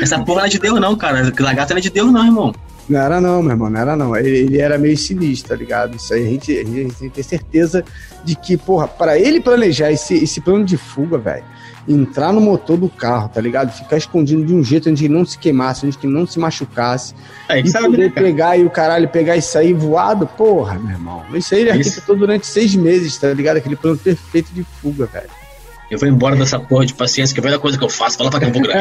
essa 0.00 0.18
porra 0.20 0.40
não 0.40 0.46
é 0.46 0.48
de 0.50 0.58
Deus, 0.58 0.80
não, 0.80 0.96
cara. 0.96 1.32
Lagarto 1.40 1.72
não 1.72 1.78
é 1.78 1.82
de 1.82 1.90
Deus, 1.90 2.12
não, 2.12 2.24
irmão. 2.24 2.54
Não 2.88 3.00
era 3.00 3.20
não, 3.20 3.42
meu 3.42 3.52
irmão, 3.52 3.68
não 3.68 3.80
era 3.80 3.96
não. 3.96 4.16
Ele, 4.16 4.30
ele 4.38 4.58
era 4.60 4.78
meio 4.78 4.96
sinistro, 4.96 5.50
tá 5.50 5.56
ligado? 5.56 5.96
Isso 5.96 6.12
aí 6.14 6.26
a 6.26 6.30
gente, 6.30 6.58
a 6.58 6.64
gente 6.64 6.94
tem 6.94 7.08
que 7.10 7.16
ter 7.16 7.22
certeza 7.22 7.84
de 8.24 8.34
que, 8.34 8.56
porra, 8.56 8.88
pra 8.88 9.18
ele 9.18 9.40
planejar 9.40 9.92
esse, 9.92 10.14
esse 10.24 10.40
plano 10.40 10.64
de 10.64 10.76
fuga, 10.78 11.18
velho, 11.18 11.44
entrar 11.88 12.32
no 12.32 12.40
motor 12.40 12.76
do 12.76 12.88
carro, 12.88 13.28
tá 13.28 13.40
ligado? 13.40 13.72
Ficar 13.72 13.96
escondido 13.96 14.44
de 14.44 14.54
um 14.54 14.62
jeito 14.62 14.90
onde 14.90 15.06
ele 15.06 15.14
não 15.14 15.24
se 15.24 15.38
queimasse, 15.38 15.86
onde 15.86 15.96
ele 16.02 16.12
não 16.12 16.26
se 16.26 16.38
machucasse, 16.38 17.14
que 17.48 17.68
e 17.68 17.68
sabe, 17.68 17.88
né, 17.88 17.96
poder 17.96 18.12
cara? 18.12 18.26
pegar 18.26 18.56
e 18.58 18.64
o 18.64 18.70
caralho 18.70 19.08
pegar 19.08 19.36
e 19.36 19.42
sair 19.42 19.72
voado, 19.72 20.26
porra, 20.26 20.78
meu 20.78 20.90
irmão. 20.90 21.24
Isso 21.34 21.54
aí 21.54 21.62
ele 21.62 21.70
arquitetou 21.70 22.16
durante 22.16 22.46
seis 22.46 22.74
meses, 22.74 23.16
tá 23.16 23.32
ligado? 23.32 23.56
Aquele 23.56 23.76
plano 23.76 23.96
perfeito 23.96 24.52
de 24.52 24.62
fuga, 24.62 25.06
velho. 25.06 25.47
Eu 25.90 25.98
vou 25.98 26.06
embora 26.06 26.36
dessa 26.36 26.60
porra 26.60 26.84
de 26.84 26.92
paciência, 26.92 27.32
que 27.34 27.38
é 27.38 27.40
a 27.40 27.42
primeira 27.42 27.60
coisa 27.62 27.78
que 27.78 27.84
eu 27.84 27.88
faço, 27.88 28.18
falar 28.18 28.30
pra 28.30 28.40
Campo 28.40 28.60
Grande. 28.60 28.78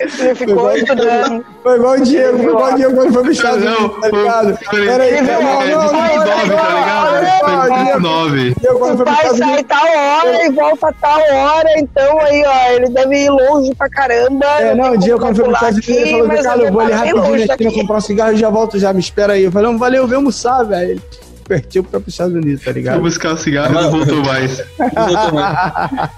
Ele 0.00 0.34
ficou 0.34 0.54
Foi 0.54 0.54
igual- 0.54 0.76
estudando. 0.76 1.44
Foi 1.62 1.76
igual 1.76 1.92
o 1.94 2.00
Diego, 2.02 2.38
foi 2.38 2.46
igual 2.46 2.72
o 2.72 2.76
Diego 2.76 2.94
quando 2.94 3.12
foi 3.12 3.22
pro 3.22 3.32
Estados 3.32 3.64
Não, 3.64 3.76
Unidos, 3.78 4.00
tá 4.00 4.08
ligado? 4.16 4.58
Peraí, 4.70 5.20
não, 5.20 5.42
não, 5.42 5.62
É, 5.62 5.70
não, 5.70 5.92
não, 5.92 5.92
19, 5.92 6.24
tá 6.24 6.44
ligado? 6.44 7.22
não, 7.22 7.60
Foi 7.60 7.84
19. 7.84 8.54
Diego 8.58 8.78
quando 8.78 9.00
O 9.00 9.04
pai 9.04 9.36
sai 9.36 9.64
tal 9.64 9.84
hora 9.86 10.46
e 10.46 10.50
volta 10.50 10.94
tal 11.00 11.20
hora, 11.20 11.68
então 11.78 12.18
aí, 12.20 12.44
ó, 12.46 12.72
ele 12.72 12.88
deve 12.88 13.24
ir 13.24 13.30
longe 13.30 13.74
pra 13.74 13.90
caramba. 13.90 14.46
É, 14.60 14.74
não, 14.74 14.92
o 14.92 14.98
Diego 14.98 15.20
quando 15.20 15.36
foi 15.36 15.44
pro 15.44 15.54
Estados 15.54 15.76
Unidos, 15.86 15.94
ele 15.94 16.02
aqui, 16.24 16.42
falou, 16.42 16.42
Carlos, 16.42 16.64
eu 16.66 16.72
vou 16.72 16.80
ali 16.80 16.92
rapidinho 16.94 17.46
daqui. 17.48 17.70
comprar 17.80 17.96
um 17.98 18.00
cigarro 18.00 18.32
e 18.32 18.36
já 18.36 18.48
volto, 18.48 18.78
já 18.78 18.92
me 18.94 19.00
espera 19.00 19.34
aí. 19.34 19.44
Eu 19.44 19.52
falei, 19.52 19.70
não, 19.70 19.78
valeu, 19.78 20.06
vem 20.06 20.16
almoçar, 20.16 20.62
velho. 20.64 21.00
Partiu 21.48 21.84
pra 21.84 22.00
pros 22.00 22.14
Estados 22.14 22.34
Unidos, 22.34 22.60
tá 22.60 22.64
Foi 22.64 22.72
ligado? 22.72 23.00
buscar 23.00 23.34
o 23.34 23.36
cigarro 23.36 23.72
e 23.72 23.82
não 23.82 23.90
voltou 23.90 24.24
mais. 24.24 24.58
Não 24.78 25.08
voltou 25.08 25.34
mais. 25.34 26.10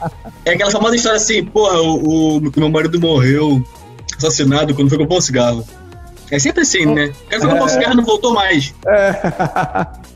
É 0.45 0.53
aquela 0.53 0.71
famosa 0.71 0.97
história 0.97 1.17
assim, 1.17 1.45
porra, 1.45 1.81
o, 1.81 2.39
o 2.39 2.53
meu 2.57 2.69
marido 2.69 3.01
morreu 3.01 3.63
assassinado 4.17 4.75
quando 4.75 4.89
foi 4.89 4.99
comprar 4.99 5.17
um 5.17 5.21
cigarro. 5.21 5.67
É 6.31 6.39
sempre 6.39 6.63
assim, 6.63 6.87
né? 6.87 7.07
O 7.27 7.29
cara 7.29 7.43
foi 7.43 7.51
comprar 7.51 7.65
um 7.65 7.69
cigarro 7.69 7.93
e 7.93 7.97
não 7.97 8.05
voltou 8.05 8.35
mais. 8.35 8.75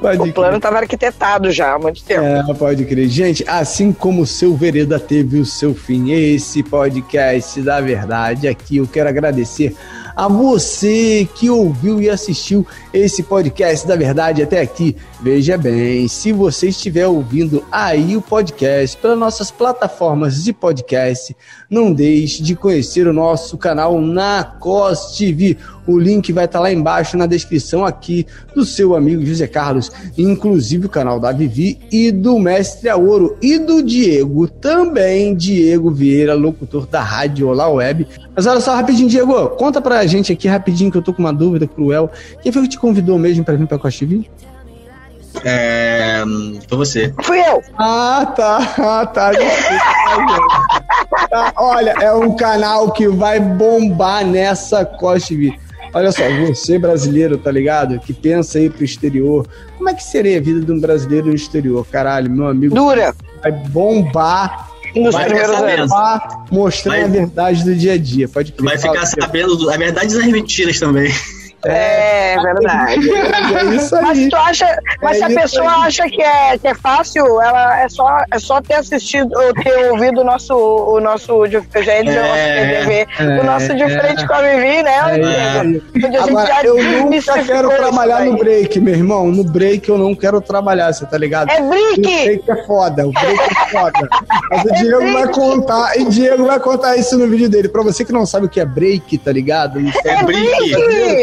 Pode 0.00 0.30
O 0.30 0.32
plano 0.32 0.58
tava 0.58 0.78
arquitetado 0.78 1.50
já 1.50 1.74
há 1.74 1.78
muito 1.78 2.02
tempo. 2.02 2.22
É, 2.22 2.42
pode 2.54 2.84
crer. 2.84 3.08
Gente, 3.08 3.44
assim 3.46 3.92
como 3.92 4.22
o 4.22 4.26
seu 4.26 4.56
Vereda 4.56 4.98
teve 4.98 5.38
o 5.38 5.46
seu 5.46 5.74
fim, 5.74 6.10
esse 6.10 6.62
podcast 6.62 7.60
da 7.62 7.80
verdade 7.80 8.48
aqui, 8.48 8.78
eu 8.78 8.86
quero 8.86 9.08
agradecer 9.08 9.76
a 10.14 10.28
você 10.28 11.28
que 11.34 11.50
ouviu 11.50 12.00
e 12.00 12.08
assistiu 12.08 12.66
esse 12.92 13.22
podcast 13.22 13.86
da 13.86 13.96
verdade 13.96 14.42
até 14.42 14.60
aqui. 14.60 14.96
Veja 15.22 15.58
bem, 15.58 16.08
se 16.08 16.32
você 16.32 16.68
estiver 16.68 17.06
ouvindo 17.06 17.62
aí 17.70 18.16
o 18.16 18.22
podcast 18.22 18.96
pelas 18.96 19.18
nossas 19.18 19.50
plataformas 19.50 20.42
de 20.42 20.50
podcast, 20.50 21.36
não 21.68 21.92
deixe 21.92 22.42
de 22.42 22.56
conhecer 22.56 23.06
o 23.06 23.12
nosso 23.12 23.58
canal 23.58 24.00
na 24.00 24.42
COS 24.42 25.18
TV. 25.18 25.58
O 25.86 25.98
link 25.98 26.32
vai 26.32 26.46
estar 26.46 26.58
lá 26.58 26.72
embaixo 26.72 27.18
na 27.18 27.26
descrição 27.26 27.84
aqui 27.84 28.26
do 28.54 28.64
seu 28.64 28.96
amigo 28.96 29.26
José 29.26 29.46
Carlos, 29.46 29.92
inclusive 30.16 30.86
o 30.86 30.90
canal 30.90 31.20
da 31.20 31.32
Vivi 31.32 31.78
e 31.92 32.10
do 32.10 32.38
Mestre 32.38 32.88
a 32.88 32.96
Ouro 32.96 33.36
e 33.42 33.58
do 33.58 33.82
Diego, 33.82 34.48
também 34.48 35.34
Diego 35.34 35.90
Vieira, 35.90 36.32
locutor 36.32 36.86
da 36.86 37.02
Rádio 37.02 37.48
Olá 37.48 37.68
Web. 37.68 38.08
Mas 38.34 38.46
olha 38.46 38.60
só 38.60 38.74
rapidinho, 38.74 39.10
Diego, 39.10 39.50
conta 39.50 39.82
pra 39.82 40.06
gente 40.06 40.32
aqui 40.32 40.48
rapidinho 40.48 40.90
que 40.90 40.96
eu 40.96 41.02
tô 41.02 41.12
com 41.12 41.20
uma 41.20 41.32
dúvida 41.32 41.66
cruel. 41.66 42.10
Quem 42.42 42.50
foi 42.50 42.62
que 42.62 42.68
te 42.68 42.78
convidou 42.78 43.18
mesmo 43.18 43.44
pra 43.44 43.54
vir 43.54 43.66
pra 43.66 43.78
Costa 43.78 44.06
TV? 44.06 44.26
É. 45.44 46.22
Foi 46.68 46.78
você. 46.78 47.14
Fui 47.22 47.38
eu. 47.40 47.62
Ah, 47.78 48.32
tá, 48.36 48.58
ah, 48.78 49.06
tá. 49.06 49.30
tá, 51.30 51.52
Olha, 51.56 51.94
é 52.00 52.12
um 52.12 52.34
canal 52.36 52.92
que 52.92 53.08
vai 53.08 53.40
bombar 53.40 54.24
nessa 54.24 54.84
Costa. 54.84 55.34
Olha 55.92 56.12
só, 56.12 56.22
você 56.46 56.78
brasileiro, 56.78 57.36
tá 57.36 57.50
ligado? 57.50 57.98
Que 57.98 58.12
pensa 58.12 58.58
aí 58.58 58.70
pro 58.70 58.84
exterior. 58.84 59.46
Como 59.76 59.88
é 59.88 59.94
que 59.94 60.04
seria 60.04 60.38
a 60.38 60.40
vida 60.40 60.60
de 60.60 60.70
um 60.70 60.80
brasileiro 60.80 61.26
no 61.28 61.34
exterior? 61.34 61.84
Caralho, 61.90 62.30
meu 62.30 62.46
amigo, 62.46 62.74
Dura. 62.74 63.14
vai 63.42 63.50
bombar 63.50 64.68
Nos 64.94 65.14
Vai 65.14 65.24
primeiros 65.26 65.56
ficar 65.56 65.68
anos. 65.72 65.90
sabendo. 65.90 66.46
Mostrando 66.52 66.94
Vai- 66.96 67.04
a 67.04 67.08
verdade 67.08 67.64
do 67.64 67.74
dia 67.74 67.92
a 67.94 67.98
dia. 67.98 68.28
Pode. 68.28 68.54
Vai 68.60 68.76
ficar 68.78 69.06
sabendo 69.06 69.56
do- 69.56 69.70
a 69.70 69.76
verdade 69.76 70.14
das 70.14 70.26
mentiras 70.26 70.78
também. 70.78 71.12
É 71.64 72.36
verdade. 72.42 73.00
É 73.60 73.64
isso 73.74 73.94
Mas 74.00 74.18
aí. 74.18 74.28
tu 74.28 74.36
acha, 74.36 74.78
mas 75.02 75.16
se 75.18 75.24
a 75.24 75.28
isso 75.28 75.40
pessoa 75.40 75.70
aí. 75.70 75.82
acha 75.88 76.08
que 76.08 76.22
é, 76.22 76.58
que 76.58 76.68
é 76.68 76.74
fácil, 76.74 77.24
ela 77.40 77.80
é 77.82 77.88
só, 77.88 78.18
é 78.32 78.38
só 78.38 78.60
ter 78.62 78.74
assistido 78.74 79.30
ou 79.36 79.52
ter 79.54 79.90
ouvido 79.90 80.20
o 80.20 80.24
nosso, 80.24 80.54
o 80.54 81.00
nosso 81.00 81.46
de, 81.48 81.56
ia 81.56 81.62
dizer 82.04 82.18
o 82.20 82.22
nosso 82.22 82.34
É, 82.36 82.80
PDV, 82.80 83.06
é, 83.18 83.40
o 83.40 83.44
nosso 83.44 83.74
de 83.74 83.82
é. 83.82 84.00
frente 84.00 84.26
com 84.26 84.32
a 84.34 84.42
Vivi, 84.42 84.82
né? 84.82 85.80
É 86.02 86.16
Agora, 86.18 86.46
já 86.46 86.62
eu 86.62 86.76
nunca 86.82 87.32
quero 87.42 87.70
isso 87.70 87.76
trabalhar 87.76 88.24
no 88.24 88.36
break, 88.38 88.80
meu 88.80 88.94
irmão. 88.94 89.26
No 89.28 89.44
break 89.44 89.88
eu 89.88 89.98
não 89.98 90.14
quero 90.14 90.40
trabalhar, 90.40 90.92
você 90.92 91.04
tá 91.06 91.18
ligado? 91.18 91.50
É 91.50 91.60
O 91.60 91.68
brick! 91.68 92.00
break 92.00 92.50
é 92.50 92.66
foda, 92.66 93.06
o 93.08 93.12
break 93.12 93.40
é 93.40 93.68
foda. 93.70 94.08
Mas 94.50 94.64
o 94.64 94.72
Diego 94.74 95.12
vai 95.12 95.28
contar, 95.28 95.96
e 95.98 96.04
Diego 96.06 96.46
vai 96.46 96.60
contar 96.60 96.96
isso 96.96 97.18
no 97.18 97.26
vídeo 97.28 97.48
dele. 97.48 97.68
Pra 97.68 97.82
você 97.82 98.04
que 98.04 98.12
não 98.12 98.24
sabe 98.24 98.46
o 98.46 98.48
que 98.48 98.60
é 98.60 98.64
break, 98.64 99.18
tá 99.18 99.32
ligado? 99.32 99.78
É 100.04 100.22
brique. 100.22 100.74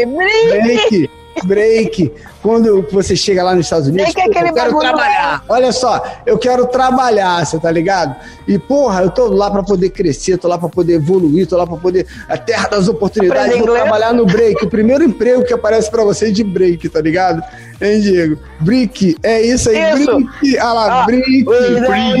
Brick! 0.06 0.27
Brick! 0.62 1.10
Break, 1.44 1.46
break. 1.46 2.12
Quando 2.42 2.84
você 2.90 3.14
chega 3.14 3.44
lá 3.44 3.54
nos 3.54 3.66
Estados 3.66 3.86
Unidos, 3.88 4.12
é 4.16 4.22
aquele 4.22 4.48
eu 4.48 4.54
quero 4.54 4.54
bagulho 4.54 4.80
trabalhar. 4.80 5.44
Olha 5.48 5.70
só, 5.70 6.02
eu 6.26 6.36
quero 6.36 6.66
trabalhar, 6.66 7.44
você 7.46 7.60
tá 7.60 7.70
ligado? 7.70 8.16
E 8.46 8.58
porra, 8.58 9.02
eu 9.02 9.10
tô 9.10 9.28
lá 9.28 9.48
pra 9.50 9.62
poder 9.62 9.90
crescer, 9.90 10.36
tô 10.38 10.48
lá 10.48 10.58
pra 10.58 10.68
poder 10.68 10.94
evoluir, 10.94 11.46
tô 11.46 11.56
lá 11.56 11.64
pra 11.66 11.76
poder 11.76 12.06
a 12.28 12.36
terra 12.36 12.66
das 12.68 12.88
oportunidades, 12.88 13.56
vou 13.58 13.68
trabalhar 13.68 14.12
no 14.12 14.26
break. 14.26 14.64
O 14.64 14.68
primeiro 14.68 15.04
emprego 15.04 15.44
que 15.44 15.52
aparece 15.52 15.88
pra 15.90 16.02
você 16.02 16.26
é 16.28 16.32
de 16.32 16.42
break, 16.42 16.88
tá 16.88 17.00
ligado? 17.00 17.40
Hein, 17.80 18.00
Diego? 18.00 18.36
Brick, 18.60 19.16
é 19.22 19.40
isso 19.40 19.70
aí, 19.70 19.94
Isso. 20.00 20.16
brick. 20.16 20.58
Ah 20.58 20.72
lá, 20.72 21.02
Ah, 21.02 21.06
brick. 21.06 21.44
No 21.44 21.54
É 21.54 21.70
isso 21.70 21.92
aí, 21.92 22.12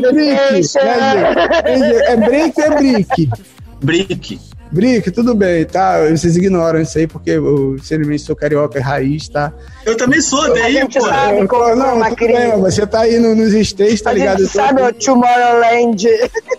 brick. 0.00 0.30
education. 0.30 0.84
Né, 0.84 1.76
Diego? 1.76 1.98
É 2.06 2.16
break 2.16 2.58
ou 2.60 2.66
é 2.66 2.70
brick? 2.76 3.28
Brique. 3.82 4.40
Brick, 4.72 5.10
tudo 5.10 5.34
bem, 5.34 5.64
tá? 5.64 6.00
Vocês 6.10 6.36
ignoram 6.36 6.80
isso 6.80 6.98
aí 6.98 7.06
porque 7.06 7.30
eu, 7.30 7.76
sinceramente, 7.78 8.22
sou 8.22 8.34
carioca 8.36 8.80
raiz, 8.80 9.28
tá? 9.28 9.52
Eu 9.84 9.96
também 9.96 10.20
sou, 10.20 10.52
daí, 10.54 10.80
pô. 10.88 11.00
sabe. 11.00 11.38
Eu, 11.40 11.48
como 11.48 11.74
não, 11.76 11.96
uma 11.96 12.06
tudo 12.06 12.16
crise. 12.16 12.32
bem, 12.32 12.58
mas 12.58 12.74
você 12.74 12.86
tá 12.86 13.00
aí 13.00 13.18
no- 13.18 13.34
nos 13.34 13.52
States, 13.54 14.00
tá 14.02 14.10
A 14.10 14.12
ligado? 14.12 14.38
gente 14.40 14.52
sabe 14.52 14.82
o 14.82 14.92
Tomorrowland. 14.92 16.06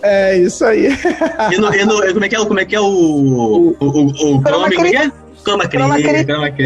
É, 0.01 0.37
isso 0.37 0.63
aí. 0.65 0.87
E 1.51 1.57
no, 1.57 1.73
e 1.73 1.85
no- 1.85 2.13
como 2.13 2.25
é 2.25 2.29
que 2.29 2.35
é, 2.35 2.39
o- 2.39 2.45
como 2.45 2.59
é, 2.59 2.65
que 2.65 2.75
é 2.75 2.79
o. 2.79 2.85
O, 2.85 3.69
o, 3.69 3.75
o, 3.79 4.05
o 4.37 4.41
Chrome, 4.41 4.75
como 4.75 4.87
é 4.87 4.89
que 4.91 4.95
é? 4.97 5.11
Chroma 5.47 5.67
Key. 5.67 5.77
Chroma 5.77 5.99
Key. 6.51 6.63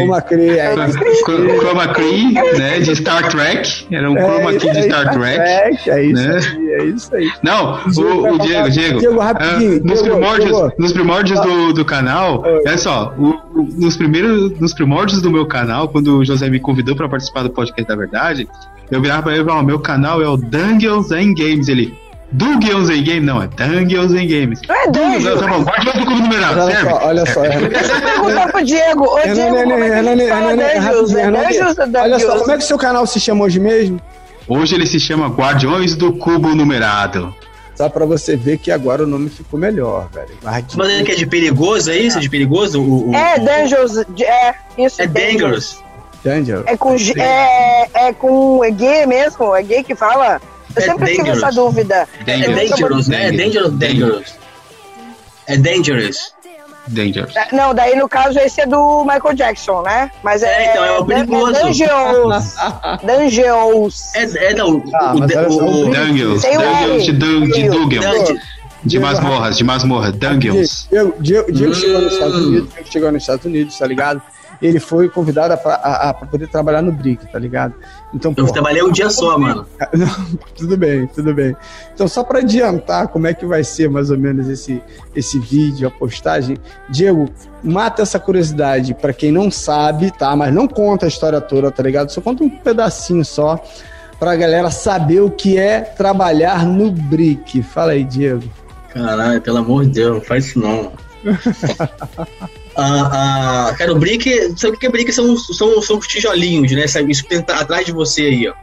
Chroma 1.58 1.84
é, 1.84 1.88
Key, 1.94 2.32
né? 2.58 2.78
De 2.80 2.96
Star 2.96 3.28
Trek. 3.30 3.86
Era 3.90 4.10
um 4.10 4.14
Chroma 4.14 4.52
Key 4.54 4.70
de 4.72 4.82
Star 4.82 5.12
Trek. 5.12 5.38
É, 5.40 5.70
isso 5.70 5.90
né? 5.90 6.38
aí, 6.38 6.68
é 6.72 6.84
isso 6.84 7.14
aí. 7.14 7.30
Não, 7.42 7.78
Diego, 7.88 8.08
o, 8.08 8.18
o 8.18 8.22
vai 8.22 8.46
Diego, 8.46 8.52
falar- 8.54 8.68
Diego. 8.68 8.98
Diego, 8.98 9.20
ah, 9.20 9.24
rapidinho, 9.24 9.84
nos, 9.84 10.02
Diego, 10.02 10.16
primórdios, 10.16 10.50
Diego. 10.56 10.72
nos 10.78 10.92
primórdios 10.92 11.40
do, 11.40 11.72
do 11.72 11.84
canal, 11.84 12.42
Oi. 12.44 12.62
olha 12.66 12.78
só, 12.78 13.14
o- 13.18 13.38
o- 13.54 13.68
nos 13.78 13.96
primeiros, 13.96 14.58
nos 14.58 14.72
primórdios 14.72 15.22
do 15.22 15.30
meu 15.30 15.46
canal, 15.46 15.88
quando 15.88 16.18
o 16.18 16.24
José 16.24 16.48
me 16.48 16.58
convidou 16.60 16.96
pra 16.96 17.08
participar 17.08 17.42
do 17.42 17.50
podcast 17.50 17.86
da 17.88 17.96
verdade, 17.96 18.48
eu 18.90 19.00
virava 19.00 19.22
pra 19.22 19.32
ele 19.32 19.42
e 19.42 19.44
falava, 19.44 19.62
meu 19.64 19.78
canal 19.80 20.20
é 20.22 20.28
o 20.28 20.36
Dungeons 20.36 21.10
and 21.12 21.34
Games. 21.34 21.68
Ele, 21.68 21.94
Dungeons 22.32 22.88
and 22.90 23.02
Games? 23.04 23.24
Não, 23.24 23.42
é 23.42 23.46
Dungeons 23.48 24.12
and 24.12 24.26
Games. 24.26 24.60
Não 24.68 24.74
é 24.74 24.84
Eu 24.86 24.92
Dungeon. 24.92 25.38
tava, 25.38 25.58
guardião 25.58 25.94
do 25.94 26.04
cubo 26.06 26.16
numerado, 26.20 26.60
Olha 26.60 26.72
serve? 26.74 26.90
só, 26.90 27.06
olha 27.06 27.26
só. 27.26 27.40
Deixa 27.42 27.92
eu 27.92 28.00
perguntar 28.00 28.48
pro 28.52 28.64
Diego. 28.64 29.04
Ô, 29.04 29.18
Diego, 29.20 29.38
Hernani, 29.40 29.62
como 29.72 29.84
é 29.84 29.88
Hernani, 29.98 30.22
Hernani, 30.22 30.56
Dungeons? 30.62 31.14
É 31.14 31.20
Hernani. 31.20 31.44
Dungeons 31.46 31.78
Olha 31.78 31.86
só, 31.86 32.26
Dungeons? 32.26 32.40
como 32.40 32.52
é 32.52 32.56
que 32.58 32.64
seu 32.64 32.78
canal 32.78 33.06
se 33.06 33.20
chama 33.20 33.44
hoje 33.44 33.60
mesmo? 33.60 34.00
Hoje 34.48 34.74
ele 34.74 34.86
se 34.86 34.98
chama 34.98 35.28
Guardiões 35.28 35.94
do 35.94 36.12
Cubo 36.14 36.54
Numerado. 36.54 37.34
Só 37.74 37.88
pra 37.88 38.04
você 38.04 38.36
ver 38.36 38.58
que 38.58 38.70
agora 38.70 39.02
o 39.04 39.06
nome 39.06 39.28
ficou 39.30 39.58
melhor, 39.58 40.08
velho. 40.12 40.28
Mas 40.42 40.64
ele 40.90 41.04
que 41.04 41.12
é 41.12 41.14
de 41.14 41.26
perigoso, 41.26 41.90
é 41.90 41.96
isso? 41.96 42.20
De 42.20 42.28
perigoso? 42.28 42.80
O, 42.80 43.10
o, 43.10 43.14
É 43.14 43.38
Dungeons, 43.38 44.04
de- 44.10 44.24
é, 44.24 44.54
isso. 44.76 45.00
é 45.00 45.06
Dangerous. 45.06 45.82
Dungeon. 46.24 46.62
É 46.66 46.76
com, 46.76 46.96
G- 46.98 47.14
é, 47.18 47.88
é 47.94 48.12
com, 48.12 48.62
é 48.64 48.70
gay 48.70 49.06
mesmo? 49.06 49.56
É 49.56 49.62
gay 49.62 49.82
que 49.82 49.94
fala? 49.94 50.40
Eu 50.76 50.82
É 50.82 50.86
sempre 50.86 51.06
tive 51.06 51.18
dangerous. 51.18 51.42
essa 51.42 51.52
dúvida. 51.54 52.08
É 52.26 52.48
Dangerous, 52.48 53.08
né? 53.08 53.26
É 53.28 53.32
Dangerous, 53.32 53.72
Dangerous. 53.72 54.34
É 55.46 55.56
Dangerous. 55.56 56.32
Dangerous. 56.88 57.36
É, 57.36 57.54
Não, 57.54 57.72
daí 57.72 57.94
no 57.96 58.08
caso 58.08 58.38
esse 58.40 58.60
é 58.60 58.66
do 58.66 59.04
Michael 59.04 59.34
Jackson, 59.34 59.82
né? 59.82 60.10
Mas 60.22 60.42
é, 60.42 60.46
É, 60.66 60.70
então, 60.70 60.84
é 60.84 60.98
o 60.98 61.04
perigoso. 61.04 61.52
Dungeons. 61.52 62.54
Dungeons. 63.06 64.14
É, 64.16 64.46
é 64.50 64.54
não. 64.54 64.82
Ah, 64.94 65.14
o, 65.14 65.18
o, 65.18 65.62
o, 65.62 65.88
o 65.88 65.94
Dungeons 65.94 66.42
de, 66.42 66.48
L. 66.48 67.12
dun, 67.12 67.44
de. 67.48 67.68
Dungeon. 67.68 68.36
De 68.84 68.98
masmorras, 68.98 69.56
de 69.56 69.62
masmorra, 69.62 70.10
Dungeons. 70.10 70.88
Diego, 70.90 71.14
Diego, 71.20 71.52
Diego 71.52 71.70
Hum. 71.70 71.74
chegou 71.74 72.00
nos 72.00 72.12
Estados 72.14 72.34
Unidos, 72.46 72.68
Diego 72.74 72.88
chegou 72.92 73.12
nos 73.12 73.22
Estados 73.22 73.44
Unidos, 73.44 73.78
tá 73.78 73.86
ligado? 73.86 74.22
Ele 74.62 74.78
foi 74.78 75.08
convidado 75.08 75.52
a, 75.54 75.56
a, 75.74 76.10
a- 76.10 76.14
pra 76.14 76.28
poder 76.28 76.46
trabalhar 76.48 76.80
no 76.80 76.92
Brick, 76.92 77.26
tá 77.32 77.38
ligado? 77.38 77.74
Então, 78.14 78.32
Eu 78.36 78.46
pô, 78.46 78.52
trabalhei 78.52 78.82
um 78.82 78.92
dia 78.92 79.10
só, 79.10 79.36
mano. 79.38 79.66
Não, 79.92 80.38
tudo 80.56 80.76
bem, 80.76 81.06
tudo 81.08 81.34
bem. 81.34 81.56
Então, 81.92 82.06
só 82.06 82.22
para 82.22 82.38
adiantar 82.38 83.08
como 83.08 83.26
é 83.26 83.34
que 83.34 83.44
vai 83.44 83.64
ser 83.64 83.90
mais 83.90 84.08
ou 84.10 84.16
menos 84.16 84.48
esse, 84.48 84.80
esse 85.16 85.38
vídeo, 85.40 85.88
a 85.88 85.90
postagem, 85.90 86.56
Diego, 86.88 87.28
mata 87.62 88.02
essa 88.02 88.20
curiosidade 88.20 88.94
para 88.94 89.12
quem 89.12 89.32
não 89.32 89.50
sabe, 89.50 90.10
tá? 90.12 90.34
Mas 90.36 90.54
não 90.54 90.68
conta 90.68 91.06
a 91.06 91.08
história 91.08 91.40
toda, 91.40 91.70
tá 91.70 91.82
ligado? 91.82 92.10
Só 92.10 92.20
conta 92.20 92.44
um 92.44 92.48
pedacinho 92.50 93.24
só 93.24 93.60
pra 94.20 94.36
galera 94.36 94.70
saber 94.70 95.20
o 95.20 95.30
que 95.30 95.58
é 95.58 95.80
trabalhar 95.80 96.64
no 96.64 96.92
Brick. 96.92 97.60
Fala 97.64 97.92
aí, 97.92 98.04
Diego. 98.04 98.44
Caralho, 98.90 99.40
pelo 99.40 99.58
amor 99.58 99.84
de 99.86 99.90
Deus, 99.94 100.14
não 100.14 100.20
faz 100.20 100.46
isso 100.46 100.60
não. 100.60 100.92
ah, 102.76 103.68
ah, 103.70 103.74
cara, 103.76 103.92
o 103.92 103.98
brick, 103.98 104.52
sabe 104.56 104.76
o 104.76 104.78
que 104.78 104.86
é 104.86 104.90
brick? 104.90 105.12
São, 105.12 105.36
são, 105.36 105.80
são 105.82 105.98
os 105.98 106.06
tijolinhos, 106.06 106.72
né? 106.72 106.84
Isso 107.08 107.24
que 107.24 107.40
tá 107.42 107.60
atrás 107.60 107.84
de 107.86 107.92
você 107.92 108.22
aí, 108.22 108.48
ó. 108.48 108.54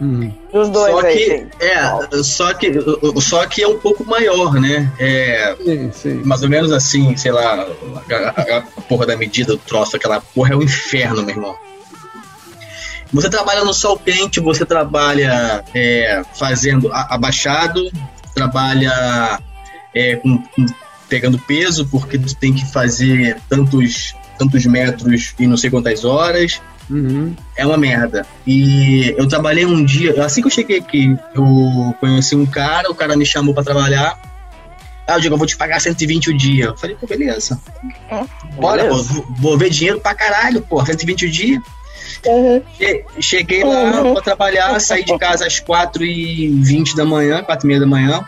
Hum. 0.00 0.30
Dos 0.52 0.68
dois 0.70 0.92
Só 0.92 1.00
aí. 1.00 1.16
que, 1.16 1.24
sim. 1.38 1.46
é, 1.60 2.22
só 2.22 2.54
que, 2.54 2.72
só 3.20 3.46
que 3.46 3.62
é 3.64 3.68
um 3.68 3.78
pouco 3.78 4.04
maior, 4.04 4.54
né? 4.54 4.88
É 4.98 5.56
Sim, 5.64 5.90
sim. 5.92 6.22
mais 6.24 6.42
ou 6.44 6.48
menos 6.48 6.70
assim, 6.70 7.16
sei 7.16 7.32
lá, 7.32 7.66
a, 8.10 8.14
a- 8.14 8.58
a 8.58 8.62
porra 8.82 9.06
da 9.06 9.16
medida 9.16 9.54
do 9.54 9.58
troço, 9.58 9.96
aquela 9.96 10.20
porra 10.20 10.52
é 10.52 10.56
o 10.56 10.62
inferno, 10.62 11.20
meu 11.22 11.30
irmão. 11.34 11.56
Você 13.12 13.28
trabalha 13.30 13.64
no 13.64 13.72
sol 13.74 13.98
quente, 13.98 14.38
você 14.38 14.64
trabalha 14.64 15.64
é, 15.74 16.22
fazendo 16.38 16.92
a- 16.92 17.14
abaixado, 17.14 17.90
trabalha 18.34 19.40
é, 19.94 20.16
com- 20.16 20.38
com- 20.38 20.66
pegando 21.08 21.38
peso, 21.38 21.86
porque 21.86 22.18
tu 22.18 22.34
tem 22.36 22.52
que 22.52 22.70
fazer 22.72 23.36
tantos, 23.48 24.14
tantos 24.38 24.64
metros 24.66 25.34
e 25.38 25.46
não 25.46 25.56
sei 25.56 25.70
quantas 25.70 26.04
horas 26.04 26.60
Uhum. 26.90 27.34
é 27.56 27.66
uma 27.66 27.76
merda. 27.76 28.26
E 28.46 29.14
eu 29.16 29.26
trabalhei 29.28 29.64
um 29.66 29.84
dia, 29.84 30.24
assim 30.24 30.40
que 30.40 30.46
eu 30.46 30.50
cheguei 30.52 30.78
aqui, 30.78 31.16
eu 31.34 31.94
conheci 32.00 32.34
um 32.36 32.46
cara, 32.46 32.90
o 32.90 32.94
cara 32.94 33.16
me 33.16 33.26
chamou 33.26 33.52
pra 33.54 33.62
trabalhar. 33.64 34.18
Ah, 35.06 35.14
eu 35.16 35.20
digo, 35.20 35.34
eu 35.34 35.38
vou 35.38 35.46
te 35.46 35.56
pagar 35.56 35.80
120 35.80 36.28
o 36.30 36.36
dia. 36.36 36.66
Eu 36.66 36.76
falei, 36.76 36.94
pô, 36.94 37.06
beleza. 37.06 37.58
Bora, 38.56 38.84
pô, 38.86 39.02
vou- 39.02 39.26
vou 39.38 39.58
ver 39.58 39.70
dinheiro 39.70 40.00
pra 40.00 40.14
caralho, 40.14 40.60
pô, 40.62 40.84
120 40.84 41.24
o 41.26 41.30
dia. 41.30 41.58
Uhum. 42.26 42.62
Che- 42.76 43.04
Cheguei 43.20 43.64
lá 43.64 44.02
Uhum. 44.02 44.12
pra 44.14 44.22
trabalhar, 44.22 44.78
saí 44.80 45.04
de 45.04 45.16
casa 45.18 45.46
às 45.46 45.58
4h20 45.60 46.94
da 46.94 47.04
manhã, 47.06 47.42
4h30 47.42 47.80
da 47.80 47.86
manhã. 47.86 48.22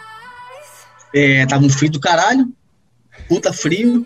É, 1.14 1.44
tava 1.46 1.64
um 1.64 1.68
frio 1.68 1.90
do 1.90 1.98
caralho, 2.00 2.46
puta 3.30 3.52
frio. 3.52 4.04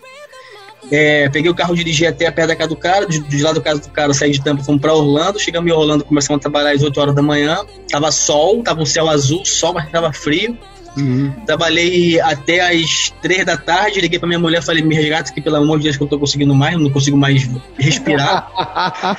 É, 0.91 1.27
peguei 1.29 1.49
o 1.49 1.55
carro, 1.55 1.75
dirigi 1.75 2.05
até 2.05 2.29
perto 2.29 2.49
da 2.49 2.55
casa 2.55 2.69
do 2.69 2.75
cara, 2.75 3.07
de, 3.07 3.19
de 3.19 3.41
lá 3.41 3.51
do 3.51 3.59
casa 3.59 3.81
do 3.81 3.89
cara, 3.89 4.13
saí 4.13 4.29
de 4.29 4.43
Tampa, 4.43 4.63
fomos 4.63 4.79
pra 4.79 4.93
Orlando, 4.93 5.39
chegamos 5.39 5.67
em 5.67 5.73
Orlando, 5.73 6.05
começamos 6.05 6.39
a 6.39 6.41
trabalhar 6.41 6.75
às 6.75 6.83
8 6.83 7.01
horas 7.01 7.15
da 7.15 7.23
manhã, 7.23 7.57
tava 7.89 8.11
sol, 8.11 8.61
tava 8.61 8.83
um 8.83 8.85
céu 8.85 9.09
azul, 9.09 9.43
sol, 9.43 9.73
mas 9.73 9.89
tava 9.89 10.13
frio. 10.13 10.55
Uhum. 10.95 11.33
Trabalhei 11.45 12.21
até 12.21 12.61
às 12.61 13.11
3 13.21 13.45
da 13.45 13.57
tarde, 13.57 13.99
liguei 13.99 14.19
pra 14.19 14.27
minha 14.27 14.39
mulher, 14.39 14.61
falei, 14.61 14.83
me 14.83 14.95
resgata 14.95 15.31
aqui, 15.31 15.41
pelo 15.41 15.55
amor 15.55 15.79
de 15.79 15.85
Deus, 15.85 15.97
que 15.97 16.03
eu 16.03 16.07
tô 16.07 16.19
conseguindo 16.19 16.53
mais, 16.53 16.79
não 16.79 16.91
consigo 16.91 17.17
mais 17.17 17.49
respirar. 17.77 18.47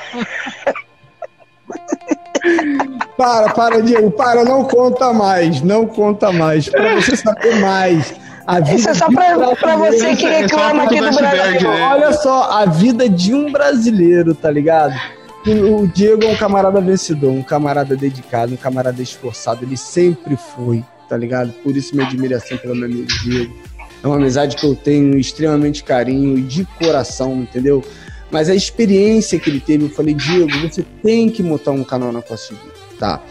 Para, 3.17 3.51
para, 3.51 3.81
Diego, 3.81 4.11
para, 4.11 4.45
não 4.45 4.63
conta 4.63 5.11
mais, 5.11 5.61
não 5.61 5.87
conta 5.87 6.31
mais. 6.31 6.69
Para 6.69 6.95
você 6.95 7.17
saber 7.17 7.59
mais. 7.59 8.13
A 8.47 8.61
vida 8.61 8.75
Isso 8.75 8.89
é 8.89 8.93
só 8.93 9.07
um 9.07 9.55
pra 9.55 9.75
você 9.75 10.15
que 10.15 10.25
É 10.25 10.39
reclama 10.39 10.83
a 10.83 10.85
aqui 10.85 11.01
do 11.01 11.11
Brasil. 11.11 11.69
né? 11.69 11.81
Olha 11.91 12.13
só, 12.13 12.49
a 12.49 12.65
vida 12.65 13.09
de 13.09 13.33
um 13.33 13.51
brasileiro, 13.51 14.33
tá 14.33 14.49
ligado? 14.49 14.95
O 15.45 15.85
Diego 15.85 16.23
é 16.23 16.27
um 16.27 16.35
camarada 16.37 16.79
vencedor, 16.79 17.29
um 17.29 17.43
camarada 17.43 17.95
dedicado, 17.97 18.53
um 18.53 18.57
camarada 18.57 19.01
esforçado. 19.01 19.65
Ele 19.65 19.75
sempre 19.75 20.37
foi, 20.37 20.81
tá 21.09 21.17
ligado? 21.17 21.51
Por 21.61 21.75
isso 21.75 21.93
minha 21.93 22.07
admiração 22.07 22.57
pelo 22.57 22.73
meu 22.73 22.85
amigo 22.85 23.07
Diego. 23.21 23.53
É 24.01 24.07
uma 24.07 24.15
amizade 24.15 24.55
que 24.55 24.65
eu 24.65 24.75
tenho 24.75 25.17
extremamente 25.17 25.83
carinho 25.83 26.37
e 26.37 26.41
de 26.41 26.63
coração, 26.79 27.35
entendeu? 27.35 27.83
Mas 28.31 28.49
a 28.49 28.55
experiência 28.55 29.37
que 29.37 29.49
ele 29.49 29.59
teve, 29.59 29.85
eu 29.85 29.89
falei, 29.89 30.13
Diego, 30.13 30.57
você 30.59 30.85
tem 31.03 31.29
que 31.29 31.43
montar 31.43 31.71
um 31.71 31.83
canal 31.83 32.13
na 32.13 32.21
Costa 32.21 32.55
tá? 32.97 33.21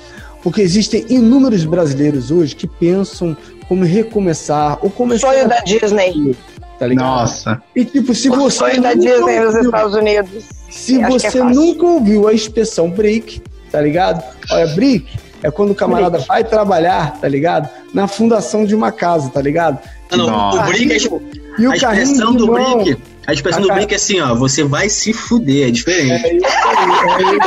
Porque 0.42 0.61
existem 0.61 1.05
inúmeros 1.09 1.64
brasileiros 1.64 2.31
hoje 2.31 2.55
que 2.55 2.66
pensam 2.66 3.37
como 3.68 3.85
recomeçar 3.85 4.79
ou 4.83 4.90
começar. 4.90 5.33
Sonho 5.33 5.48
da 5.48 5.61
Disney. 5.61 6.37
Tá 6.79 6.87
ligado? 6.87 7.07
Nossa. 7.07 7.62
E 7.74 7.85
tipo, 7.85 8.14
se 8.14 8.29
O 8.29 8.35
você. 8.37 8.59
sonho 8.59 8.83
da 8.83 8.94
nunca 8.94 9.00
Disney 9.11 9.38
nos 9.40 9.46
ouviu- 9.55 9.62
Estados 9.70 9.94
Unidos. 9.94 10.44
Se 10.70 11.02
Acho 11.02 11.07
é 11.07 11.18
você 11.18 11.38
fácil. 11.38 11.44
nunca 11.55 11.87
ouviu 11.87 12.29
a 12.29 12.33
expressão 12.35 12.90
break, 12.90 13.40
tá 13.72 13.81
ligado? 13.81 14.22
Olha, 14.50 14.66
break 14.74 15.07
é 15.42 15.50
quando 15.50 15.70
o 15.70 15.74
camarada 15.74 16.18
vai 16.18 16.44
trabalhar, 16.44 17.18
tá 17.20 17.29
ligado? 17.29 17.68
Na 17.94 18.07
fundação 18.07 18.64
de 18.66 18.74
uma 18.74 18.92
casa, 18.92 19.31
tá 19.31 19.40
ligado? 19.40 19.79
Não, 20.11 20.18
não, 20.18 20.26
Nossa. 20.31 20.61
o 20.62 20.66
brick 20.66 20.92
é 20.92 20.98
tipo. 20.98 21.22
E 21.59 21.66
o 21.66 21.72
a 21.72 21.79
carrinho 21.79 22.02
expressão 22.02 22.33
de 22.33 22.38
do 22.38 22.46
mão. 22.52 22.83
brick. 22.85 23.02
A 23.26 23.33
expressão 23.33 23.62
A 23.64 23.66
do 23.66 23.72
brick 23.74 23.92
é 23.92 23.96
assim, 23.96 24.20
ó. 24.20 24.35
Você 24.35 24.62
vai 24.62 24.88
se 24.90 25.12
fuder, 25.12 25.68
é 25.68 25.70
diferente. 25.70 26.24
É 26.26 26.35
isso 26.37 26.46
aí, 26.46 27.24
é 27.24 27.33
isso, 27.33 27.40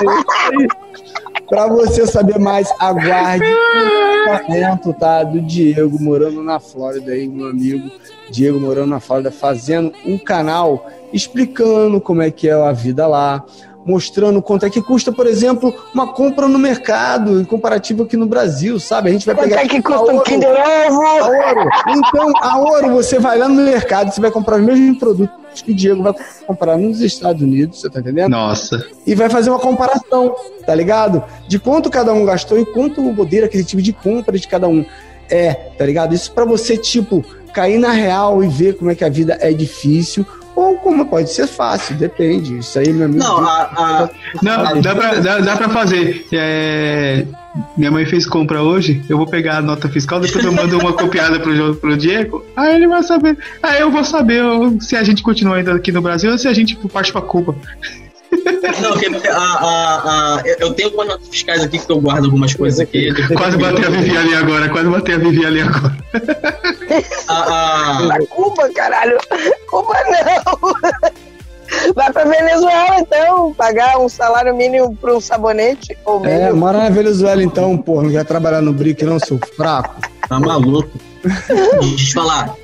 é 0.00 0.20
isso 0.20 0.26
aí. 0.60 0.68
Pra 1.48 1.66
você 1.68 2.06
saber 2.06 2.38
mais, 2.38 2.72
aguarde 2.80 3.44
o 3.44 4.30
lançamento, 4.30 4.92
tá? 4.94 5.22
Do 5.22 5.40
Diego 5.42 6.02
morando 6.02 6.42
na 6.42 6.58
Flórida 6.58 7.12
aí, 7.12 7.28
meu 7.28 7.48
amigo. 7.48 7.90
Diego 8.30 8.58
morando 8.58 8.86
na 8.88 8.98
Flórida, 9.00 9.30
fazendo 9.30 9.92
um 10.06 10.16
canal 10.18 10.86
explicando 11.12 12.00
como 12.00 12.22
é 12.22 12.30
que 12.30 12.48
é 12.48 12.52
a 12.54 12.72
vida 12.72 13.06
lá, 13.06 13.44
mostrando 13.86 14.40
quanto 14.40 14.64
é 14.64 14.70
que 14.70 14.80
custa, 14.80 15.12
por 15.12 15.26
exemplo, 15.26 15.72
uma 15.92 16.12
compra 16.12 16.48
no 16.48 16.58
mercado, 16.58 17.38
em 17.40 17.44
comparativo 17.44 18.04
aqui 18.04 18.16
no 18.16 18.26
Brasil, 18.26 18.80
sabe? 18.80 19.10
A 19.10 19.12
gente 19.12 19.26
vai 19.26 19.34
Quanto 19.34 19.50
pegar. 19.50 19.62
é 19.62 19.68
que 19.68 19.76
a 19.76 19.82
custa 19.82 20.12
um 20.12 20.20
Kinder 20.20 20.48
a 20.48 20.88
Ovo? 20.88 21.02
Ouro. 21.02 21.68
Então, 21.88 22.32
a 22.40 22.58
Ouro, 22.58 22.90
você 22.90 23.18
vai 23.18 23.38
lá 23.38 23.48
no 23.48 23.62
mercado, 23.62 24.10
você 24.10 24.20
vai 24.20 24.30
comprar 24.30 24.56
os 24.56 24.62
mesmos 24.64 24.98
produtos 24.98 25.43
que 25.62 25.72
o 25.72 25.74
Diego 25.74 26.02
vai 26.02 26.14
comprar 26.46 26.76
nos 26.76 27.00
Estados 27.00 27.42
Unidos, 27.42 27.80
você 27.80 27.90
tá 27.90 28.00
entendendo? 28.00 28.30
Nossa. 28.30 28.84
e 29.06 29.14
vai 29.14 29.28
fazer 29.28 29.50
uma 29.50 29.58
comparação, 29.58 30.34
tá 30.64 30.74
ligado? 30.74 31.22
De 31.46 31.58
quanto 31.58 31.90
cada 31.90 32.12
um 32.12 32.24
gastou 32.24 32.58
e 32.58 32.64
quanto 32.64 33.06
o 33.06 33.14
poder 33.14 33.44
aquisitivo 33.44 33.82
de 33.82 33.92
compra 33.92 34.38
de 34.38 34.48
cada 34.48 34.66
um 34.66 34.84
é, 35.28 35.54
tá 35.54 35.84
ligado? 35.84 36.14
Isso 36.14 36.32
pra 36.32 36.44
você, 36.44 36.76
tipo, 36.76 37.24
cair 37.52 37.78
na 37.78 37.90
real 37.90 38.42
e 38.42 38.48
ver 38.48 38.76
como 38.76 38.90
é 38.90 38.94
que 38.94 39.04
a 39.04 39.08
vida 39.08 39.38
é 39.40 39.52
difícil 39.52 40.26
ou 40.54 40.76
como 40.76 41.06
pode 41.06 41.30
ser 41.30 41.46
fácil, 41.46 41.96
depende. 41.96 42.58
Isso 42.58 42.78
aí, 42.78 42.92
meu 42.92 43.06
amigo. 43.06 43.22
Não, 43.22 43.38
a, 43.38 43.62
a, 43.62 44.10
Não, 44.42 44.80
dá 44.80 44.94
pra, 44.94 45.14
dá, 45.14 45.38
dá 45.38 45.56
pra 45.56 45.68
fazer. 45.68 46.26
É, 46.32 47.26
minha 47.76 47.90
mãe 47.90 48.04
fez 48.04 48.26
compra 48.26 48.62
hoje, 48.62 49.02
eu 49.08 49.16
vou 49.16 49.26
pegar 49.26 49.58
a 49.58 49.62
nota 49.62 49.88
fiscal, 49.88 50.20
depois 50.20 50.44
eu 50.44 50.52
mando 50.52 50.78
uma 50.78 50.92
copiada 50.92 51.38
pro, 51.38 51.74
pro 51.76 51.96
Diego, 51.96 52.44
aí 52.56 52.74
ele 52.74 52.88
vai 52.88 53.02
saber. 53.02 53.38
Aí 53.62 53.80
eu 53.80 53.90
vou 53.90 54.04
saber 54.04 54.42
se 54.80 54.96
a 54.96 55.04
gente 55.04 55.22
continua 55.22 55.56
ainda 55.56 55.74
aqui 55.74 55.92
no 55.92 56.02
Brasil 56.02 56.30
ou 56.30 56.38
se 56.38 56.48
a 56.48 56.52
gente 56.52 56.76
parte 56.88 57.12
pra 57.12 57.22
Cuba. 57.22 57.54
Não, 58.82 58.96
que- 58.98 59.28
a, 59.28 59.36
a, 59.38 60.36
a, 60.36 60.42
eu 60.58 60.72
tenho 60.74 60.88
algumas 60.88 61.08
notas 61.08 61.28
fiscais 61.28 61.62
aqui 61.62 61.78
que 61.78 61.90
eu 61.90 62.00
guardo 62.00 62.24
algumas 62.26 62.54
coisas 62.54 62.80
aqui. 62.80 63.08
Quase 63.34 63.56
batei 63.56 63.84
a 63.84 63.90
Vivi 63.90 64.16
ali 64.16 64.34
agora, 64.34 64.68
quase 64.68 64.88
batei 64.88 65.14
a 65.14 65.18
Vivi 65.18 65.44
ali 65.46 65.60
agora. 65.62 65.96
A, 67.28 67.34
a, 67.98 68.02
Na 68.06 68.26
Cuba, 68.26 68.68
caralho. 68.74 69.18
Cuba 69.70 69.94
não. 70.10 70.74
Vai 71.94 72.12
pra 72.12 72.24
Venezuela, 72.24 72.96
então. 73.00 73.52
Pagar 73.54 73.98
um 73.98 74.08
salário 74.08 74.54
mínimo 74.54 74.96
pra 74.96 75.14
um 75.14 75.20
sabonete. 75.20 75.96
Ou 76.04 76.24
É, 76.24 76.52
mora 76.52 76.78
na 76.78 76.90
Venezuela 76.90 77.42
então, 77.42 77.76
pô, 77.78 78.02
não 78.02 78.10
quer 78.10 78.24
trabalhar 78.24 78.60
no 78.60 78.72
BRIC 78.72 79.04
não, 79.04 79.18
seu 79.18 79.38
fraco. 79.56 79.96
Tá 80.28 80.38
maluco? 80.38 80.90
Deixa 81.24 81.52
eu 81.82 81.96
te 81.96 82.12
falar. 82.14 82.54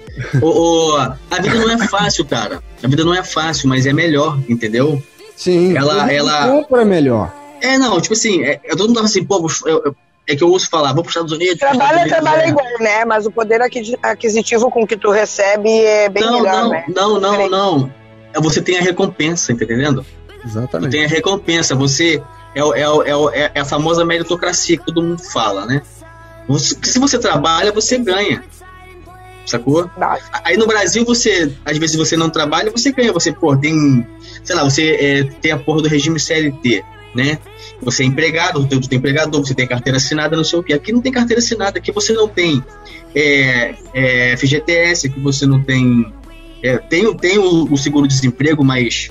O, 0.43 0.47
o- 0.93 0.97
a 0.99 1.41
vida 1.41 1.55
não 1.55 1.71
é 1.71 1.89
fácil, 1.89 2.25
cara. 2.27 2.61
A 2.83 2.89
vida 2.89 3.05
não 3.05 3.15
é 3.15 3.23
fácil, 3.23 3.69
mas 3.69 3.87
é 3.87 3.93
melhor, 3.93 4.39
entendeu? 4.49 5.03
Sim. 5.41 5.75
Ela- 5.77 6.13
ela- 6.13 6.49
compra 6.49 6.83
é 6.83 6.85
melhor. 6.85 7.33
É, 7.63 7.79
não, 7.79 7.99
tipo 8.01 8.13
assim, 8.13 8.43
é, 8.45 8.61
eu 8.63 8.77
todo 8.77 8.89
mundo 8.89 8.97
tava 8.97 9.07
assim, 9.07 9.25
pô, 9.25 9.47
eu- 9.67 9.83
eu- 9.87 9.97
é 10.29 10.37
que 10.37 10.45
eu 10.45 10.49
ouço 10.49 10.69
falar, 10.69 10.93
vou 10.93 11.03
pros 11.03 11.15
Estados 11.17 11.33
Unidos. 11.33 11.59
Trabalho 11.59 11.99
é 11.99 12.05
Estados 12.05 12.05
Unidos, 12.05 12.19
trabalho 12.23 12.43
é. 12.43 12.49
igual, 12.49 12.67
né? 12.81 13.05
Mas 13.07 13.25
o 13.27 13.31
poder 13.31 13.63
aqui- 13.63 13.97
aquisitivo 14.03 14.71
com 14.71 14.87
que 14.87 14.97
tu 14.99 15.11
recebe 15.11 15.69
é 15.71 16.09
bem 16.11 16.23
não, 16.23 16.43
melhor, 16.43 16.53
não, 16.63 16.69
né? 16.71 16.85
não, 16.95 17.21
não, 17.21 17.49
não. 17.49 17.93
É, 18.35 18.41
Você 18.41 18.61
tem 18.61 18.79
a 18.79 18.83
recompensa, 18.83 19.49
tá 19.57 19.65
entendendo? 19.65 20.05
Você 20.43 20.47
Exatamente. 20.59 20.93
tem 20.93 21.05
a 21.05 21.09
recompensa, 21.09 21.75
você 21.75 22.23
é, 22.55 22.61
é, 22.61 22.83
é, 22.83 23.17
o- 23.17 23.31
é 23.31 23.51
a 23.61 23.65
famosa 23.65 24.05
meritocracia 24.05 24.77
que 24.77 24.85
todo 24.87 25.03
mundo 25.03 25.23
fala, 25.23 25.65
né? 25.67 25.83
Você- 26.49 26.77
se 26.83 26.99
você 26.99 27.19
trabalha, 27.19 27.73
você 27.73 27.97
ganha. 27.99 28.43
Sacou? 29.51 29.91
Nossa. 29.99 30.23
Aí 30.45 30.57
no 30.57 30.67
Brasil, 30.67 31.05
você, 31.05 31.53
às 31.65 31.77
vezes 31.77 31.97
você 31.97 32.17
não 32.17 32.31
trabalha, 32.31 32.71
você 32.71 32.93
ganha. 32.93 33.13
Você, 33.13 33.33
pô, 33.33 33.57
tem, 33.57 34.07
sei 34.45 34.55
lá, 34.55 34.63
você 34.63 34.91
é, 34.93 35.25
tem 35.25 35.51
a 35.51 35.59
porra 35.59 35.83
do 35.83 35.89
regime 35.89 36.21
CLT, 36.21 36.85
né? 37.15 37.39
Você 37.83 38.05
é 38.05 38.07
empregado, 38.07 38.65
tu 38.67 38.89
tem 38.89 38.99
empregador, 38.99 39.45
você 39.45 39.55
tem 39.55 39.67
carteira 39.67 39.97
assinada, 39.97 40.37
não 40.37 40.45
sei 40.45 40.59
o 40.59 40.63
quê. 40.63 40.75
Aqui 40.75 40.93
não 40.93 41.01
tem 41.01 41.11
carteira 41.11 41.41
assinada, 41.41 41.79
aqui 41.79 41.91
você 41.91 42.13
não 42.13 42.29
tem 42.29 42.63
é, 43.15 43.75
é, 43.93 44.37
FGTS, 44.37 45.09
aqui 45.09 45.19
você 45.19 45.47
não 45.47 45.63
tem. 45.63 46.13
É, 46.63 46.79
tem 46.79 47.13
tem 47.17 47.39
o, 47.39 47.73
o 47.73 47.77
seguro-desemprego, 47.77 48.63
mas, 48.63 49.11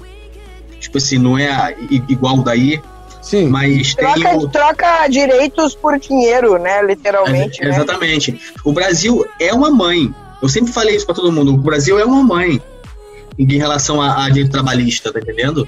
tipo 0.79 0.97
assim, 0.97 1.17
não 1.17 1.37
é 1.37 1.75
igual 2.07 2.37
daí, 2.37 2.79
Sim. 3.21 3.47
mas 3.49 3.93
tem 3.95 4.13
Troca, 4.13 4.37
o. 4.37 4.47
troca 4.47 5.07
direitos 5.07 5.75
por 5.75 5.99
dinheiro, 5.99 6.57
né? 6.57 6.81
Literalmente, 6.83 7.61
É, 7.61 7.65
né? 7.65 7.75
Exatamente. 7.75 8.39
O 8.63 8.71
Brasil 8.71 9.25
é 9.39 9.53
uma 9.53 9.69
mãe. 9.69 10.13
Eu 10.41 10.49
sempre 10.49 10.71
falei 10.71 10.95
isso 10.95 11.05
pra 11.05 11.15
todo 11.15 11.31
mundo. 11.31 11.53
O 11.53 11.57
Brasil 11.57 11.99
é 11.99 12.05
uma 12.05 12.23
mãe 12.23 12.61
em 13.37 13.57
relação 13.57 14.01
a, 14.01 14.25
a 14.25 14.29
direito 14.29 14.51
trabalhista, 14.51 15.13
tá 15.13 15.19
entendendo? 15.19 15.67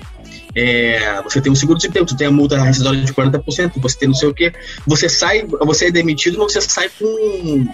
É, 0.53 1.21
você 1.23 1.39
tem 1.39 1.51
um 1.51 1.55
seguro 1.55 1.77
desemprego, 1.77 2.05
tu 2.05 2.17
tem 2.17 2.27
a 2.27 2.31
multa 2.31 2.61
rescisória 2.61 3.01
de 3.01 3.13
40%, 3.13 3.73
você 3.77 3.97
tem 3.97 4.09
não 4.09 4.15
sei 4.15 4.29
o 4.29 4.33
quê. 4.33 4.53
Você 4.85 5.07
sai, 5.07 5.45
você 5.45 5.85
é 5.85 5.91
demitido, 5.91 6.37
mas 6.37 6.51
você 6.51 6.61
sai 6.61 6.89
com 6.89 7.65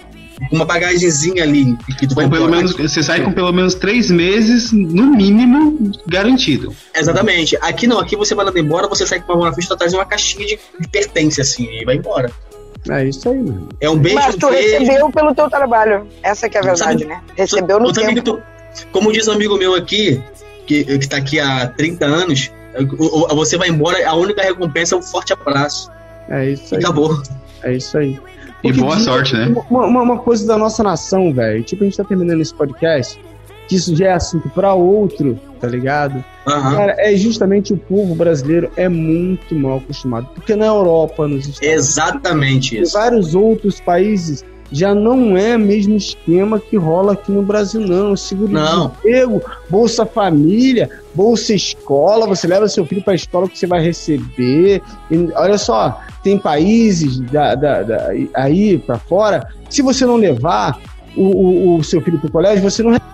uma 0.52 0.66
bagagenzinha 0.66 1.42
ali 1.42 1.76
que 1.98 2.06
tu 2.06 2.14
vai 2.14 2.30
pelo 2.30 2.48
menos, 2.48 2.74
você 2.74 3.02
sai 3.02 3.24
com 3.24 3.32
pelo 3.32 3.52
menos 3.52 3.74
três 3.74 4.12
meses, 4.12 4.72
no 4.72 5.08
mínimo, 5.08 5.92
garantido. 6.06 6.76
Exatamente. 6.96 7.58
Aqui 7.62 7.88
não, 7.88 8.00
aqui 8.00 8.16
você 8.16 8.36
vai 8.36 8.46
mandar 8.46 8.60
embora, 8.60 8.88
você 8.88 9.06
sai 9.08 9.20
com 9.20 9.34
uma 9.34 9.52
frente, 9.52 9.68
tu 9.68 9.76
traz 9.76 9.94
uma 9.94 10.06
caixinha 10.06 10.46
de, 10.46 10.60
de 10.80 10.88
pertence 10.88 11.42
assim 11.42 11.68
e 11.72 11.84
vai 11.86 11.96
embora. 11.96 12.32
É 12.89 13.06
isso 13.06 13.30
aí, 13.30 13.38
mano. 13.38 13.69
É 13.82 13.89
um 13.89 13.97
beijo, 13.97 14.15
Mas 14.19 14.36
tu 14.36 14.50
beijo. 14.50 14.80
recebeu 14.80 15.10
pelo 15.12 15.34
teu 15.36 15.50
trabalho. 15.50 16.08
Essa 16.23 16.50
que 16.50 16.58
é 16.58 16.60
a 16.62 16.63
verdade, 16.63 17.00
Sabe- 17.02 17.06
né? 17.06 17.21
Recebeu 17.36 17.80
no 17.80 17.91
tempo. 17.91 18.21
tu- 18.21 18.41
como 18.91 19.12
diz 19.12 19.28
um 19.28 19.32
amigo 19.34 19.58
meu 19.58 19.73
aqui, 19.76 20.21
que, 20.65 20.84
que 20.97 21.08
tá 21.10 21.17
aqui 21.17 21.39
há 21.39 21.67
30 21.67 22.06
anos, 22.06 22.52
você 23.30 23.58
vai 23.58 23.69
embora, 23.69 24.08
a 24.08 24.13
única 24.15 24.41
recompensa 24.41 24.95
é 24.95 24.97
um 24.97 25.02
forte 25.02 25.34
abraço. 25.34 25.89
É 26.30 26.50
isso 26.52 26.73
E 26.73 26.78
aí. 26.78 26.84
acabou. 26.84 27.21
É 27.63 27.73
isso 27.73 27.97
aí. 27.97 28.19
E 28.63 28.69
Porque 28.69 28.82
boa 28.82 28.95
diz- 28.95 29.06
sorte, 29.06 29.34
né? 29.34 29.54
Uma, 29.69 29.86
uma- 29.86 30.02
uma 30.02 30.17
coisa 30.19 30.45
da 30.45 30.58
nossa 30.58 30.84
nação, 30.84 31.34
velho. 31.34 31.63
Tipo, 31.63 31.84
a 31.84 31.86
gente 31.86 31.97
tá 31.97 32.04
terminando 32.04 32.41
esse 32.41 32.54
podcast, 32.54 33.19
que 33.68 33.76
isso 33.76 33.96
já 33.96 34.08
é 34.08 34.14
assunto 34.14 34.50
pra 34.50 34.74
outro, 34.74 35.38
tá 35.60 35.68
ligado? 35.68 36.24
Aham. 36.48 36.76
Cara, 36.76 36.96
é 36.98 37.16
justamente 37.16 37.74
o 37.74 37.78
povo 37.78 38.16
brasileiro 38.16 38.70
é 38.78 38.88
muito 38.88 39.54
mal 39.56 39.78
acostumado. 39.80 40.28
Porque 40.34 40.56
na 40.56 40.66
Europa, 40.68 41.28
nos 41.28 41.48
Estados 41.48 41.62
Exatamente 41.68 42.72
Unidos, 42.76 42.90
isso. 42.90 42.98
em 42.98 43.02
vários 43.02 43.36
outros 43.36 43.80
países, 43.82 44.46
já 44.72 44.94
não 44.94 45.38
é 45.38 45.56
o 45.56 45.60
mesmo 45.60 45.96
esquema 45.96 46.60
que 46.60 46.76
rola 46.76 47.14
aqui 47.14 47.32
no 47.32 47.42
Brasil, 47.42 47.80
não. 47.82 48.16
Seguro 48.18 48.52
Não. 48.52 48.88
desemprego, 48.90 49.42
Bolsa 49.70 50.06
Família, 50.06 50.90
Bolsa 51.16 51.54
Escola, 51.54 52.28
você 52.28 52.48
leva 52.48 52.68
seu 52.68 52.86
filho 52.86 53.02
para 53.02 53.14
a 53.14 53.16
escola 53.16 53.48
que 53.48 53.58
você 53.58 53.66
vai 53.66 53.82
receber. 53.82 54.82
E, 55.10 55.30
olha 55.36 55.58
só, 55.58 56.02
tem 56.24 56.38
países 56.38 57.20
da, 57.20 57.56
da- 57.56 57.84
da- 57.84 58.10
aí 58.34 58.78
para 58.78 58.98
fora, 59.00 59.48
se 59.70 59.82
você 59.82 60.06
não 60.06 60.18
levar 60.18 60.78
o, 61.16 61.24
o- 61.24 61.78
o 61.78 61.84
seu 61.84 62.02
filho 62.02 62.20
para 62.20 62.28
o 62.28 62.32
colégio, 62.32 62.62
você 62.70 62.84
não 62.84 62.92
recebe 62.92 63.08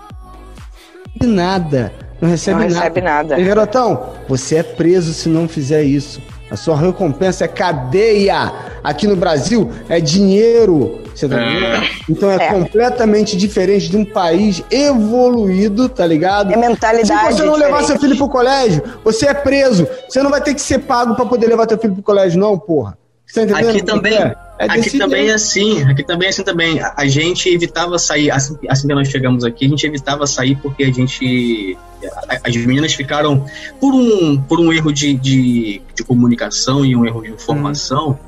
nada. 1.22 1.92
Não 2.20 2.28
recebe 2.28 2.60
Não 2.60 2.68
nada. 2.68 2.78
recebe 2.78 3.00
nada. 3.00 3.38
E, 3.40 3.44
garotão, 3.44 4.10
você 4.28 4.56
é 4.56 4.62
preso 4.62 5.12
se 5.12 5.28
não 5.28 5.46
fizer 5.48 5.82
isso. 5.82 6.20
A 6.50 6.56
sua 6.56 6.76
recompensa 6.76 7.44
é 7.44 7.48
cadeia. 7.48 8.52
Aqui 8.82 9.06
no 9.06 9.16
Brasil 9.16 9.70
é 9.88 9.98
dinheiro. 10.00 11.00
Você 11.14 11.28
tá 11.28 11.36
entendendo? 11.42 11.82
Então 12.08 12.30
é, 12.30 12.36
É. 12.36 12.48
completamente 12.52 13.36
diferente 13.36 13.88
de 13.88 13.96
um 13.96 14.04
país 14.04 14.62
evoluído, 14.70 15.88
tá 15.88 16.06
ligado? 16.06 16.52
É 16.52 16.56
mentalidade. 16.56 17.32
Se 17.34 17.38
você 17.38 17.44
não 17.44 17.54
levar 17.54 17.80
diferente. 17.80 17.86
seu 17.86 17.98
filho 18.00 18.16
pro 18.16 18.28
colégio, 18.28 18.82
você 19.04 19.26
é 19.28 19.34
preso. 19.34 19.86
Você 20.08 20.22
não 20.22 20.30
vai 20.30 20.40
ter 20.40 20.54
que 20.54 20.60
ser 20.60 20.80
pago 20.80 21.14
pra 21.14 21.24
poder 21.26 21.46
levar 21.46 21.66
teu 21.66 21.78
filho 21.78 21.94
pro 21.94 22.02
colégio, 22.02 22.38
não, 22.38 22.58
porra. 22.58 22.96
Você 23.26 23.46
tá 23.46 23.52
entendendo? 23.60 23.70
Aqui 23.70 23.80
como 23.80 23.96
também. 24.02 24.14
é? 24.18 24.34
É 24.58 24.66
aqui 24.66 24.98
também 24.98 25.28
é 25.30 25.34
assim, 25.34 25.82
aqui 25.82 26.04
também 26.04 26.26
é 26.26 26.30
assim 26.30 26.44
também. 26.44 26.80
A, 26.80 26.94
a 26.98 27.06
gente 27.08 27.48
evitava 27.48 27.98
sair, 27.98 28.30
assim, 28.30 28.56
assim 28.68 28.86
que 28.86 28.94
nós 28.94 29.08
chegamos 29.08 29.44
aqui, 29.44 29.66
a 29.66 29.68
gente 29.68 29.84
evitava 29.86 30.26
sair 30.26 30.54
porque 30.56 30.84
a 30.84 30.92
gente. 30.92 31.76
a- 32.28 32.38
As 32.48 32.56
meninas 32.56 32.94
ficaram, 32.94 33.44
por 33.80 33.92
um, 33.94 34.36
por 34.40 34.60
um 34.60 34.72
erro 34.72 34.92
de, 34.92 35.14
de, 35.14 35.82
de 35.94 36.04
comunicação 36.04 36.84
e 36.84 36.94
um 36.94 37.04
erro 37.04 37.22
de 37.22 37.30
informação, 37.30 38.18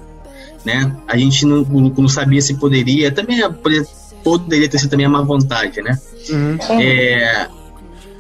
né? 0.65 0.91
A 1.07 1.17
gente 1.17 1.47
não, 1.47 1.63
não 1.63 2.09
sabia 2.09 2.41
se 2.43 2.55
poderia, 2.55 3.13
também 3.13 3.43
é- 3.43 3.49
poderia, 3.49 3.87
poderia 4.25 4.69
ter 4.69 4.79
sido 4.81 4.91
também 4.91 5.07
a 5.07 5.09
má 5.09 5.23
vontade, 5.23 5.81
né? 5.81 5.97
Uhum. 6.29 6.59
É, 6.81 7.49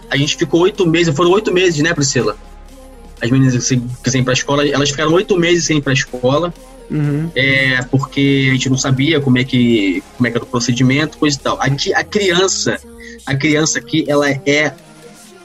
a 0.09 0.17
gente 0.17 0.37
ficou 0.37 0.61
oito 0.61 0.87
meses, 0.87 1.13
foram 1.15 1.33
oito 1.33 1.53
meses, 1.53 1.83
né, 1.83 1.93
Priscila? 1.93 2.37
As 3.21 3.31
meninas 3.31 3.55
que 4.03 4.11
sem 4.11 4.21
ir 4.21 4.25
pra 4.25 4.33
escola, 4.33 4.65
elas 4.69 4.91
ficaram 4.91 5.13
oito 5.15 5.37
meses 5.37 5.65
sem 5.65 5.79
ir 5.79 5.81
pra 5.81 5.93
escola. 5.93 6.55
Uhum. 6.89 7.31
é, 7.35 7.83
porque 7.91 8.47
a 8.49 8.53
gente 8.53 8.71
não 8.71 8.79
sabia 8.79 9.21
como 9.21 9.39
é 9.39 9.45
que 9.45 10.03
como 10.17 10.27
é 10.27 10.31
que 10.31 10.37
era 10.37 10.45
o 10.45 10.49
procedimento, 10.49 11.19
coisa 11.19 11.37
e 11.37 11.41
tal. 11.41 11.61
Aqui 11.61 11.93
a 11.93 12.05
criança, 12.05 12.79
a 13.25 13.35
criança 13.35 13.79
aqui, 13.79 14.05
ela 14.09 14.31
é 14.31 14.73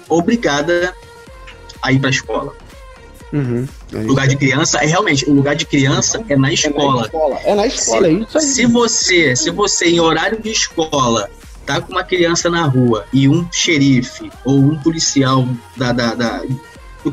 obrigada 0.08 0.94
a 1.82 1.92
ir 1.92 2.00
para 2.00 2.10
a 2.10 2.12
escola. 2.12 2.54
Uhum. 3.34 3.68
É 3.94 3.98
O 3.98 4.08
lugar 4.08 4.28
de 4.28 4.36
criança 4.36 4.80
é 4.80 4.86
realmente 4.86 5.30
o 5.30 5.34
lugar 5.34 5.56
de 5.56 5.66
criança 5.66 6.24
é 6.28 6.36
na 6.36 6.52
escola. 6.52 7.10
É 7.44 7.56
na 7.56 7.66
escola, 7.66 8.08
é 8.08 8.12
isso 8.12 8.38
aí. 8.38 8.44
Se 8.44 8.66
você, 8.66 9.36
se 9.36 9.50
você 9.50 9.86
em 9.86 10.00
horário 10.00 10.42
de 10.42 10.52
escola 10.52 11.30
tá 11.66 11.80
com 11.80 11.92
uma 11.92 12.04
criança 12.04 12.50
na 12.50 12.64
rua 12.66 13.06
e 13.14 13.30
um 13.30 13.48
xerife 13.52 14.30
ou 14.44 14.58
um 14.58 14.78
policial 14.78 15.48
da, 15.78 15.92
da, 15.92 16.14
da 16.14 16.44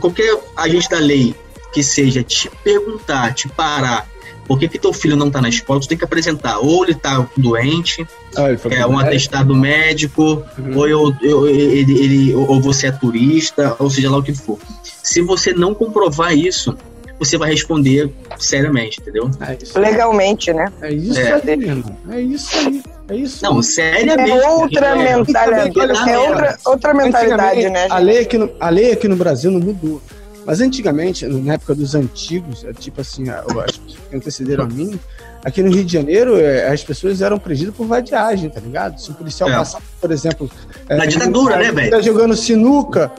qualquer 0.01 0.37
agente 0.57 0.89
da 0.89 0.99
lei 0.99 1.35
que 1.73 1.83
seja 1.83 2.23
te 2.23 2.51
perguntar, 2.65 3.35
te 3.35 3.49
parar, 3.49 4.09
por 4.49 4.59
que, 4.59 4.67
que 4.67 4.79
teu 4.79 4.93
filho 4.93 5.15
não 5.15 5.31
tá 5.31 5.41
na 5.43 5.49
escola, 5.51 5.79
tu 5.79 5.87
tem 5.87 5.97
que 5.99 6.05
apresentar 6.05 6.59
ou 6.59 6.83
ele 6.85 6.95
tá 6.95 7.25
doente, 7.37 8.05
Ah, 8.37 8.51
ele 8.51 8.75
é 8.75 8.87
um 8.87 8.91
médico. 8.93 9.07
atestado 9.09 9.55
médico, 9.55 10.43
Uhum. 10.59 10.77
ou, 10.77 10.89
eu, 10.89 11.15
eu- 11.23 11.49
ele, 11.49 11.99
ele- 11.99 12.35
ou 12.35 12.61
você 12.61 12.87
é 12.89 12.93
turista, 12.93 13.77
ou 13.79 13.91
seja 13.91 14.11
lá 14.11 14.17
o 14.19 14.23
que 14.23 14.35
for. 14.35 14.59
Se 15.03 15.21
você 15.21 15.53
não 15.53 15.75
comprovar 15.75 16.37
isso, 16.37 16.75
você 17.19 17.37
vai 17.37 17.51
responder 17.51 18.11
seriamente, 18.39 19.01
entendeu? 19.01 19.31
É 19.41 19.57
isso, 19.61 19.79
Legalmente, 19.79 20.53
né? 20.53 20.73
é 20.81 20.93
isso 20.93 21.19
É. 21.19 21.33
aí, 21.35 21.51
irmão. 21.51 21.97
É 22.11 22.21
isso 22.21 22.57
aí. 22.59 22.83
É 23.11 23.17
isso 23.17 23.43
Não, 23.43 23.57
aí. 23.57 23.63
seriamente. 23.65 24.31
É 24.31 24.49
outra 24.51 24.87
É, 24.89 25.17
mentalidade. 25.17 26.11
é, 26.11 26.19
outra, 26.19 26.59
outra 26.67 26.95
mentalidade, 26.95 27.69
né, 27.71 27.87
A 27.91 27.99
lei, 27.99 28.19
aqui 28.21 28.37
no, 28.39 28.51
a 28.61 28.69
lei 28.71 28.93
aqui 28.93 29.09
no 29.09 29.17
Brasil 29.17 29.51
não 29.51 29.61
mudou. 29.61 30.01
Mas 30.49 30.63
antigamente, 30.63 31.27
na 31.27 31.53
época 31.53 31.75
dos 31.75 31.95
antigos, 31.95 32.65
é 32.65 32.73
tipo 32.73 33.03
assim, 33.03 33.29
a- 33.29 33.41
as 33.41 33.77
pessoas 33.77 33.99
que 34.09 34.17
antecederam 34.17 34.65
a 34.65 34.67
mim, 34.67 34.99
aqui 35.45 35.63
no 35.63 35.71
Rio 35.71 35.85
de 35.85 35.93
Janeiro, 35.93 36.41
é, 36.41 36.69
as 36.73 36.83
pessoas 36.83 37.21
eram 37.21 37.39
pregidas 37.39 37.75
por 37.75 37.87
vadiagem, 37.87 38.49
tá 38.49 38.59
ligado? 38.59 38.99
Se 38.99 39.11
o 39.11 39.15
policial 39.15 39.51
É. 39.51 39.63
por 40.01 40.11
exemplo. 40.11 40.51
é, 40.89 40.97
Na 40.97 41.05
ditadura, 41.05 41.59
né, 41.59 41.71
velho? 41.71 41.91
Tá 41.91 42.01
jogando 42.01 42.35
sinuca. 42.35 43.13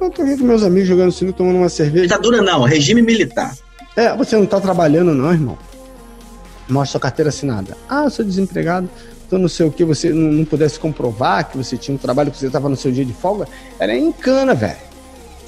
Eu 0.00 0.10
tô 0.10 0.22
aqui 0.22 0.36
com 0.36 0.42
meus 0.44 0.64
amigos 0.64 0.88
jogando 0.88 1.12
sinuca, 1.12 1.38
tomando 1.38 1.58
uma 1.58 1.68
cerveja. 1.68 2.02
Ditadura 2.02 2.42
não, 2.42 2.64
regime 2.64 3.02
militar. 3.02 3.56
É, 3.94 4.12
você 4.16 4.34
não 4.36 4.46
tá 4.46 4.60
trabalhando, 4.60 5.14
não, 5.14 5.32
irmão. 5.32 5.56
Mostra 6.68 6.90
sua 6.90 7.00
carteira 7.00 7.28
assinada. 7.28 7.76
Ah, 7.88 8.02
eu 8.02 8.10
sou 8.10 8.24
desempregado. 8.24 8.90
Então 9.28 9.38
não 9.38 9.48
sei 9.48 9.64
o 9.64 9.70
que, 9.70 9.84
você 9.84 10.10
não, 10.10 10.32
não 10.32 10.44
pudesse 10.44 10.76
comprovar 10.80 11.48
que 11.48 11.56
você 11.56 11.76
tinha 11.76 11.94
um 11.94 11.98
trabalho 11.98 12.32
que 12.32 12.36
você 12.38 12.48
estava 12.48 12.68
no 12.68 12.74
seu 12.76 12.90
dia 12.90 13.04
de 13.04 13.12
folga. 13.12 13.46
Era 13.78 13.94
em 13.96 14.10
cana, 14.10 14.54
velho. 14.54 14.85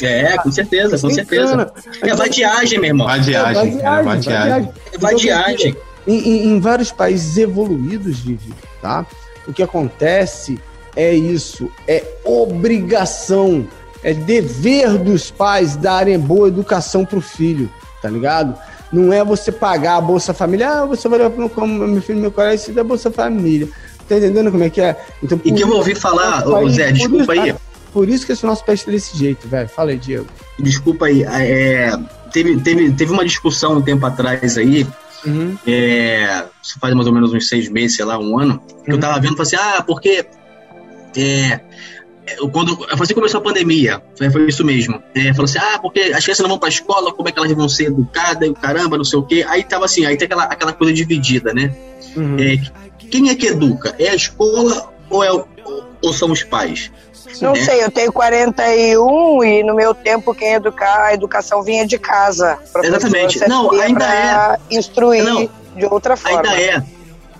É, 0.03 0.37
com 0.39 0.51
certeza, 0.53 0.99
com 0.99 1.11
certeza. 1.11 1.73
É 2.03 2.15
vadiagem, 2.15 2.79
meu 2.79 2.89
irmão. 2.89 3.07
Vadiagem, 3.07 3.81
era 3.81 4.03
vadiagem. 4.03 4.71
É 4.93 4.99
vadiagem. 4.99 5.77
Em, 6.07 6.17
em- 6.19 6.47
em 6.49 6.61
vários 6.61 6.91
países 6.91 7.37
evoluídos, 7.37 8.21
Vivi, 8.21 8.53
tá? 8.81 9.05
O 9.47 9.53
que 9.53 9.63
acontece 9.63 10.59
é 10.97 11.13
isso, 11.15 11.71
é 11.87 12.03
obrigação, 12.25 13.67
é 14.03 14.13
dever 14.15 14.99
dos 14.99 15.31
pais 15.31 15.77
darem 15.77 16.19
boa 16.19 16.49
educação 16.49 17.05
pro 17.05 17.21
filho, 17.21 17.71
tá 18.03 18.09
ligado? 18.09 18.55
Não 18.93 19.13
é 19.13 19.23
você 19.25 19.53
pagar 19.53 19.97
a 19.97 20.01
Bolsa 20.01 20.33
Família, 20.33 20.71
ah, 20.71 20.87
você 20.87 21.09
vai 21.09 21.19
levar 21.19 21.31
pro 21.31 21.49
como 21.51 21.87
meu 21.87 22.01
filho, 22.03 22.19
meu 22.19 22.31
colégio, 22.31 22.71
isso 22.71 22.79
é 22.81 22.83
Bolsa 22.83 23.11
Família. 23.11 23.69
Tá 24.09 24.17
entendendo 24.17 24.51
como 24.51 24.65
é 24.65 24.71
que 24.71 24.81
é? 24.81 24.97
Então, 25.23 25.39
E 25.45 25.53
que 25.53 25.63
eu 25.63 25.71
ouvi 25.71 25.95
falar, 25.95 26.47
ô, 26.49 26.53
país- 26.53 26.77
Zé, 26.77 26.93
desculpa 26.93 27.33
aí, 27.33 27.55
Por 27.99 28.09
isso 28.09 28.25
que 28.25 28.31
esse 28.31 28.47
nosso 28.47 28.65
país 28.65 28.85
tá 28.85 28.93
desse 28.93 29.19
jeito, 29.19 29.49
velho. 29.49 29.69
Fala 29.69 29.91
aí, 29.91 29.99
Diego. 29.99 30.25
desculpa 30.57 31.07
aí. 31.07 31.25
É, 31.25 31.91
teve, 32.33 32.57
teve, 32.61 32.93
teve 32.93 33.11
uma 33.13 33.25
discussão 33.25 33.79
um 33.79 33.83
tempo 33.83 34.07
atrás 34.07 34.57
aí, 34.57 34.87
Uhum. 35.27 35.59
é, 35.67 36.45
isso 36.63 36.79
faz 36.81 36.95
mais 36.95 37.09
ou 37.09 37.13
menos 37.13 37.33
uns 37.33 37.49
seis 37.49 37.69
meses, 37.69 37.97
sei 37.97 38.05
lá, 38.05 38.17
um 38.17 38.39
ano, 38.39 38.63
que 38.85 38.91
eu 38.93 38.95
Uhum. 38.95 39.01
tava 39.01 39.19
vendo, 39.19 39.37
falei 39.37 39.53
assim, 39.53 39.57
ah, 39.57 39.83
porque 39.83 40.25
é, 41.17 41.61
eu- 42.39 42.49
quando 42.51 42.87
assim 42.89 43.15
começou 43.15 43.41
a 43.41 43.43
pandemia, 43.43 44.01
foi, 44.17 44.31
foi 44.31 44.47
isso 44.47 44.65
mesmo. 44.65 45.03
É, 45.13 45.31
falou 45.33 45.47
assim, 45.47 45.59
ah, 45.59 45.81
porque 45.81 45.99
as 46.15 46.23
crianças 46.23 46.39
não 46.45 46.51
vão 46.51 46.59
pra 46.61 46.69
escola, 46.69 47.13
como 47.13 47.29
é 47.29 47.33
que 47.33 47.39
elas 47.41 47.51
vão 47.51 47.69
ser 47.69 47.87
educadas, 47.87 48.49
e 48.49 48.55
caramba, 48.55 48.97
não 48.97 49.05
sei 49.05 49.19
o 49.19 49.23
quê. 49.25 49.45
Aí 49.49 49.65
tava 49.65 49.87
assim, 49.87 50.07
aí 50.07 50.17
tem 50.17 50.27
aquela, 50.27 50.45
aquela 50.45 50.73
coisa 50.73 50.93
dividida, 50.93 51.53
né? 51.53 51.75
Uhum. 52.17 52.37
É, 52.39 52.61
quem 53.11 53.29
é 53.31 53.35
que 53.35 53.47
educa? 53.49 53.97
É 53.99 54.11
a 54.11 54.15
escola 54.15 54.93
ou, 55.11 55.25
é, 55.25 55.31
ou 55.33 56.13
são 56.13 56.31
os 56.31 56.45
pais? 56.45 56.93
Não 57.41 57.53
É. 57.53 57.65
sei, 57.65 57.83
eu 57.85 57.91
tenho 57.91 58.13
41 58.13 59.45
e 59.45 59.63
no 59.63 59.75
meu 59.75 59.95
tempo 59.95 60.35
quem 60.35 60.55
educar, 60.55 61.05
a 61.07 61.15
educação 61.15 61.63
vinha 61.63 61.87
de 61.87 61.99
casa. 61.99 62.59
Exatamente. 62.83 63.47
Não, 63.49 63.71
ainda 63.73 64.05
pra 64.05 64.59
instruir 64.71 65.23
Não. 65.25 65.49
de 65.77 65.87
outra 65.91 66.17
forma. 66.17 66.39
Ainda 66.39 66.61
é. 66.61 66.83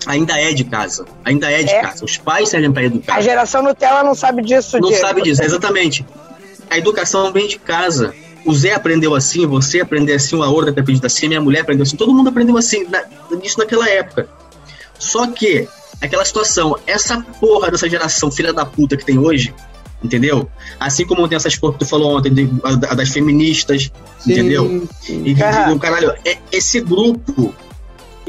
Ainda 0.05 0.39
é 0.39 0.53
de 0.53 0.63
casa. 0.63 1.05
Ainda 1.25 1.51
é 1.51 1.61
de 1.63 1.71
É? 1.73 1.81
casa. 1.81 2.05
Os 2.05 2.17
pais 2.17 2.49
servem 2.49 2.71
para 2.71 2.83
educar. 2.83 3.15
A 3.15 3.21
geração 3.21 3.61
Nutella 3.61 4.03
não 4.03 4.15
sabe 4.15 4.41
disso, 4.41 4.79
Não 4.79 4.87
Diego. 4.89 5.05
sabe 5.05 5.21
disso, 5.21 5.43
exatamente. 5.43 6.05
A 6.69 6.77
educação 6.77 7.31
vem 7.33 7.47
de 7.47 7.59
casa. 7.59 8.13
O 8.45 8.53
Zé 8.53 8.73
aprendeu 8.73 9.13
assim, 9.13 9.45
você 9.45 9.81
aprendeu 9.81 10.15
assim, 10.15 10.35
o 10.37 10.49
outra 10.49 10.71
aprendeu 10.71 11.05
assim, 11.05 11.27
minha 11.27 11.41
mulher 11.41 11.61
aprendeu 11.61 11.83
assim, 11.83 11.97
todo 11.97 12.13
mundo 12.13 12.29
aprendeu 12.29 12.55
assim, 12.57 12.85
na, 12.87 13.03
isso 13.43 13.57
naquela 13.59 13.89
época. 13.89 14.29
Só 14.97 15.27
que, 15.27 15.67
aquela 16.01 16.23
situação, 16.23 16.77
essa 16.87 17.19
porra 17.39 17.69
dessa 17.69 17.89
geração 17.89 18.31
filha 18.31 18.53
da 18.53 18.65
puta 18.65 18.95
que 18.95 19.03
tem 19.05 19.17
hoje, 19.17 19.53
entendeu? 20.03 20.49
Assim 20.79 21.05
como 21.05 21.27
tem 21.27 21.35
essas 21.35 21.55
porra 21.57 21.73
que 21.73 21.79
tu 21.79 21.85
falou 21.85 22.17
ontem, 22.17 22.33
de- 22.33 22.49
a- 22.63 22.95
das 22.95 23.09
feministas, 23.09 23.91
Sim, 24.19 24.31
entendeu? 24.31 24.87
E 25.07 25.35
que, 25.35 25.43
Aham. 25.43 25.73
o 25.75 25.79
caralho, 25.79 26.13
é, 26.25 26.37
esse 26.51 26.79
grupo, 26.81 27.53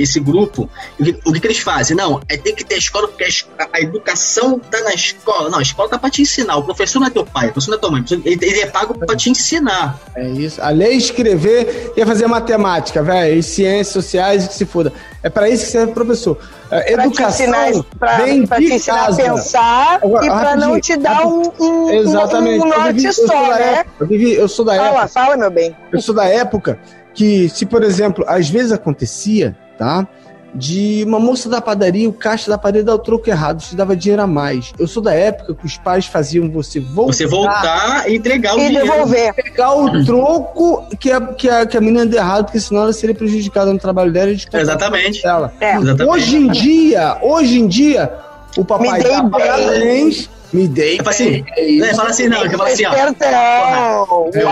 esse 0.03 0.19
grupo, 0.21 0.69
o 0.99 1.05
que, 1.05 1.19
o 1.25 1.33
que 1.33 1.41
que 1.41 1.47
eles 1.47 1.59
fazem? 1.59 1.97
Não, 1.97 2.21
é 2.29 2.37
ter 2.37 2.53
que 2.53 2.65
ter 2.65 2.77
escola, 2.79 3.09
porque 3.09 3.25
a, 3.25 3.29
a- 3.65 3.69
a 3.75 3.81
educação 3.81 4.59
tá 4.59 4.81
na 4.83 4.95
escola. 4.95 5.49
Não, 5.51 5.59
a 5.59 5.63
escola 5.63 5.89
tá 5.89 5.99
pra 5.99 6.11
te 6.11 6.23
ensinar. 6.23 6.57
O 6.57 6.63
professor 6.65 7.01
não 7.01 7.07
é 7.07 7.11
teu 7.11 7.25
pai, 7.25 7.49
o 7.49 7.53
professor 7.53 7.71
não 7.73 7.79
é 7.79 7.81
tua 7.81 7.91
mãe. 7.91 8.05
Ele, 8.25 8.39
ele 8.43 8.61
é 8.61 8.67
pago 8.67 8.95
pra 8.99 9.17
te 9.17 9.31
ensinar. 9.31 9.99
É 10.17 10.29
isso. 10.29 10.61
A 10.63 10.71
ler, 10.71 10.91
escrever 10.93 11.93
e 11.97 12.05
fazer 12.07 12.27
matemática, 12.27 13.03
velho. 13.03 13.39
E 13.39 13.43
ciências 13.43 13.89
sociais, 13.89 14.49
que 14.49 14.55
se 14.55 14.65
foda. 14.67 14.93
É 15.23 15.29
pra 15.29 15.49
isso 15.49 15.67
que 15.67 15.71
serve 15.73 15.91
o 15.93 15.95
professor. 15.95 16.39
É, 16.71 16.93
Pra 16.95 17.05
educação 17.07 17.85
pra, 17.99 18.17
vem 18.19 18.47
pra 18.47 18.59
de 18.59 18.67
te 18.69 18.75
ensinar 18.75 19.07
casa. 19.07 19.23
a 19.23 19.25
pensar 19.35 19.99
Agora, 20.03 20.25
e 20.25 20.29
pra 20.31 20.57
não 20.57 20.81
te 20.81 20.97
dar 20.97 21.27
um, 21.27 21.43
um, 21.61 21.91
Exatamente. 21.91 22.65
um 22.65 22.69
Eu 22.69 22.77
norte 22.79 22.93
vivi- 22.93 23.07
eu 23.07 23.13
sou 23.13 23.27
só, 23.27 23.49
da 23.51 23.59
né? 23.59 23.73
época- 23.81 23.91
eu 24.01 24.07
vivi- 24.07 24.33
eu 24.35 24.49
sou 24.49 24.65
da 24.65 24.77
Fala, 24.77 24.89
época. 24.89 25.09
fala, 25.09 25.37
meu 25.37 25.51
bem. 25.51 25.77
Eu 25.93 26.01
sou 26.01 26.15
da 26.15 26.25
época 26.27 26.79
que, 27.13 27.49
se 27.49 27.67
por 27.67 27.83
exemplo, 27.83 28.25
às 28.29 28.49
vezes 28.49 28.71
acontecia, 28.73 29.57
tá? 29.81 30.07
De 30.53 31.05
uma 31.07 31.21
moça 31.21 31.49
da 31.49 31.61
padaria, 31.61 32.09
o 32.09 32.13
caixa 32.13 32.51
da 32.51 32.59
padaria 32.59 32.83
dar 32.85 32.95
o 32.95 32.99
troco 32.99 33.31
errado, 33.31 33.61
te 33.63 33.77
dava 33.77 33.95
dinheiro 33.95 34.21
a 34.21 34.27
mais. 34.27 34.73
Eu 34.79 34.87
sou 34.89 35.01
da 35.01 35.15
época 35.15 35.55
que 35.55 35.65
os 35.65 35.77
pais 35.79 36.07
faziam 36.07 36.51
você 36.51 36.81
voltar, 36.81 37.13
Você 37.13 37.27
voltar 37.27 38.11
e 38.11 38.17
entregar 38.17 38.57
o 38.57 38.59
E 38.61 38.67
dinheiro. 38.67 38.85
devolver. 38.91 39.33
pegar 39.35 39.73
o 39.77 40.05
troco 40.05 40.89
que 40.99 41.11
a, 41.13 41.21
que, 41.21 41.49
a, 41.49 41.65
que 41.67 41.77
a 41.77 41.81
menina 41.81 42.05
deu 42.05 42.19
errado, 42.19 42.47
porque 42.47 42.59
senão 42.59 42.83
ela 42.83 42.93
seria 42.93 43.15
prejudicada 43.15 43.73
no 43.73 43.79
trabalho 43.79 44.13
dela 44.13 44.33
e 44.33 44.37
de 44.37 44.49
Exatamente. 44.53 45.23
dela. 45.23 45.53
É. 45.61 45.77
Exatamente. 45.77 46.03
Hoje 46.17 46.37
em 46.37 46.49
dia, 46.49 47.17
hoje 47.23 47.61
em 47.61 47.69
dia, 47.69 48.13
o 48.57 48.65
papai 48.65 48.91
Me 48.99 49.03
dei 49.05 49.13
dá 49.13 49.23
bem. 49.23 49.31
parabéns, 49.31 50.31
me 50.53 50.67
dei 50.67 50.99
É 50.99 51.09
assim, 51.09 51.45
bem. 51.57 51.79
né, 51.79 51.95
fala 51.95 52.11
assim, 52.11 52.29
não, 52.29 52.41
que 52.49 52.57
fala 52.57 52.71
assim, 52.71 52.87
ó. 52.87 52.91
Espertão. 52.93 54.31
Meu 54.35 54.49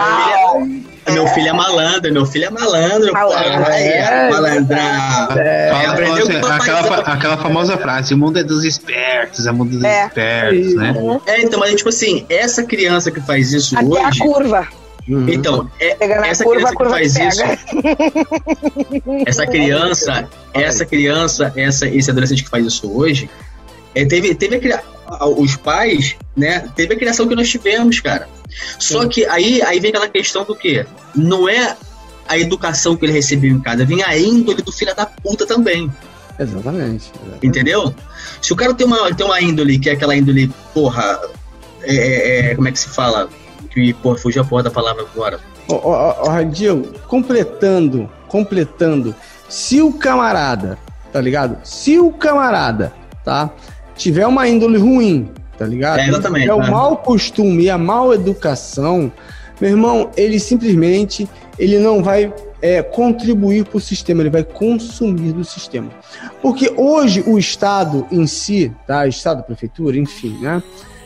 Uau. 1.08 1.24
Meu 1.24 1.26
filho 1.34 1.48
é 1.48 1.52
malandro, 1.52 2.12
meu 2.12 2.26
filho 2.26 2.44
é 2.46 2.50
malandro. 2.50 3.12
Malandro. 3.12 3.64
pô, 3.64 3.70
É. 3.70 4.30
malandrão. 4.30 4.78
Fala, 4.78 5.92
aprendeu 5.92 6.26
fala 6.40 6.56
assim, 6.56 6.70
aquela, 6.70 6.98
aquela 7.00 7.36
famosa 7.38 7.76
frase, 7.78 8.14
o 8.14 8.18
mundo 8.18 8.38
é 8.38 8.44
dos 8.44 8.64
espertos, 8.64 9.46
é 9.46 9.50
o 9.50 9.54
mundo 9.54 9.70
dos 9.72 9.84
É. 9.84 10.06
espertos, 10.06 10.74
né? 10.74 10.94
É, 11.26 11.40
então, 11.42 11.58
mas 11.60 11.74
tipo 11.74 11.88
assim, 11.88 12.24
essa 12.28 12.62
criança 12.62 13.10
que 13.10 13.20
faz 13.20 13.52
isso 13.52 13.76
Até 13.76 13.84
a 14.04 14.08
hoje. 14.08 14.18
curva. 14.20 14.68
Uhum. 15.08 15.26
Então, 15.28 15.70
é, 15.80 15.96
essa 16.28 16.44
curva, 16.44 16.70
criança 16.70 16.72
a 16.72 16.76
curva 16.76 16.98
que 17.00 17.08
faz 17.08 17.16
isso, 17.16 17.42
essa 19.26 19.46
criança, 19.46 20.28
essa 20.52 20.84
criança, 20.84 21.52
essa, 21.56 21.88
esse 21.88 22.10
adolescente 22.10 22.44
que 22.44 22.50
faz 22.50 22.66
isso 22.66 22.90
hoje, 22.94 23.28
é, 23.94 24.04
teve, 24.04 24.34
teve 24.34 24.56
a 24.72 24.82
a- 25.10 25.26
os 25.26 25.56
pais, 25.56 26.16
né? 26.36 26.64
Teve 26.76 26.92
a 26.92 26.96
criação 26.98 27.26
que 27.26 27.34
nós 27.34 27.48
tivemos, 27.48 27.98
cara. 28.00 28.28
Só 28.78 29.06
que 29.06 29.26
aí, 29.26 29.62
aí 29.62 29.78
vem 29.80 29.90
aquela 29.90 30.08
questão 30.08 30.44
do 30.44 30.54
quê? 30.54 30.86
Não 31.14 31.48
é 31.48 31.76
a 32.26 32.38
educação 32.38 32.96
que 32.96 33.06
ele 33.06 33.12
recebeu 33.12 33.50
em 33.50 33.60
casa, 33.60 33.84
vem 33.84 34.02
a 34.02 34.16
índole 34.16 34.62
do 34.62 34.70
filho 34.70 34.94
da 34.94 35.06
puta 35.06 35.46
também, 35.46 35.90
Exatamente. 36.38 37.10
exatamente. 37.14 37.46
entendeu? 37.46 37.94
Se 38.40 38.52
o 38.52 38.56
cara 38.56 38.74
tem 38.74 38.86
uma, 38.86 39.12
tem 39.14 39.26
uma 39.26 39.40
índole, 39.40 39.78
que 39.78 39.90
é 39.90 39.92
aquela 39.92 40.14
índole, 40.14 40.52
porra, 40.72 41.20
é, 41.82 41.94
é, 41.94 42.50
é, 42.50 42.54
como 42.54 42.68
é 42.68 42.72
que 42.72 42.78
se 42.78 42.88
fala? 42.88 43.28
Que, 43.70 43.92
porra, 43.94 44.18
fugiu 44.18 44.42
a 44.42 44.44
porra 44.44 44.62
da 44.64 44.70
palavra 44.70 45.02
agora. 45.02 45.40
Ó, 45.68 45.74
ó, 45.84 46.38
completando, 47.06 48.08
completando, 48.28 49.14
se 49.48 49.82
o 49.82 49.92
camarada, 49.92 50.78
tá 51.12 51.20
ligado? 51.20 51.58
Se 51.64 51.98
o 51.98 52.12
camarada, 52.12 52.92
tá, 53.24 53.50
tiver 53.96 54.26
uma 54.26 54.48
índole 54.48 54.78
ruim, 54.78 55.30
tá 55.58 55.66
ligado? 55.66 55.98
É, 55.98 56.08
exatamente, 56.08 56.48
É 56.48 56.54
o 56.54 56.60
né? 56.60 56.70
mau 56.70 56.96
costume 56.98 57.64
e 57.64 57.70
a 57.70 57.76
mal 57.76 58.14
educação, 58.14 59.12
meu 59.60 59.70
irmão, 59.70 60.10
ele 60.16 60.38
simplesmente, 60.38 61.28
ele 61.58 61.78
não 61.78 62.02
vai 62.02 62.32
é, 62.62 62.80
contribuir 62.82 63.64
para 63.64 63.78
o 63.78 63.80
sistema, 63.80 64.22
ele 64.22 64.30
vai 64.30 64.44
consumir 64.44 65.32
do 65.32 65.44
sistema. 65.44 65.90
Porque 66.40 66.72
hoje 66.76 67.24
o 67.26 67.38
Estado 67.38 68.06
em 68.10 68.26
si, 68.26 68.72
tá? 68.86 69.06
Estado, 69.06 69.42
prefeitura, 69.42 69.96
enfim, 69.98 70.38
né? 70.40 70.62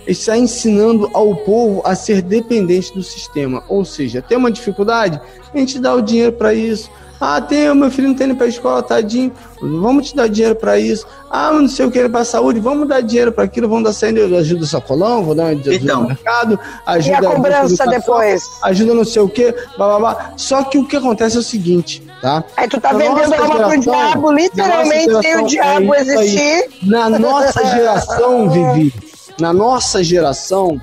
Está 0.06 0.36
ensinando 0.36 1.08
ao 1.14 1.36
povo 1.36 1.80
a 1.84 1.94
ser 1.94 2.22
dependente 2.22 2.92
do 2.92 3.02
sistema. 3.02 3.62
Ou 3.68 3.84
seja, 3.84 4.20
tem 4.20 4.36
uma 4.36 4.50
dificuldade, 4.50 5.20
a 5.54 5.58
gente 5.58 5.78
dá 5.78 5.94
o 5.94 6.02
dinheiro 6.02 6.32
para 6.32 6.52
isso. 6.52 6.90
Ah, 7.24 7.40
tem, 7.40 7.70
o 7.70 7.74
meu 7.76 7.88
filho 7.88 8.08
não 8.08 8.16
tem 8.16 8.26
indo 8.26 8.34
para 8.34 8.46
a 8.46 8.48
escola, 8.48 8.82
tadinho. 8.82 9.30
Vamos 9.60 10.08
te 10.08 10.16
dar 10.16 10.28
dinheiro 10.28 10.56
para 10.56 10.76
isso. 10.76 11.06
Ah, 11.30 11.52
não 11.52 11.68
sei 11.68 11.86
o 11.86 11.90
que 11.90 11.96
ele 11.96 12.08
para 12.08 12.24
saúde, 12.24 12.58
vamos 12.58 12.88
dar 12.88 13.00
dinheiro 13.00 13.30
para 13.30 13.44
aquilo, 13.44 13.68
vamos 13.68 13.84
dar 13.84 13.92
saindo, 13.92 14.36
ajuda 14.36 14.64
o 14.64 14.66
sacolão, 14.66 15.22
vou 15.22 15.32
dar 15.32 15.46
ajuda 15.46 15.72
Então. 15.72 16.02
no 16.02 16.08
mercado, 16.08 16.58
E 16.60 16.90
ajuda 16.90 17.28
a 17.28 17.34
cobrança 17.36 17.86
depois? 17.86 18.42
ajuda 18.64 18.92
não 18.92 19.04
sei 19.04 19.22
o 19.22 19.28
que, 19.28 19.52
blá, 19.76 19.86
blá, 19.86 19.98
blá. 20.00 20.32
Só 20.36 20.64
que 20.64 20.78
o 20.78 20.84
que 20.84 20.96
acontece 20.96 21.36
é 21.36 21.38
o 21.38 21.42
seguinte, 21.44 22.02
tá? 22.20 22.42
Aí 22.56 22.66
tu 22.66 22.80
tá 22.80 22.92
Na 22.92 22.98
vendendo 22.98 23.34
alma 23.34 23.68
pro 23.70 23.80
diabo, 23.80 24.32
literalmente 24.32 25.22
sem 25.22 25.36
o 25.36 25.46
diabo 25.46 25.94
é 25.94 26.02
isso 26.02 26.18
aí. 26.18 26.26
existir. 26.26 26.68
Na 26.82 27.08
nossa 27.08 27.64
geração, 27.66 28.50
Vivi, 28.50 28.92
na 29.40 29.52
nossa 29.52 30.02
geração, 30.02 30.80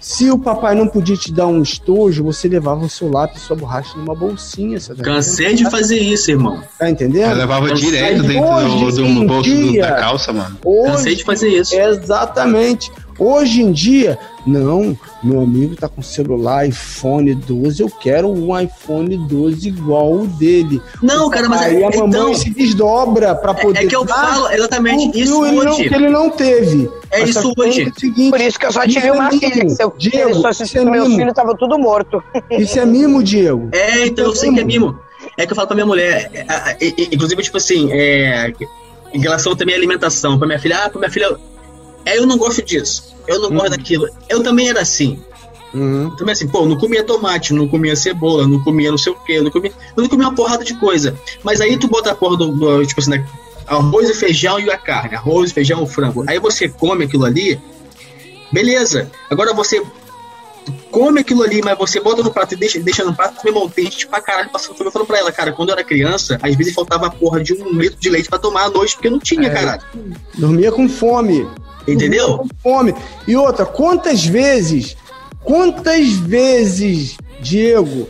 se 0.00 0.30
o 0.30 0.38
papai 0.38 0.74
não 0.74 0.88
podia 0.88 1.16
te 1.16 1.30
dar 1.32 1.46
um 1.46 1.60
estojo, 1.62 2.24
você 2.24 2.48
levava 2.48 2.84
o 2.84 2.88
seu 2.88 3.10
lápis 3.10 3.42
e 3.42 3.44
sua 3.44 3.54
borracha 3.54 3.96
numa 3.98 4.14
bolsinha, 4.14 4.80
você 4.80 4.94
tá 4.94 5.02
Cansei 5.04 5.54
de 5.54 5.70
fazer 5.70 5.98
isso, 5.98 6.30
irmão. 6.30 6.62
Tá 6.78 6.88
entendendo? 6.90 7.30
Eu 7.30 7.36
levava 7.36 7.68
Mas 7.68 7.80
direto 7.80 8.22
dentro 8.22 8.48
hoje 8.48 8.78
do, 8.78 8.92
do 8.92 9.06
em 9.06 9.26
bolso 9.26 9.50
do- 9.50 9.78
da 9.78 9.92
calça, 9.92 10.32
mano. 10.32 10.56
Cansei 10.86 11.14
de 11.14 11.24
fazer 11.24 11.48
isso. 11.50 11.74
Exatamente. 11.74 12.90
Hoje 13.20 13.60
em 13.60 13.70
dia, 13.70 14.18
não, 14.46 14.96
meu 15.22 15.42
amigo 15.42 15.76
tá 15.76 15.88
com 15.88 16.00
celular 16.02 16.66
iPhone 16.66 17.34
12, 17.34 17.82
eu 17.82 17.90
quero 17.90 18.28
um 18.30 18.58
iPhone 18.58 19.14
12 19.28 19.68
igual 19.68 20.12
o 20.14 20.26
dele. 20.26 20.80
Não, 21.02 21.28
cara, 21.28 21.46
mas 21.48 21.60
Aí 21.60 21.82
é, 21.82 21.86
a 21.86 21.90
mamãe 21.90 22.08
então, 22.08 22.34
se 22.34 22.48
desdobra 22.48 23.34
pra 23.34 23.52
poder 23.52 23.84
é 23.84 23.86
que 23.86 23.94
eu 23.94 24.04
dar 24.04 24.14
falo 24.14 24.50
exatamente 24.50 25.08
o 25.08 25.20
isso 25.20 25.44
ele 25.44 25.56
não, 25.64 25.72
hoje. 25.72 25.88
que 25.88 25.94
ele 25.94 26.08
não 26.08 26.30
teve. 26.30 26.90
É 27.10 27.20
Mas 27.20 27.30
isso 27.30 27.42
só 27.42 27.52
que 27.54 27.60
hoje. 27.60 27.82
é 27.82 27.88
o 27.88 28.00
seguinte, 28.00 28.30
Por 28.30 28.40
isso 28.40 28.58
que 28.58 28.66
eu 28.66 28.72
só 28.72 28.84
Isso 28.84 28.94
tive 28.94 29.06
é 29.08 29.12
uma 29.12 29.28
mimo. 29.28 29.40
filha. 29.40 29.64
Diego, 29.98 30.32
se 30.32 30.38
isso 30.38 30.46
assistisse 30.46 30.78
é 30.78 30.84
meus 30.90 31.04
mimo. 31.08 31.18
filhos, 31.20 31.34
tava 31.34 31.54
tudo 31.56 31.78
morto. 31.78 32.22
Isso 32.50 32.78
é 32.78 32.86
mimo, 32.86 33.22
Diego. 33.22 33.68
É, 33.72 34.06
então 34.06 34.24
eu 34.24 34.34
sei 34.34 34.50
que 34.54 34.60
é 34.60 34.64
mimo. 34.64 34.98
É 35.36 35.44
que 35.44 35.52
eu 35.52 35.56
falo 35.56 35.68
pra 35.68 35.74
minha 35.74 35.86
mulher, 35.86 36.30
é, 36.32 36.38
é, 36.40 36.76
é, 36.80 36.88
é, 36.88 36.94
inclusive, 37.12 37.42
tipo 37.42 37.58
assim, 37.58 37.90
é, 37.92 38.50
em 39.12 39.20
relação 39.20 39.54
também 39.54 39.74
à 39.74 39.78
alimentação, 39.78 40.38
pra 40.38 40.46
minha 40.46 40.58
filha, 40.58 40.84
ah, 40.84 40.88
pra 40.88 40.98
minha 40.98 41.10
filha, 41.10 41.26
é, 41.26 41.36
eu 42.06 42.26
não 42.26 42.36
gosto 42.36 42.62
disso, 42.62 43.14
eu 43.26 43.40
não 43.40 43.50
gosto 43.50 43.70
daquilo. 43.70 44.08
Eu 44.28 44.42
também 44.42 44.68
era 44.68 44.80
assim. 44.80 45.18
Uhum. 45.72 46.10
Também 46.16 46.32
assim, 46.32 46.48
pô, 46.48 46.66
não 46.66 46.76
comia 46.76 47.04
tomate, 47.04 47.54
não 47.54 47.68
comia 47.68 47.94
cebola, 47.94 48.46
não 48.46 48.62
comia 48.62 48.90
não 48.90 48.98
sei 48.98 49.12
o 49.12 49.16
quê, 49.16 49.40
não 49.40 49.50
comia, 49.50 49.72
eu 49.96 50.02
não 50.02 50.08
comia 50.10 50.26
uma 50.26 50.34
porrada 50.34 50.64
de 50.64 50.74
coisa. 50.74 51.16
Mas 51.44 51.60
aí 51.60 51.76
tu 51.78 51.86
bota 51.86 52.10
a 52.10 52.14
porra 52.14 52.36
do, 52.36 52.48
do, 52.48 52.84
tipo 52.86 53.00
assim, 53.00 53.10
né, 53.10 53.26
arroz 53.66 54.10
e 54.10 54.14
feijão 54.14 54.58
e 54.58 54.68
a 54.68 54.76
carne, 54.76 55.14
arroz, 55.14 55.52
feijão, 55.52 55.86
frango. 55.86 56.24
Aí 56.26 56.40
você 56.40 56.68
come 56.68 57.04
aquilo 57.04 57.24
ali, 57.24 57.60
beleza. 58.52 59.10
Agora 59.30 59.54
você 59.54 59.80
come 60.90 61.20
aquilo 61.20 61.42
ali, 61.42 61.62
mas 61.62 61.78
você 61.78 62.00
bota 62.00 62.22
no 62.22 62.32
prato 62.32 62.54
e 62.54 62.56
deixa, 62.56 62.80
deixa 62.80 63.04
no 63.04 63.14
prato, 63.14 63.40
meu 63.44 63.52
irmão, 63.54 63.68
tem 63.68 63.84
gente 63.84 64.06
pra 64.08 64.20
caralho 64.20 64.50
passando 64.50 64.74
fome. 64.76 64.88
Eu 64.88 64.92
falo 64.92 65.06
pra 65.06 65.18
ela, 65.18 65.30
cara, 65.32 65.52
quando 65.52 65.68
eu 65.68 65.74
era 65.74 65.84
criança, 65.84 66.38
às 66.42 66.54
vezes 66.56 66.74
faltava 66.74 67.06
a 67.06 67.10
porra 67.10 67.42
de 67.42 67.54
um 67.54 67.70
litro 67.78 67.98
de 67.98 68.10
leite 68.10 68.28
pra 68.28 68.38
tomar 68.38 68.64
à 68.64 68.70
noite, 68.70 68.94
porque 68.96 69.08
não 69.08 69.20
tinha, 69.20 69.46
É. 69.46 69.50
caralho. 69.50 69.82
Dormia 70.34 70.72
com 70.72 70.88
fome. 70.88 71.48
Entendeu? 71.86 72.38
Com 72.38 72.48
fome. 72.62 72.94
E 73.26 73.36
outra, 73.36 73.64
quantas 73.66 74.24
vezes, 74.24 74.96
quantas 75.44 76.08
vezes, 76.14 77.16
Diego, 77.40 78.08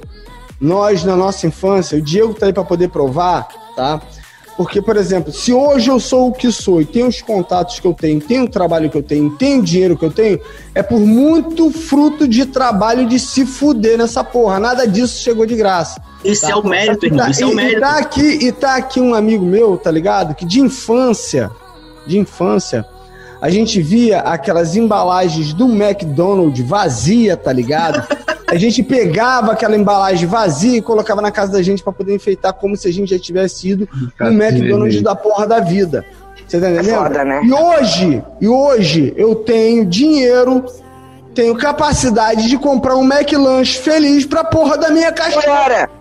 nós 0.61 1.05
na 1.05 1.17
nossa 1.17 1.47
infância, 1.47 1.99
o 1.99 2.03
Diego 2.03 2.35
tá 2.35 2.47
aí 2.47 2.53
pra 2.53 2.65
poder 2.65 2.89
provar, 2.89 3.49
tá? 3.77 4.01
Porque, 4.57 4.83
por 4.83 4.95
exemplo, 4.99 5.33
se 5.33 5.55
hoje 5.55 5.89
eu 5.91 5.99
sou 5.99 6.29
o 6.29 6.33
que 6.33 6.53
sou 6.53 6.83
e 6.83 6.85
tenho 6.85 7.07
os 7.07 7.23
contatos 7.23 7.81
que 7.81 7.87
eu 7.87 7.95
tenho, 7.95 8.21
tenho 8.21 8.45
o 8.45 8.49
trabalho 8.49 8.91
que 8.91 8.99
eu 8.99 9.03
tenho, 9.03 9.31
tenho 9.37 9.61
o 9.61 9.63
dinheiro 9.63 9.97
que 9.97 10.05
eu 10.05 10.11
tenho, 10.11 10.39
é 10.75 10.83
por 10.83 11.01
muito 11.01 11.71
fruto 11.71 12.29
de 12.29 12.45
trabalho 12.45 13.07
de 13.09 13.19
se 13.19 13.47
fuder 13.47 13.97
nessa 13.97 14.23
porra. 14.23 14.61
Nada 14.61 14.87
disso 14.87 15.23
chegou 15.23 15.47
de 15.47 15.57
graça. 15.57 16.03
Isso 16.23 16.43
Tá. 16.43 16.51
é 16.51 16.55
o 16.57 16.63
mérito, 16.67 17.07
E 17.07 17.09
irmão. 17.09 17.25
tá- 17.25 17.31
Isso 17.31 17.43
é 17.43 17.47
o 17.47 17.53
e- 17.53 17.55
mérito. 17.55 17.79
E 17.79 17.81
tá, 17.81 17.97
aqui, 17.99 18.21
e 18.21 18.53
tá 18.53 18.77
aqui 18.77 19.01
um 19.01 19.15
amigo 19.15 19.47
meu, 19.47 19.79
tá 19.79 19.91
ligado? 19.91 20.35
Que 20.35 20.45
de 20.45 20.61
infância, 20.61 21.51
de 22.07 22.19
infância, 22.19 22.85
a 23.41 23.49
gente 23.49 23.81
via 23.81 24.21
aquelas 24.21 24.77
embalagens 24.77 25.53
do 25.53 25.67
McDonald's 25.67 26.67
vazia, 26.67 27.37
tá 27.37 27.53
ligado? 27.53 28.07
A 28.51 28.57
gente 28.57 28.83
pegava 28.83 29.53
aquela 29.53 29.77
embalagem 29.77 30.27
vazia 30.27 30.79
e 30.79 30.83
colocava 30.83 31.23
na 31.23 31.31
casa 31.31 31.53
da 31.53 31.63
gente 31.63 31.85
pra 31.85 31.93
poder 31.93 32.17
enfeitar 32.17 32.53
como 32.53 32.77
se 32.77 32.89
a 32.89 32.93
gente 32.93 33.11
já 33.11 33.19
tivesse 33.19 33.69
ido 33.69 33.89
no 34.19 34.27
McDonald's 34.27 35.01
da 35.03 35.15
porra 35.15 35.47
da 35.47 35.61
vida. 35.61 36.05
Você 36.49 36.59
tá 36.59 36.69
entendendo? 36.69 36.97
foda, 36.97 37.25
né? 37.25 37.43
E 37.45 37.53
hoje, 37.53 38.25
e 38.41 38.49
hoje 38.49 39.15
eu 39.17 39.37
tenho 39.37 39.87
dinheiro, 39.87 40.65
tenho 41.33 41.55
capacidade 41.55 42.49
de 42.49 42.59
comprar 42.59 42.97
um 42.97 43.05
McLanche 43.05 43.79
feliz 43.79 44.27
pra 44.27 44.43
porra 44.43 44.77
da 44.77 44.91
minha 44.91 45.13
caixa. 45.13 45.39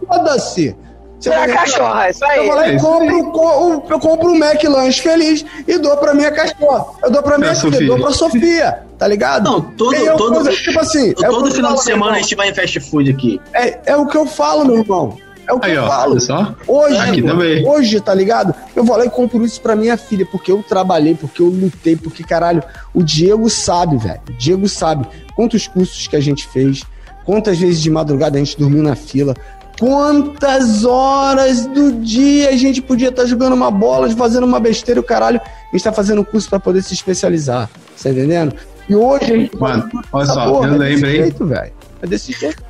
Foda-se. 0.07 0.75
Você 1.19 1.29
Pra 1.29 1.39
entendendo? 1.43 1.57
cachorra, 1.59 2.09
isso 2.09 2.23
Eu 2.23 2.29
aí. 2.29 2.45
vou 2.47 2.55
lá 2.55 2.65
É 2.67 2.71
e 2.71 2.75
isso 2.77 2.85
compro, 2.85 3.31
co- 3.31 3.83
eu 3.89 3.99
compro 3.99 4.29
um 4.31 4.37
Mac 4.39 4.63
Lanche 4.63 5.01
feliz 5.01 5.45
e 5.67 5.77
dou 5.77 5.97
pra 5.97 6.13
minha 6.13 6.31
cachorra. 6.31 6.85
Eu 7.03 7.11
dou 7.11 7.21
pra 7.21 7.37
minha 7.37 7.51
Pra 7.51 7.59
filha, 7.59 7.87
dou 7.87 7.99
pra 7.99 8.11
Sofia, 8.11 8.79
tá 8.97 9.05
ligado? 9.07 9.43
Não, 9.43 9.59
todo- 9.61 9.95
eu, 9.95 10.15
todo- 10.15 10.35
coisa, 10.35 10.51
tipo 10.53 10.79
assim, 10.79 11.09
é 11.09 11.11
o 11.11 11.15
que 11.15 11.23
Todo 11.25 11.47
eu 11.49 11.51
final 11.53 11.71
de 11.71 11.77
falo, 11.77 11.85
semana 11.85 12.11
a 12.11 12.13
meu 12.15 12.21
gente 12.23 12.35
vai 12.35 12.49
em 12.49 12.53
fast 12.53 12.79
food 12.79 13.11
aqui. 13.11 13.33
irmão. 13.33 13.43
É, 13.53 13.79
é 13.87 13.95
o 13.97 14.05
que 14.07 14.15
eu 14.17 14.25
falo, 14.25 14.63
meu 14.65 14.77
irmão. 14.79 15.17
É 15.45 15.51
o 15.53 15.59
que 15.59 15.65
Aí, 15.71 15.75
eu 15.75 15.83
ó, 15.83 15.87
falo. 15.87 16.19
só. 16.21 16.53
Hoje, 16.67 16.95
Aqui 16.97 17.21
mano, 17.23 17.39
também. 17.39 17.67
hoje, 17.67 17.99
tá 17.99 18.13
ligado? 18.13 18.53
Eu 18.75 18.83
vou 18.85 18.95
lá 18.95 19.03
e 19.05 19.09
compro 19.09 19.43
isso 19.43 19.59
pra 19.59 19.75
minha 19.75 19.97
filha, 19.97 20.25
porque 20.25 20.51
eu 20.51 20.61
trabalhei, 20.63 21.15
porque 21.15 21.41
eu 21.41 21.47
lutei, 21.47 21.95
porque, 21.97 22.23
caralho, 22.23 22.63
o 22.93 23.01
Diego 23.03 23.49
sabe, 23.49 23.97
velho. 23.97 24.21
O 24.29 24.33
Diego 24.33 24.69
sabe 24.69 25.05
quantos 25.35 25.67
cursos 25.67 26.05
que 26.07 26.15
a 26.15 26.21
gente 26.21 26.47
fez, 26.47 26.83
quantas 27.25 27.57
vezes 27.57 27.81
de 27.81 27.89
madrugada 27.89 28.37
a 28.37 28.39
gente 28.39 28.57
dormiu 28.59 28.83
na 28.83 28.95
fila, 28.95 29.33
quantas 29.79 30.83
horas 30.85 31.65
do 31.65 31.93
dia 31.93 32.49
a 32.49 32.55
gente 32.57 32.81
podia 32.81 33.09
estar 33.09 33.25
jogando 33.25 33.53
uma 33.53 33.71
bola, 33.71 34.09
fazendo 34.11 34.45
uma 34.45 34.59
besteira, 34.59 34.99
o 34.99 35.03
caralho, 35.03 35.39
a 35.41 35.71
gente 35.75 35.83
tá 35.83 35.91
fazendo 35.93 36.23
curso 36.25 36.49
pra 36.49 36.59
poder 36.59 36.81
se 36.83 36.93
especializar, 36.93 37.69
tá 38.01 38.09
entendendo? 38.09 38.53
E 38.89 38.95
hoje 38.95 39.23
a 39.31 39.37
gente 39.37 39.55
Mano, 39.57 39.89
olha 40.11 40.25
só, 40.25 40.45
porra, 40.51 40.67
eu 40.67 40.75
é 40.75 40.77
desse 40.77 40.93
lembro, 40.95 41.09
hein? 41.09 41.15
jeito, 41.23 41.45
velho. 41.45 41.71
É 42.01 42.07
desse 42.07 42.31
jeito. 42.33 42.63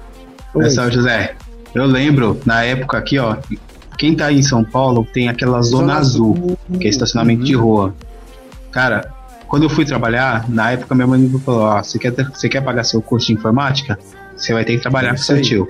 Olha 0.53 0.69
só, 0.69 0.89
José. 0.89 1.35
Eu 1.73 1.85
lembro, 1.85 2.39
na 2.45 2.63
época 2.63 2.97
aqui, 2.97 3.17
ó, 3.19 3.37
quem 3.97 4.15
tá 4.15 4.31
em 4.31 4.41
São 4.41 4.63
Paulo 4.63 5.07
tem 5.13 5.29
aquela 5.29 5.61
zona, 5.61 5.95
azul, 5.95 6.57
que 6.79 6.87
é 6.87 6.89
estacionamento 6.89 7.43
de 7.43 7.53
rua. 7.53 7.93
Cara, 8.71 9.13
quando 9.47 9.63
eu 9.63 9.69
fui 9.69 9.85
trabalhar, 9.85 10.45
na 10.49 10.71
época 10.71 10.93
minha 10.95 11.07
mãe 11.07 11.19
me 11.19 11.39
falou, 11.39 11.61
ó, 11.63 11.81
você 11.81 11.97
quer, 11.97 12.11
ter- 12.11 12.29
você 12.29 12.49
quer 12.49 12.61
pagar 12.61 12.83
seu 12.83 13.01
curso 13.01 13.27
de 13.27 13.33
informática? 13.33 13.97
Você 14.35 14.53
vai 14.53 14.63
ter 14.65 14.75
que 14.77 14.81
trabalhar 14.81 15.09
com 15.09 15.15
Isso 15.15 15.25
seu 15.25 15.35
aí. 15.37 15.41
tio. 15.41 15.67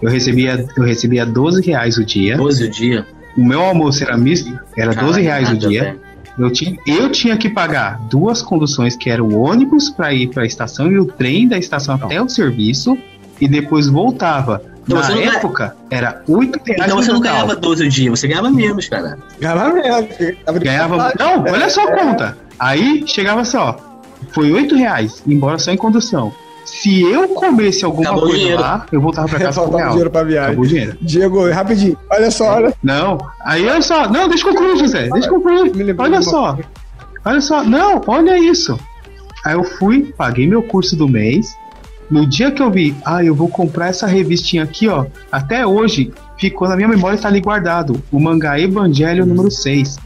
Eu 0.00 0.10
recebia, 0.10 0.66
eu 0.76 0.82
recebia 0.84 1.26
12 1.26 1.62
reais 1.66 1.96
o 1.96 2.04
dia. 2.04 2.36
12 2.36 2.64
o 2.64 2.70
dia. 2.70 3.06
O 3.36 3.44
meu 3.44 3.60
almoço 3.60 4.02
era 4.02 4.16
misto, 4.16 4.58
era 4.76 4.94
12 4.94 5.20
reais 5.20 5.50
o 5.50 5.56
dia. 5.56 5.82
velho. 5.84 6.00
Eu 6.38 6.52
tinha, 6.52 6.76
eu 6.86 7.10
tinha 7.10 7.36
que 7.36 7.48
pagar 7.50 7.98
duas 8.08 8.40
conduções, 8.40 8.94
que 8.96 9.10
era 9.10 9.22
o 9.22 9.40
ônibus 9.40 9.90
para 9.90 10.12
ir 10.14 10.28
para 10.28 10.44
a 10.44 10.46
estação 10.46 10.90
e 10.90 10.96
o 10.98 11.04
trem 11.04 11.48
da 11.48 11.58
estação 11.58 11.96
até 11.96 12.22
o 12.22 12.28
serviço, 12.28 12.96
e 13.40 13.48
depois 13.48 13.88
voltava. 13.88 14.62
Então 14.84 15.00
Na 15.00 15.08
não 15.08 15.16
ganha- 15.16 15.32
época, 15.34 15.76
era 15.90 16.22
8 16.28 16.60
reais 16.64 16.84
Então 16.84 16.96
você 17.02 17.08
não 17.12 17.18
total. 17.20 17.32
ganhava 17.34 17.56
12 17.56 17.84
o 17.84 17.88
dia, 17.88 18.10
você 18.10 18.28
ganhava 18.28 18.50
menos, 18.50 18.88
cara. 18.88 19.18
Ganhava 19.40 20.02
de 20.02 20.36
Ganhava. 20.60 21.12
Não, 21.18 21.42
olha 21.42 21.68
só 21.68 21.88
a 21.88 21.92
conta. 21.92 22.38
Aí 22.58 23.02
chegava 23.06 23.44
só. 23.44 23.76
Foi 24.32 24.50
8 24.52 24.74
reais, 24.76 25.22
embora 25.26 25.58
só 25.58 25.72
em 25.72 25.76
condução. 25.76 26.32
Se 26.70 27.02
eu 27.02 27.28
comesse 27.28 27.84
alguma 27.84 28.02
Acabou 28.10 28.22
coisa 28.24 28.38
dinheiro. 28.38 28.60
lá, 28.60 28.86
eu 28.92 29.00
voltava 29.00 29.28
pra 29.28 29.38
casa 29.40 29.60
com 29.60 29.66
Faltava 29.70 29.90
dinheiro 29.90 30.10
pra 30.10 30.22
viagem. 30.22 30.48
Acabou 30.48 30.66
dinheiro. 30.66 30.98
Diego, 31.00 31.50
rapidinho, 31.50 31.96
olha 32.10 32.30
só, 32.30 32.54
olha. 32.54 32.74
Não, 32.82 33.18
aí 33.44 33.66
olha 33.66 33.82
só. 33.82 34.08
Não, 34.08 34.28
deixa 34.28 34.46
eu 34.46 34.52
concluir, 34.52 34.78
José. 34.78 35.08
Deixa 35.08 35.28
eu 35.28 35.34
concluir. 35.34 35.96
Olha 35.98 36.22
só. 36.22 36.58
Olha 37.24 37.40
só. 37.40 37.64
Não, 37.64 38.02
olha 38.06 38.38
isso. 38.38 38.78
Aí 39.44 39.54
eu 39.54 39.64
fui, 39.64 40.12
paguei 40.16 40.46
meu 40.46 40.62
curso 40.62 40.94
do 40.96 41.08
mês. 41.08 41.56
No 42.10 42.26
dia 42.26 42.50
que 42.50 42.62
eu 42.62 42.70
vi, 42.70 42.96
ah, 43.04 43.22
eu 43.22 43.34
vou 43.34 43.48
comprar 43.48 43.88
essa 43.88 44.06
revistinha 44.06 44.62
aqui, 44.64 44.88
ó. 44.88 45.06
Até 45.30 45.66
hoje, 45.66 46.12
ficou 46.38 46.66
na 46.68 46.74
minha 46.76 46.88
memória, 46.88 47.18
tá 47.18 47.28
ali 47.28 47.40
guardado. 47.40 48.02
O 48.10 48.18
mangá 48.18 48.58
Evangelho 48.58 49.26
número 49.26 49.50
6. 49.50 49.98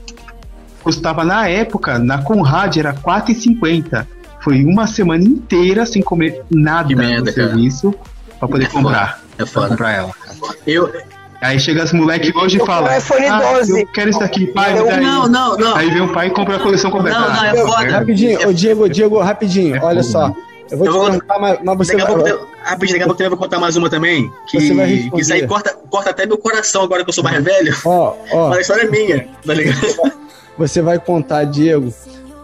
Custava 0.83 1.25
na 1.25 1.49
época, 1.49 1.99
na 2.01 2.21
Conrad, 2.23 2.77
era 2.77 2.91
R$4,50. 2.91 4.05
Foi 4.43 4.65
uma 4.65 4.87
semana 4.87 5.23
inteira 5.25 5.87
sem 5.87 6.03
comer 6.03 6.43
nada 6.51 6.89
Que 6.89 6.95
merda, 6.97 7.31
no 7.31 7.37
cara. 7.37 7.49
serviço 7.49 7.95
pra 8.39 8.49
poder 8.49 8.65
É 8.65 8.69
foda. 8.69 8.83
comprar. 8.85 9.21
É 9.33 9.37
Pra 9.37 9.47
foda. 9.47 9.69
comprar 9.69 9.93
ela. 9.93 10.11
Eu. 10.67 10.93
Aí 11.41 11.59
chega 11.59 11.83
as 11.83 11.93
moleques 11.93 12.35
hoje 12.35 12.57
e 12.57 12.61
Eu 12.61 12.67
fala: 12.67 12.91
ah, 12.91 13.53
12." 13.57 13.81
eu 13.81 13.87
quero 13.89 14.11
isso 14.11 14.23
aqui, 14.23 14.47
pai. 14.47 14.79
Eu- 14.79 14.85
me 14.85 14.91
dá 14.91 14.97
aí." 14.97 15.03
Não, 15.03 15.29
não, 15.29 15.57
não. 15.57 15.77
Aí 15.77 15.91
vem 15.91 16.03
o 16.03 16.13
pai 16.13 16.29
e 16.29 16.31
compra 16.31 16.57
a 16.57 16.61
coleção 16.61 16.91
completa. 16.91 17.19
Não, 17.19 17.29
não, 17.35 17.45
é 17.45 17.51
Ah, 17.51 17.67
foda. 17.67 17.91
Rapidinho, 17.91 18.49
ô 18.49 18.53
Diego, 18.53 18.89
Diego, 18.89 19.19
rapidinho, 19.21 19.77
É 19.77 19.81
olha 19.83 20.03
só. 20.03 20.33
Eu 20.71 20.79
vou 20.79 20.87
Eu 20.87 20.93
te 20.93 20.97
vou- 20.99 21.11
perguntar, 21.11 21.39
mas, 21.39 21.59
mas 21.65 21.77
você 21.79 21.93
Daqui 21.97 22.03
a 22.03 22.05
vai. 22.07 22.15
pouco 22.15 22.31
tem- 22.39 22.49
Rapidinho, 22.65 22.99
daqui 22.99 23.03
a 23.03 23.07
pouco 23.07 23.19
também 23.19 23.29
vou 23.31 23.39
contar 23.39 23.59
mais 23.59 23.77
uma 23.77 23.91
também. 23.91 24.33
Que, 24.49 24.61
Você 24.61 24.75
vai 24.75 25.11
que 25.13 25.21
isso 25.21 25.33
aí 25.33 25.47
corta, 25.47 25.77
corta 25.91 26.11
até 26.11 26.25
meu 26.27 26.39
coração 26.39 26.83
agora 26.83 27.03
que 27.05 27.11
eu 27.11 27.15
sou 27.15 27.25
mais 27.25 27.43
velho. 27.45 27.77
Ó, 27.85 28.15
ó, 28.31 28.49
Mas 28.51 28.59
a 28.59 28.61
história 28.63 28.83
é 28.83 28.87
minha, 28.91 29.29
tá 29.45 29.53
ligado? 29.55 30.13
você 30.57 30.81
vai 30.81 30.99
contar, 30.99 31.45
Diego, 31.45 31.93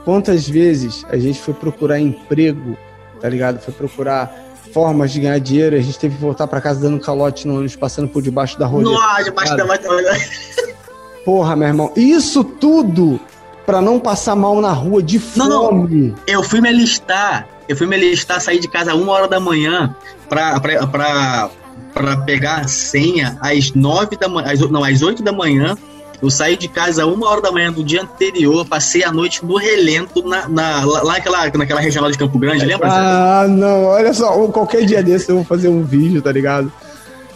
quantas 0.09 0.48
vezes 0.48 1.04
a 1.11 1.18
gente 1.18 1.38
foi 1.38 1.52
procurar 1.52 2.00
emprego, 2.00 2.78
tá 3.20 3.28
ligado? 3.28 3.61
Foi 3.61 3.74
procurar 3.74 4.34
formas 4.72 5.12
de 5.12 5.20
ganhar 5.20 5.38
dinheiro, 5.38 5.76
a 5.76 5.80
gente 5.80 5.98
teve 5.98 6.14
que 6.14 6.20
voltar 6.22 6.46
pra 6.46 6.62
casa 6.62 6.80
dando 6.80 6.98
calote 6.98 7.46
no 7.46 7.56
ônibus, 7.56 7.76
passando 7.76 8.09
por 8.09 8.22
debaixo 8.22 8.59
da 8.59 8.66
roleta. 8.66 8.90
Nossa, 8.90 9.24
debaixo 9.24 9.54
da 9.54 9.66
Porra, 11.26 11.54
meu 11.54 11.68
irmão, 11.68 11.92
isso 11.94 12.42
tudo 12.42 13.20
pra 13.66 13.82
não 13.82 14.00
passar 14.00 14.34
mal 14.34 14.59
na 14.62 14.72
rua 14.72 15.02
de 15.02 15.20
Não, 15.36 15.46
não. 15.46 15.68
fome. 15.68 16.14
Eu 16.26 16.42
fui 16.42 16.62
me 16.62 16.70
alistar. 16.70 17.46
Eu 17.68 17.76
fui 17.76 17.86
me 17.86 17.94
alistar, 17.94 18.40
sair 18.40 18.61
de 18.61 18.68
casa 18.68 18.94
uma 18.94 19.12
hora 19.12 19.28
da 19.28 19.38
manhã 19.38 19.94
pra, 20.26 20.59
pra, 20.59 20.86
pra, 20.86 21.50
pra 21.92 22.16
pegar 22.22 22.62
a 22.62 22.66
senha 22.66 23.36
às 23.42 23.74
nove 23.74 24.16
da 24.16 24.26
manhã. 24.26 24.50
Às, 24.50 24.61
não, 24.70 24.82
às 24.82 25.02
oito 25.02 25.22
da 25.22 25.32
manhã. 25.32 25.76
Eu 26.20 26.30
saí 26.30 26.56
de 26.56 26.66
casa 26.68 27.06
uma 27.06 27.28
hora 27.28 27.40
da 27.40 27.52
manhã 27.52 27.70
do 27.72 27.84
dia 27.84 28.02
anterior, 28.02 28.66
passei 28.66 29.04
a 29.04 29.12
noite 29.12 29.44
no 29.44 29.56
relento, 29.56 30.22
na, 30.26 30.48
na- 30.48 30.84
lá 30.84 31.04
naquela, 31.04 31.46
naquela 31.54 31.80
região 31.80 32.02
lá 32.02 32.10
de 32.10 32.18
Campo 32.18 32.38
Grande, 32.38 32.64
lembra? 32.64 32.88
Ah, 32.90 33.46
não, 33.48 33.84
olha 33.84 34.12
só, 34.12 34.32
qualquer 34.48 34.84
dia 34.84 35.02
desse 35.02 35.30
eu 35.30 35.36
vou 35.36 35.44
fazer 35.44 35.68
um 35.68 35.82
vídeo, 35.84 36.20
tá 36.20 36.32
ligado? 36.32 36.72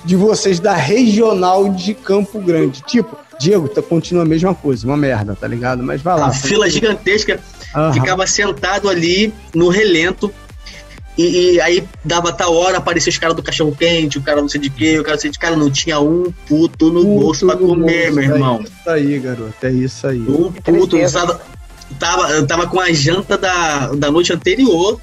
De 0.04 0.16
vocês 0.16 0.58
da 0.58 0.74
regional 0.74 1.68
de 1.68 1.94
Campo 1.94 2.40
Grande. 2.40 2.82
Tipo, 2.82 3.16
Diego, 3.38 3.68
tá, 3.68 3.80
continua 3.80 4.24
a 4.24 4.26
mesma 4.26 4.52
coisa, 4.54 4.84
uma 4.84 4.96
merda, 4.96 5.36
tá 5.40 5.46
ligado? 5.46 5.80
Mas 5.82 6.02
vai 6.02 6.18
lá. 6.18 6.26
A 6.26 6.32
fila 6.32 6.68
gigantesca, 6.68 7.38
Aham. 7.74 7.92
ficava 7.92 8.26
sentado 8.26 8.88
ali 8.88 9.32
no 9.54 9.68
relento. 9.68 10.32
E, 11.18 11.52
e 11.56 11.60
aí 11.60 11.86
dava 12.04 12.32
tal 12.32 12.54
hora, 12.54 12.78
aparecia 12.78 13.10
os 13.10 13.18
caras 13.18 13.36
do 13.36 13.42
cachorro 13.42 13.76
quente, 13.78 14.16
o 14.18 14.22
cara 14.22 14.40
não 14.40 14.48
sei 14.48 14.60
de 14.60 14.70
quê, 14.70 14.98
o 14.98 15.02
cara 15.02 15.14
não 15.16 15.20
sei 15.20 15.30
de 15.30 15.38
cara, 15.38 15.54
não 15.56 15.70
tinha 15.70 16.00
um 16.00 16.32
puto 16.48 16.90
no 16.90 17.02
Puto 17.04 17.20
bolso 17.20 17.46
pra 17.46 17.54
no 17.56 17.66
comer, 17.68 18.10
bolso, 18.10 18.14
meu 18.14 18.24
irmão. 18.34 18.60
É 18.60 18.62
isso 18.64 18.90
aí, 18.90 19.18
garoto, 19.18 19.54
é 19.66 19.70
isso 19.70 20.06
aí. 20.06 20.18
Um 20.20 20.50
puto, 20.50 20.62
tristeza. 20.62 21.20
tava, 21.20 21.40
tava, 21.98 22.42
tava 22.46 22.66
com 22.66 22.80
a 22.80 22.90
janta 22.92 23.36
da, 23.36 23.88
da 23.88 24.10
noite 24.10 24.32
anterior. 24.32 24.98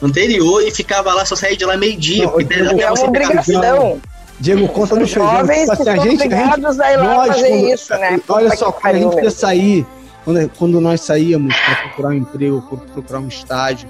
Anterior 0.00 0.62
e 0.62 0.70
ficava 0.70 1.12
lá, 1.12 1.24
só 1.24 1.34
saía 1.34 1.56
de 1.56 1.64
lá 1.64 1.76
meio-dia. 1.76 2.24
É 2.24 2.90
uma 2.92 3.04
obrigação. 3.04 4.00
Diego, 4.40 4.68
conta 4.68 4.94
no 4.94 5.02
Os 5.02 5.12
feijão. 5.12 5.30
jovens 5.38 5.68
assim, 5.70 5.82
que 5.82 5.88
a 5.88 5.96
gente, 5.96 6.06
a 6.06 6.08
gente, 6.08 6.22
obrigados 6.34 6.80
a 6.80 6.92
ir 6.92 6.96
lá 6.96 7.04
nós, 7.14 7.26
fazer 7.28 7.48
quando- 7.48 7.68
isso, 7.74 7.92
né? 7.94 8.20
Olha 8.28 8.56
só, 8.56 8.70
quando 8.70 8.94
a 8.94 8.98
gente 8.98 9.24
ia 9.24 9.30
sair, 9.32 9.86
quando, 10.24 10.48
quando 10.56 10.80
nós 10.80 11.00
saíamos 11.00 11.52
para 11.56 11.74
procurar 11.76 12.08
um 12.10 12.12
emprego, 12.12 12.62
pra 12.62 12.78
procurar 12.94 13.18
um 13.18 13.26
estágio, 13.26 13.88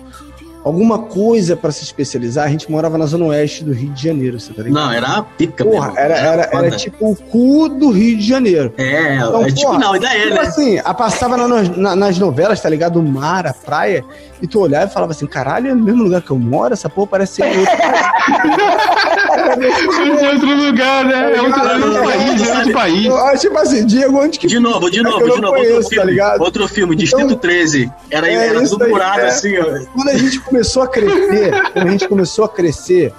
alguma 0.64 0.98
coisa 0.98 1.56
para 1.56 1.70
se 1.72 1.82
especializar, 1.84 2.46
a 2.46 2.48
gente 2.50 2.70
morava 2.70 2.98
na 2.98 3.06
zona 3.06 3.24
oeste 3.26 3.64
do 3.64 3.72
Rio 3.72 3.90
de 3.90 4.02
Janeiro, 4.02 4.38
você 4.38 4.52
tá 4.52 4.62
ligado? 4.62 4.82
Não, 4.84 4.92
era 4.92 5.06
uma 5.06 5.22
pica, 5.22 5.64
Porra, 5.64 5.92
era, 5.96 6.14
era, 6.16 6.42
era 6.42 6.50
foda. 6.50 6.70
tipo 6.76 7.10
o 7.12 7.16
cu 7.16 7.68
do 7.68 7.90
Rio 7.90 8.16
de 8.18 8.26
Janeiro. 8.26 8.72
É, 8.76 9.16
Então, 9.16 9.42
é 9.44 9.46
tipo, 9.50 9.62
porra, 9.62 9.78
não, 9.78 9.92
ainda 9.94 10.08
é, 10.08 10.22
Tipo 10.22 10.34
né? 10.34 10.40
assim, 10.40 10.78
a 10.84 10.92
passava 10.94 11.36
na- 11.36 11.62
na- 11.62 11.96
nas 11.96 12.18
novelas, 12.18 12.60
tá 12.60 12.68
ligado? 12.68 12.98
O 12.98 13.02
mar, 13.02 13.46
a 13.46 13.54
praia, 13.54 14.04
e 14.42 14.46
tu 14.46 14.60
olhava 14.60 14.86
e 14.90 14.92
falava 14.92 15.12
assim, 15.12 15.26
caralho, 15.26 15.70
é 15.70 15.74
no 15.74 15.82
mesmo 15.84 16.02
lugar 16.04 16.20
que 16.22 16.30
eu 16.30 16.38
moro? 16.38 16.72
Essa 16.74 16.88
porra 16.88 17.06
parece 17.08 17.34
ser 17.36 17.44
outro. 17.46 17.58
Isso 19.56 20.24
é 20.24 20.32
outro 20.32 20.54
lugar, 20.54 21.04
né? 21.04 21.36
É 21.36 21.42
outro, 21.42 21.60
é 21.60 21.74
outro 21.76 22.02
país, 22.02 22.48
é 22.48 22.56
outro 22.58 22.72
país. 22.72 23.06
Eu, 23.06 23.38
tipo 23.38 23.58
assim, 23.58 23.86
Diego, 23.86 24.18
onde 24.18 24.38
que 24.38 24.46
De 24.46 24.58
novo, 24.58 24.90
de 24.90 25.00
É 25.00 25.02
novo, 25.02 25.18
de 25.30 25.40
novo, 25.40 25.54
conheço, 25.54 25.74
outro 25.74 25.88
tá 25.88 25.94
filme. 25.96 26.10
ligado? 26.10 26.40
outro 26.40 26.68
filme, 26.68 26.96
Distrito 26.96 27.26
Então, 27.26 27.38
13. 27.38 27.92
Era, 28.10 28.28
é 28.28 28.34
era 28.48 28.62
isso 28.62 28.78
tudo 28.78 28.96
é. 28.96 29.26
assim, 29.26 29.56
ó. 29.58 29.64
quando 29.92 30.08
a 30.08 30.18
gente 30.18 30.40
começou 30.40 30.82
a 30.82 30.88
crescer, 30.88 31.70
quando 31.72 31.88
a 31.88 31.90
gente 31.90 32.08
começou 32.08 32.44
a 32.44 32.48
crescer, 32.48 33.12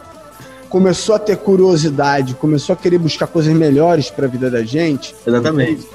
começou 0.70 1.16
a 1.16 1.20
ter 1.20 1.38
curiosidade, 1.38 2.34
começou 2.36 2.74
a 2.74 2.76
querer 2.78 2.98
buscar 3.00 3.28
coisas 3.28 3.54
melhores 3.54 4.10
pra 4.10 4.28
vida 4.28 4.50
da 4.50 4.64
gente, 4.64 5.16
Exatamente. 5.26 5.88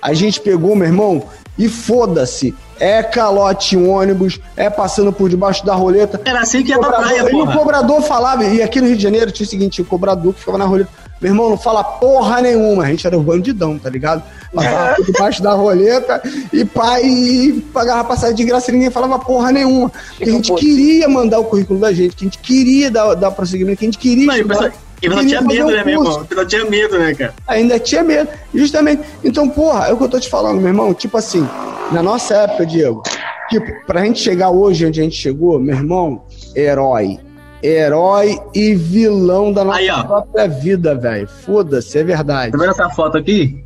a 0.00 0.12
gente 0.14 0.40
pegou, 0.40 0.74
meu 0.74 0.86
irmão, 0.86 1.22
e 1.58 1.68
foda-se. 1.68 2.54
É 2.80 3.02
calote 3.02 3.76
em 3.76 3.88
ônibus, 3.88 4.40
é 4.56 4.68
passando 4.68 5.12
por 5.12 5.28
debaixo 5.28 5.64
da 5.64 5.74
roleta. 5.74 6.20
Era 6.24 6.40
assim 6.40 6.64
que 6.64 6.70
ia 6.70 6.78
pra 6.78 6.90
praia, 6.90 7.30
e 7.30 7.34
o 7.34 7.52
cobrador 7.52 8.02
falava, 8.02 8.44
e 8.44 8.60
aqui 8.60 8.80
no 8.80 8.88
Rio 8.88 8.96
de 8.96 9.02
Janeiro 9.02 9.30
tinha 9.30 9.46
o 9.46 9.48
seguinte, 9.48 9.80
o 9.80 9.84
cobrador 9.84 10.34
que 10.34 10.40
ficava 10.40 10.58
na 10.58 10.64
roleta, 10.64 10.90
meu 11.20 11.30
irmão, 11.30 11.50
não 11.50 11.56
fala 11.56 11.84
porra 11.84 12.40
nenhuma, 12.40 12.82
a 12.82 12.86
gente 12.88 13.06
era 13.06 13.16
o 13.16 13.22
bandidão, 13.22 13.78
tá 13.78 13.88
ligado? 13.88 14.24
Passava 14.52 14.96
por 14.96 15.06
debaixo 15.06 15.40
da 15.40 15.52
roleta 15.52 16.20
e 16.52 16.64
pai 16.64 17.04
e 17.04 17.60
pagava 17.72 18.02
passagem 18.02 18.34
de 18.34 18.44
graça 18.44 18.70
e 18.70 18.74
ninguém 18.74 18.90
falava 18.90 19.16
porra 19.20 19.52
nenhuma. 19.52 19.92
Porque 20.08 20.28
a 20.28 20.32
gente 20.32 20.52
queria 20.54 21.08
mandar 21.08 21.38
o 21.38 21.44
currículo 21.44 21.78
da 21.78 21.92
gente, 21.92 22.16
que 22.16 22.24
a 22.24 22.26
gente 22.26 22.38
queria 22.38 22.90
dar, 22.90 23.14
dar 23.14 23.30
prosseguimento, 23.30 23.78
que 23.78 23.84
a 23.84 23.88
gente 23.88 23.98
queria 23.98 24.26
Não, 24.26 24.72
e 25.02 25.08
o 25.08 25.12
estudar. 25.12 25.42
pessoal, 25.42 25.42
o 25.42 25.42
pessoal 25.42 25.42
Queria 25.42 25.42
tinha 25.42 25.42
medo, 25.42 25.66
um 25.66 25.70
né, 25.70 25.84
meu 25.84 25.94
irmão? 25.94 26.12
O 26.22 26.24
pessoal 26.26 26.46
tinha 26.46 26.64
medo, 26.64 26.98
né, 26.98 27.14
cara? 27.14 27.34
Ainda 27.48 27.78
tinha 27.80 28.02
medo, 28.02 28.30
justamente. 28.54 29.02
Então, 29.24 29.48
porra, 29.48 29.88
é 29.88 29.92
o 29.92 29.96
que 29.96 30.04
eu 30.04 30.08
tô 30.08 30.20
te 30.20 30.28
falando, 30.28 30.60
meu 30.60 30.68
irmão. 30.68 30.94
Tipo 30.94 31.16
assim, 31.18 31.46
na 31.90 32.02
nossa 32.02 32.34
época, 32.34 32.64
Diego, 32.64 33.02
tipo, 33.48 33.66
pra 33.86 34.04
gente 34.04 34.20
chegar 34.20 34.50
hoje 34.50 34.86
onde 34.86 35.00
a 35.00 35.04
gente 35.04 35.16
chegou, 35.16 35.58
meu 35.58 35.74
irmão, 35.74 36.24
herói. 36.54 37.18
Herói 37.62 38.40
e 38.54 38.74
vilão 38.74 39.52
da 39.52 39.64
nossa 39.64 39.78
Aí, 39.78 39.88
própria 39.88 40.48
vida, 40.48 40.94
velho. 40.96 41.28
Foda-se, 41.28 41.96
é 41.98 42.02
verdade. 42.02 42.52
Tá 42.52 42.58
vendo 42.58 42.70
essa 42.70 42.90
foto 42.90 43.18
aqui? 43.18 43.64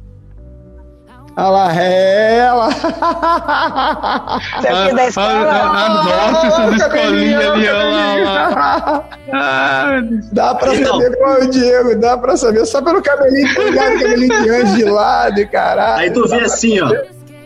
Olha 1.38 1.48
lá, 1.48 1.74
é 1.76 2.38
ela. 2.38 2.70
Você 2.70 4.68
é 4.68 4.94
da 4.94 5.06
escola? 5.08 5.50
Ah, 5.52 5.70
ah, 5.74 6.30
nossa, 6.32 6.46
essas 6.46 6.74
escolinhas 6.80 7.44
ali, 7.44 7.68
olha 7.68 7.84
lá. 7.84 9.04
Ah, 9.32 10.00
Dá 10.32 10.54
pra 10.54 10.74
Então. 10.74 10.92
saber 10.94 11.16
qual 11.18 11.34
é 11.34 11.44
o 11.44 11.50
Diego, 11.50 11.94
dá 12.00 12.16
pra 12.16 12.36
saber 12.38 12.64
só 12.64 12.80
pelo 12.80 13.02
cabelinho, 13.02 13.54
tá 13.54 13.62
ligado? 13.64 13.92
Cabelinho 13.98 14.42
de 14.42 14.48
anjo 14.50 14.76
de 14.76 14.84
lado, 14.84 15.38
e 15.40 15.46
caralho. 15.46 16.00
Aí 16.00 16.10
tu 16.10 16.26
vê 16.26 16.40
assim, 16.40 16.80
ó. 16.80 16.90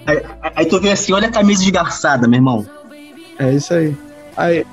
Aí, 0.07 0.23
aí 0.57 0.67
tu 0.67 0.81
vê 0.81 0.93
assim, 0.93 1.13
olha 1.13 1.27
a 1.29 1.33
camisa 1.33 1.63
desgarçada, 1.63 2.29
meu 2.29 2.39
irmão. 2.39 2.65
É 3.41 3.51
isso 3.51 3.75
aí. 3.75 3.97
Aí. 4.37 4.65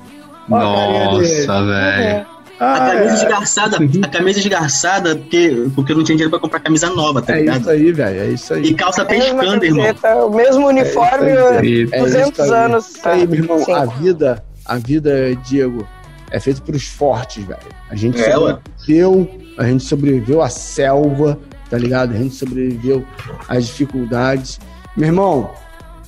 Ó. 0.52 0.60
Nossa, 0.60 1.66
velho. 1.66 2.26
A 2.60 2.74
Ah, 2.76 2.80
camisa 2.92 3.04
é. 3.04 3.14
desgarçada, 3.14 3.78
a 3.78 4.08
camisa 4.08 4.40
desgarçada, 4.40 5.16
porque, 5.16 5.68
porque 5.76 5.92
eu 5.92 5.98
não 5.98 6.04
tinha 6.04 6.16
dinheiro 6.16 6.32
pra 6.32 6.40
comprar 6.40 6.60
camisa 6.60 6.90
nova, 6.90 7.22
tá 7.22 7.34
É 7.34 7.42
isso 7.42 7.52
ligado? 7.52 7.70
aí, 7.70 7.92
velho. 7.92 8.20
É 8.20 8.28
isso 8.28 8.54
aí. 8.54 8.64
E 8.64 8.74
calça 8.74 9.04
A 9.04 9.06
mesma 9.06 9.40
pescando, 9.42 9.64
irmão. 9.66 10.28
O 10.28 10.30
mesmo 10.36 10.68
uniforme, 10.68 11.30
É 11.30 11.66
isso 11.66 11.94
É 11.96 12.00
200 12.00 12.32
isso 12.32 12.42
aí. 12.54 12.64
anos. 12.66 12.90
Isso 12.90 13.08
aí, 13.10 13.28
meu 13.28 13.40
irmão. 13.42 13.60
Sim. 13.64 13.74
A 13.74 13.86
vida, 13.86 14.44
a 14.66 14.78
vida, 14.78 15.36
Diego, 15.48 15.88
é 16.32 16.40
feita 16.40 16.60
pros 16.62 16.86
fortes, 16.88 17.44
velho. 17.46 17.60
A 17.92 17.96
gente 17.96 18.20
É, 18.20 18.32
sobreviveu, 18.34 19.30
a 19.58 19.64
gente 19.66 19.84
sobreviveu 19.84 20.42
à 20.42 20.50
selva, 20.50 21.40
tá 21.70 21.78
ligado? 21.78 22.14
A 22.14 22.18
gente 22.18 22.34
sobreviveu 22.36 23.06
às 23.48 23.68
dificuldades. 23.68 24.60
Meu 24.96 25.08
irmão, 25.10 25.52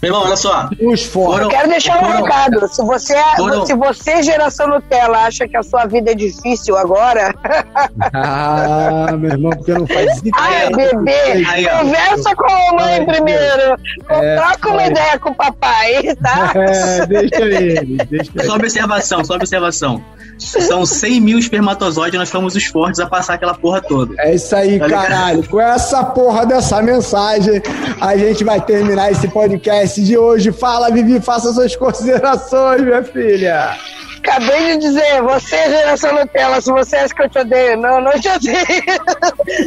Meu 0.01 0.09
irmão, 0.11 0.23
olha 0.25 0.35
só. 0.37 0.69
os. 0.81 1.03
Foram- 1.03 1.49
Quero 1.49 1.69
deixar 1.69 1.97
um 1.97 2.05
foram- 2.05 2.23
recado. 2.23 2.67
Se 2.73 2.81
você, 2.83 3.13
é- 3.15 3.35
Foram- 3.35 3.65
se 3.65 3.73
você, 3.75 4.23
geração 4.23 4.67
Nutella, 4.67 5.17
acha 5.25 5.47
que 5.47 5.57
a 5.57 5.63
sua 5.63 5.85
vida 5.85 6.11
é 6.11 6.15
difícil 6.15 6.77
agora, 6.77 7.33
Ah, 8.13 9.07
meu 9.17 9.31
irmão, 9.31 9.51
porque 9.51 9.73
não 9.73 9.85
faz 9.87 10.21
ai, 10.33 10.67
ideia. 10.67 10.89
bebê, 10.97 11.45
Aí, 11.47 11.67
conversa 11.67 12.35
com 12.35 12.45
a 12.45 12.59
mamãe 12.71 12.93
Ai, 12.99 13.05
primeiro. 13.05 13.75
É, 14.09 14.35
Troca 14.37 14.69
uma 14.69 14.81
ai. 14.81 14.89
ideia 14.91 15.19
com 15.19 15.29
o 15.31 15.35
papai, 15.35 16.15
tá? 16.21 16.51
É, 16.59 17.05
deixa 17.05 17.41
ele, 17.41 17.97
deixa 18.09 18.31
ele. 18.35 18.45
Só 18.45 18.55
observação, 18.55 19.23
só 19.23 19.35
observação. 19.35 20.03
São 20.37 20.85
100 20.85 21.19
mil 21.19 21.37
espermatozoides, 21.37 22.17
nós 22.17 22.29
fomos 22.29 22.55
os 22.55 22.63
fortes 22.65 22.99
a 23.01 23.05
passar 23.05 23.33
aquela 23.33 23.53
porra 23.53 23.81
toda. 23.81 24.13
É 24.19 24.35
isso 24.35 24.55
aí, 24.55 24.79
Tá 24.79 24.87
caralho. 24.89 25.45
Com 25.49 25.59
essa 25.59 26.01
porra 26.05 26.45
dessa 26.45 26.81
mensagem, 26.81 27.61
a 27.99 28.15
gente 28.15 28.43
vai 28.45 28.61
terminar 28.61 29.11
esse 29.11 29.27
podcast 29.27 29.88
de 29.95 30.17
hoje. 30.17 30.51
Fala, 30.51 30.89
Vivi, 30.91 31.19
faça 31.19 31.53
suas 31.53 31.75
considerações, 31.75 32.81
minha 32.81 33.03
filha. 33.03 33.75
Acabei 34.19 34.77
de 34.77 34.87
dizer, 34.87 35.21
você, 35.21 35.55
geração 35.69 36.13
Nutella, 36.13 36.61
se 36.61 36.69
você 36.69 36.97
acha 36.97 37.15
que 37.15 37.23
eu 37.23 37.29
te 37.29 37.39
odeio, 37.39 37.77
não, 37.77 38.01
não 38.01 38.11
te 38.11 38.27
odeio. 38.27 38.57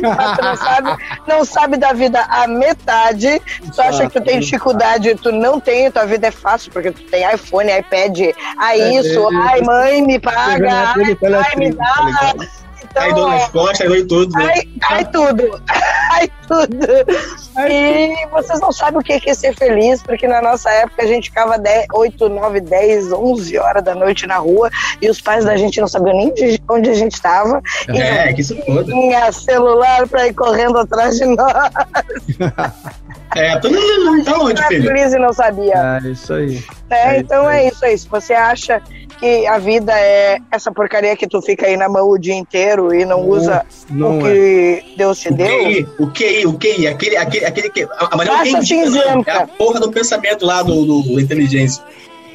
Não 0.02 0.56
sabe, 0.56 1.02
não 1.26 1.44
sabe 1.44 1.76
da 1.76 1.92
vida 1.92 2.20
a 2.28 2.46
metade. 2.46 3.40
Tu 3.74 3.80
acha 3.80 4.06
que 4.06 4.20
tu 4.20 4.24
tem 4.24 4.40
dificuldade, 4.40 5.14
tu 5.16 5.32
não 5.32 5.58
tem, 5.58 5.90
tua 5.90 6.06
vida 6.06 6.28
é 6.28 6.30
fácil, 6.30 6.70
porque 6.72 6.90
tu 6.90 7.02
tem 7.04 7.24
iPhone, 7.32 7.70
iPad, 7.70 8.18
ai 8.58 8.80
É, 8.80 8.94
isso, 9.00 9.20
é, 9.20 9.36
ai 9.36 9.60
mãe, 9.62 10.02
me 10.02 10.18
paga, 10.18 10.94
ai 10.96 11.14
pai, 11.16 11.56
me 11.56 11.74
tá 11.74 11.84
dá. 12.34 12.61
Então, 12.92 13.02
Aí 13.04 13.14
dor 13.14 13.30
nas 13.30 13.48
costas, 13.48 13.80
aí 13.80 13.88
dói 13.88 14.04
tudo. 14.06 14.36
né? 14.38 14.52
Ai, 14.54 14.68
ai 14.90 15.04
tudo, 15.06 15.62
ai 16.12 16.30
tudo. 16.46 16.86
E 17.70 18.26
vocês 18.30 18.60
não 18.60 18.70
sabem 18.70 19.00
o 19.00 19.02
que 19.02 19.14
é 19.30 19.34
ser 19.34 19.54
feliz, 19.56 20.02
porque 20.02 20.28
na 20.28 20.42
nossa 20.42 20.68
época 20.70 21.02
a 21.02 21.06
gente 21.06 21.30
ficava 21.30 21.58
10, 21.58 21.86
8, 21.92 22.28
9, 22.28 22.60
10, 22.60 23.12
11 23.12 23.58
horas 23.58 23.82
da 23.82 23.94
noite 23.94 24.26
na 24.26 24.36
rua 24.36 24.68
e 25.00 25.08
os 25.08 25.20
pais 25.22 25.44
da 25.46 25.56
gente 25.56 25.80
não 25.80 25.88
sabiam 25.88 26.14
nem 26.16 26.34
de 26.34 26.60
onde 26.68 26.90
a 26.90 26.94
gente 26.94 27.14
estava. 27.14 27.62
E 27.88 27.98
É, 27.98 28.30
que 28.34 28.42
isso 28.42 28.54
foda. 28.64 28.84
tinha 28.84 29.32
celular 29.32 30.06
pra 30.06 30.26
ir 30.28 30.34
correndo 30.34 30.78
atrás 30.78 31.16
de 31.16 31.24
nós. 31.24 31.54
É, 33.34 33.58
todo 33.60 33.72
mundo 33.72 34.22
tá 34.26 34.38
onde, 34.40 34.62
filho? 34.66 34.88
feliz 34.88 35.14
e 35.14 35.18
não 35.18 35.32
sabia. 35.32 36.00
É 36.04 36.08
isso 36.10 36.34
aí. 36.34 36.62
É, 36.90 37.16
É 37.16 37.18
então 37.20 37.40
isso 37.44 37.48
aí. 37.48 37.64
é 37.64 37.68
isso 37.68 37.84
aí. 37.86 37.98
Se 37.98 38.06
você 38.08 38.34
acha 38.34 38.82
que 39.22 39.46
a 39.46 39.56
vida 39.58 39.92
é 39.96 40.40
essa 40.50 40.72
porcaria 40.72 41.16
que 41.16 41.28
tu 41.28 41.40
fica 41.40 41.66
aí 41.66 41.76
na 41.76 41.88
mão 41.88 42.10
o 42.10 42.18
dia 42.18 42.34
inteiro 42.34 42.92
e 42.92 43.04
não 43.04 43.28
usa 43.28 43.64
não 43.88 44.18
o 44.18 44.22
que 44.22 44.82
Deus 44.96 45.20
te 45.20 45.28
O 45.28 45.34
deu? 45.36 45.46
QI, 45.46 45.88
o 46.00 46.06
QI, 46.10 46.46
o 46.46 46.58
QI, 46.58 46.86
aquele, 46.88 47.16
aquele, 47.16 47.44
aquele 47.44 47.70
que. 47.70 47.86
A 47.98 48.18
QI 48.42 48.66
cinzenta. 48.66 49.30
é 49.30 49.36
a 49.36 49.46
porra 49.46 49.78
do 49.78 49.92
pensamento 49.92 50.44
lá 50.44 50.64
do, 50.64 50.84
do 50.84 51.20
inteligência. 51.20 51.84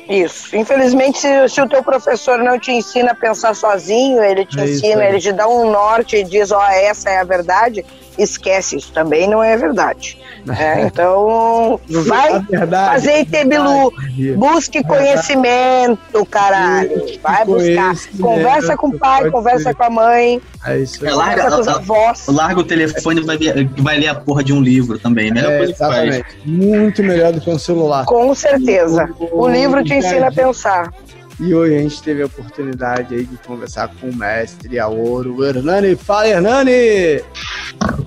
Isso. 0.10 0.55
Infelizmente, 0.55 1.20
se, 1.20 1.49
se 1.49 1.62
o 1.62 1.68
teu 1.68 1.84
professor 1.84 2.38
não 2.39 2.58
te 2.60 2.72
ensina 2.72 3.12
a 3.12 3.16
pensar 3.16 3.53
sozinho, 3.55 4.24
ele 4.24 4.45
te 4.45 4.60
É 4.60 4.64
ensina, 4.64 5.03
ele 5.05 5.20
te 5.20 5.32
dá 5.32 5.47
um 5.47 5.70
norte 5.72 6.18
e 6.18 6.24
diz, 6.24 6.51
ó, 6.51 6.66
essa 6.70 7.10
é 7.10 7.20
a 7.20 7.24
verdade, 7.24 7.84
esquece, 8.18 8.78
isso 8.78 8.91
também 8.93 9.28
não 9.28 9.43
é 9.43 9.55
verdade. 9.58 10.18
É, 10.58 10.80
então, 10.84 11.78
vai 11.89 12.36
A 12.36 12.39
verdade, 12.39 12.93
fazer 12.93 13.20
ITBILU, 13.20 13.91
verdade. 13.91 14.32
busque 14.38 14.82
conhecimento, 14.82 16.26
caralho. 16.26 16.89
Vai 17.22 17.43
buscar. 17.43 17.93
Conversa 18.22 18.78
com 18.78 18.88
o 18.88 18.97
pai, 18.97 19.30
conversa 19.30 19.74
com 19.74 19.84
a 19.84 19.89
mãe, 19.89 20.41
É 20.66 20.78
isso 20.78 21.03
aí. 21.05 21.12
É, 21.12 21.16
larga, 21.16 21.51
com 21.51 21.60
os 21.60 21.68
avós. 21.68 22.24
larga 22.28 22.62
o 22.62 22.64
telefone 22.64 23.20
e 23.22 23.26
vai, 23.26 23.38
vai 23.78 23.97
ler 23.99 24.08
a 24.08 24.16
porra 24.16 24.41
de 24.41 24.53
um 24.53 24.62
livro 24.62 24.97
também. 24.97 25.32
Melhor 25.34 25.51
É, 25.51 25.58
coisa 25.58 25.74
que 25.74 25.80
faz. 25.80 26.22
Muito 26.45 27.03
melhor 27.03 27.34
do 27.34 27.41
que 27.41 27.49
um 27.49 27.60
celular. 27.60 28.05
Com 28.05 28.34
certeza. 28.34 29.10
O 29.20 29.49
livro 29.49 29.84
te 29.84 29.97
ensina 29.98 30.28
a 30.28 30.32
pensar. 30.32 30.93
E 31.39 31.54
hoje 31.54 31.76
a 31.76 31.80
gente 31.80 32.02
teve 32.02 32.24
a 32.24 32.26
oportunidade 32.26 33.14
aí 33.14 33.24
de 33.24 33.38
conversar 33.38 33.91
com 34.00 34.10
o 34.10 34.16
mestre 34.16 34.80
Aoro, 34.80 35.36
o 35.36 35.45
Hernani. 35.45 35.95
Fala, 35.95 36.28
Hernani! 36.28 37.22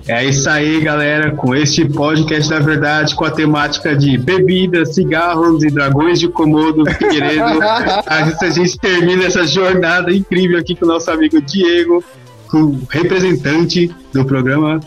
É 0.07 0.25
isso 0.25 0.49
aí, 0.49 0.81
galera. 0.81 1.31
Com 1.31 1.55
este 1.55 1.85
podcast 1.85 2.49
da 2.49 2.59
verdade, 2.59 3.15
com 3.15 3.23
a 3.23 3.31
temática 3.31 3.95
de 3.95 4.17
bebidas, 4.17 4.95
cigarros 4.95 5.63
e 5.63 5.67
dragões 5.67 6.19
de 6.19 6.27
Komodo 6.27 6.83
Figueiredo, 6.91 7.59
a 8.05 8.49
gente 8.49 8.77
termina 8.77 9.23
essa 9.23 9.45
jornada 9.45 10.11
incrível 10.11 10.59
aqui 10.59 10.75
com 10.75 10.83
o 10.85 10.89
nosso 10.89 11.09
amigo 11.09 11.41
Diego, 11.41 12.03
com 12.49 12.63
o 12.63 12.81
representante 12.89 13.89
do 14.11 14.25
programa 14.25 14.81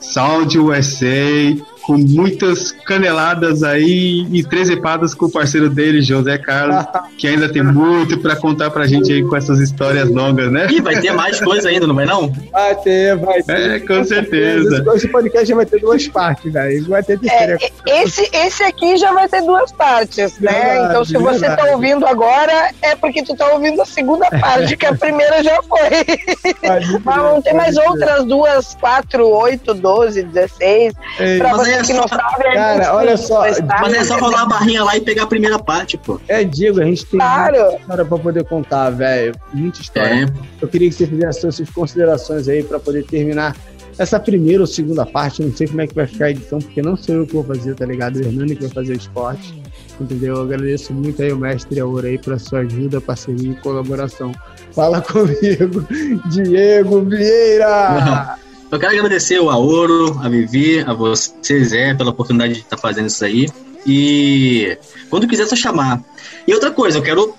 Sound 0.00 0.56
USA, 0.56 1.56
com 1.88 1.96
muitas 1.96 2.70
caneladas 2.70 3.62
aí 3.62 4.26
e 4.30 4.44
trezepadas 4.44 5.14
com 5.14 5.24
o 5.24 5.32
parceiro 5.32 5.70
dele, 5.70 6.02
José 6.02 6.36
Carlos, 6.36 6.84
que 7.16 7.26
ainda 7.26 7.50
tem 7.50 7.62
muito 7.62 8.18
para 8.18 8.36
contar 8.36 8.70
pra 8.70 8.86
gente 8.86 9.10
aí 9.10 9.22
com 9.22 9.34
essas 9.34 9.58
histórias 9.58 10.10
longas, 10.10 10.52
né? 10.52 10.66
Ih, 10.70 10.82
vai 10.82 11.00
ter 11.00 11.12
mais 11.12 11.40
coisa 11.40 11.70
ainda, 11.70 11.86
não 11.86 11.94
vai 11.94 12.04
não? 12.04 12.30
Vai 12.52 12.74
ter, 12.74 13.16
vai 13.16 13.42
ter. 13.42 13.70
É, 13.70 13.80
com 13.80 14.04
certeza. 14.04 14.84
Esse, 14.94 15.08
podcast 15.08 15.48
já 15.48 15.54
vai 15.54 15.64
ter 15.64 15.80
duas 15.80 16.06
partes, 16.08 16.52
velho. 16.52 16.86
Vai 16.88 17.02
ter 17.02 17.18
terceira. 17.18 17.56
É, 17.86 18.02
esse, 18.02 18.28
esse 18.34 18.62
aqui 18.64 18.98
já 18.98 19.10
vai 19.12 19.26
ter 19.26 19.40
duas 19.40 19.72
partes, 19.72 20.38
né? 20.40 20.52
Verdade, 20.52 20.90
então, 20.90 21.04
se 21.06 21.14
você 21.14 21.38
verdade. 21.38 21.62
tá 21.62 21.72
ouvindo 21.72 22.06
agora, 22.06 22.70
é 22.82 22.96
porque 22.96 23.22
tu 23.22 23.34
tá 23.34 23.48
ouvindo 23.48 23.80
a 23.80 23.86
segunda 23.86 24.28
parte, 24.28 24.76
que 24.76 24.84
a 24.84 24.94
primeira 24.94 25.42
já 25.42 25.58
foi. 25.62 26.52
Mas 26.68 26.86
vão 27.02 27.40
ter 27.40 27.54
mais 27.54 27.78
outras 27.78 28.26
duas, 28.26 28.74
quatro, 28.74 29.26
oito, 29.26 29.72
doze, 29.72 30.22
dezesseis. 30.22 30.92
Ei, 31.18 31.38
Pra 31.38 31.54
você 31.54 31.77
é 31.78 31.82
que 31.82 31.92
não 31.92 32.06
sabe, 32.08 32.22
a 32.48 32.52
Cara, 32.54 32.94
olha 32.94 33.16
só, 33.16 33.46
está- 33.46 33.78
Mas 33.80 33.92
é 33.94 34.04
só 34.04 34.16
rolar 34.18 34.42
a 34.42 34.46
barrinha 34.46 34.82
lá 34.84 34.96
e 34.96 35.00
pegar 35.00 35.24
a 35.24 35.26
primeira 35.26 35.58
parte, 35.58 35.96
pô. 35.98 36.20
É, 36.28 36.44
Diego, 36.44 36.80
a 36.80 36.84
gente 36.84 37.04
tem 37.06 37.18
Claro. 37.18 37.56
muita 37.60 37.76
história 37.80 38.04
pra 38.04 38.18
poder 38.18 38.44
contar, 38.44 38.90
velho. 38.90 39.34
Muita 39.54 39.80
história. 39.80 40.24
É. 40.24 40.26
Eu 40.60 40.68
queria 40.68 40.88
que 40.88 40.94
você 40.94 41.06
fizesse 41.06 41.46
as 41.46 41.54
suas 41.54 41.70
considerações 41.70 42.48
aí 42.48 42.62
pra 42.62 42.78
poder 42.78 43.04
terminar 43.04 43.56
essa 43.98 44.20
primeira 44.20 44.60
ou 44.62 44.66
segunda 44.66 45.04
parte. 45.04 45.42
Eu 45.42 45.48
não 45.48 45.56
sei 45.56 45.66
como 45.66 45.80
é 45.80 45.86
que 45.86 45.94
vai 45.94 46.06
ficar 46.06 46.26
a 46.26 46.30
edição, 46.30 46.58
porque 46.60 46.80
não 46.82 46.96
sou 46.96 47.14
eu 47.16 47.26
que 47.26 47.34
vou 47.34 47.44
fazer, 47.44 47.74
tá 47.74 47.84
ligado? 47.84 48.16
O 48.16 48.20
Hernani 48.22 48.54
que 48.54 48.62
vai 48.62 48.70
fazer 48.72 48.92
o 48.92 48.96
esporte. 48.96 49.60
Entendeu? 50.00 50.36
Eu 50.36 50.42
agradeço 50.42 50.92
muito 50.94 51.20
aí 51.20 51.32
o 51.32 51.36
mestre 51.36 51.80
Aura 51.80 52.06
aí 52.06 52.16
pela 52.18 52.38
sua 52.38 52.60
ajuda, 52.60 53.00
parceria 53.00 53.50
e 53.50 53.56
colaboração. 53.56 54.30
Fala 54.72 55.00
comigo, 55.02 55.84
Diego 56.30 57.00
Vieira! 57.00 58.36
Eu 58.70 58.78
quero 58.78 58.92
agradecer 58.92 59.40
o 59.40 59.48
Aoro, 59.48 60.20
a 60.22 60.28
Vivi, 60.28 60.80
a 60.80 60.92
você, 60.92 61.64
Zé, 61.64 61.94
pela 61.94 62.10
oportunidade 62.10 62.54
de 62.54 62.60
estar 62.60 62.76
fazendo 62.76 63.06
isso 63.06 63.24
aí. 63.24 63.48
E 63.86 64.76
quando 65.08 65.26
quiser, 65.26 65.44
é 65.44 65.46
só 65.46 65.56
chamar. 65.56 66.02
E 66.46 66.52
outra 66.52 66.70
coisa, 66.70 66.98
eu 66.98 67.02
quero 67.02 67.34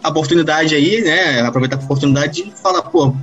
a 0.00 0.08
oportunidade 0.10 0.74
aí, 0.74 1.00
né? 1.02 1.40
Aproveitar 1.40 1.76
a 1.76 1.80
oportunidade 1.80 2.44
de 2.44 2.52
falar, 2.62 2.82
pô, 2.82 3.14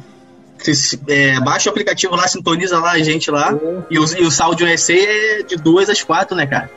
é, 1.08 1.40
baixa 1.40 1.70
o 1.70 1.72
aplicativo 1.72 2.16
lá, 2.16 2.28
sintoniza 2.28 2.80
lá 2.80 2.92
a 2.92 3.00
gente 3.00 3.32
lá. 3.32 3.58
E 3.90 3.98
o, 3.98 4.06
e 4.18 4.24
o 4.24 4.32
Saúde 4.32 4.66
USA 4.66 4.94
é 4.94 5.44
de 5.44 5.56
duas 5.56 5.90
às 5.90 6.04
quatro, 6.04 6.36
né, 6.36 6.46
cara? 6.46 6.70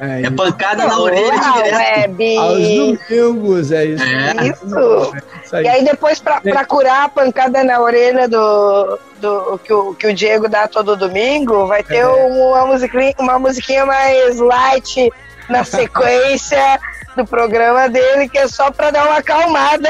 É, 0.00 0.22
É 0.22 0.30
pancada 0.30 0.86
na 0.86 0.98
orelha 0.98 1.34
Uau, 1.34 1.62
direto. 1.62 1.76
web. 1.76 2.36
aos 2.38 2.58
domingos, 2.58 3.72
é 3.72 3.84
isso. 3.84 4.02
É. 4.04 4.46
Isso. 4.48 5.12
Isso 5.44 5.56
aí. 5.56 5.64
E 5.64 5.68
aí 5.68 5.84
depois, 5.84 6.18
pra, 6.20 6.40
pra 6.40 6.64
curar 6.64 7.04
a 7.04 7.08
pancada 7.08 7.62
na 7.62 7.80
orelha 7.80 8.26
do, 8.28 8.98
do 9.20 9.60
que, 9.62 9.72
o, 9.72 9.94
que 9.94 10.06
o 10.06 10.14
Diego 10.14 10.48
dá 10.48 10.66
todo 10.66 10.96
domingo, 10.96 11.66
vai 11.66 11.82
ter 11.82 11.96
É. 11.98 12.06
uma, 12.06 12.66
musiquinha, 12.66 13.14
uma 13.18 13.38
musiquinha 13.38 13.84
mais 13.84 14.38
light 14.38 15.10
na 15.50 15.64
sequência 15.64 16.78
do 17.16 17.26
programa 17.26 17.88
dele, 17.88 18.28
que 18.28 18.38
é 18.38 18.46
só 18.46 18.70
pra 18.70 18.90
dar 18.90 19.04
uma 19.06 19.16
acalmada. 19.18 19.88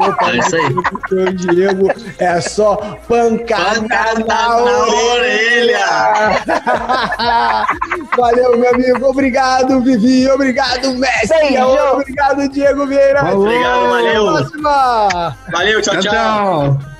Opa, 0.00 0.30
É 0.30 0.36
isso 0.38 0.56
aí. 0.56 0.74
o 1.18 1.32
Diego 1.34 1.88
é 2.18 2.40
só 2.40 2.76
pancada, 3.06 3.80
Pancada 3.82 4.24
na, 4.26 4.48
na 4.48 4.56
orelha. 4.56 5.86
Valeu, 8.16 8.58
meu 8.58 8.74
amigo. 8.74 9.06
Obrigado, 9.08 9.80
Vivi. 9.82 10.28
Obrigado, 10.30 10.94
Messi. 10.94 11.58
Obrigado, 11.92 12.48
Diego 12.48 12.86
Vieira. 12.86 13.20
Falou. 13.20 13.42
Obrigado, 13.46 13.88
valeu. 13.90 14.28
Até 14.28 14.38
a 14.38 14.42
próxima. 14.42 15.36
Valeu, 15.52 15.82
tchau, 15.82 16.00
Tchau, 16.00 16.12
tchau. 16.12 16.97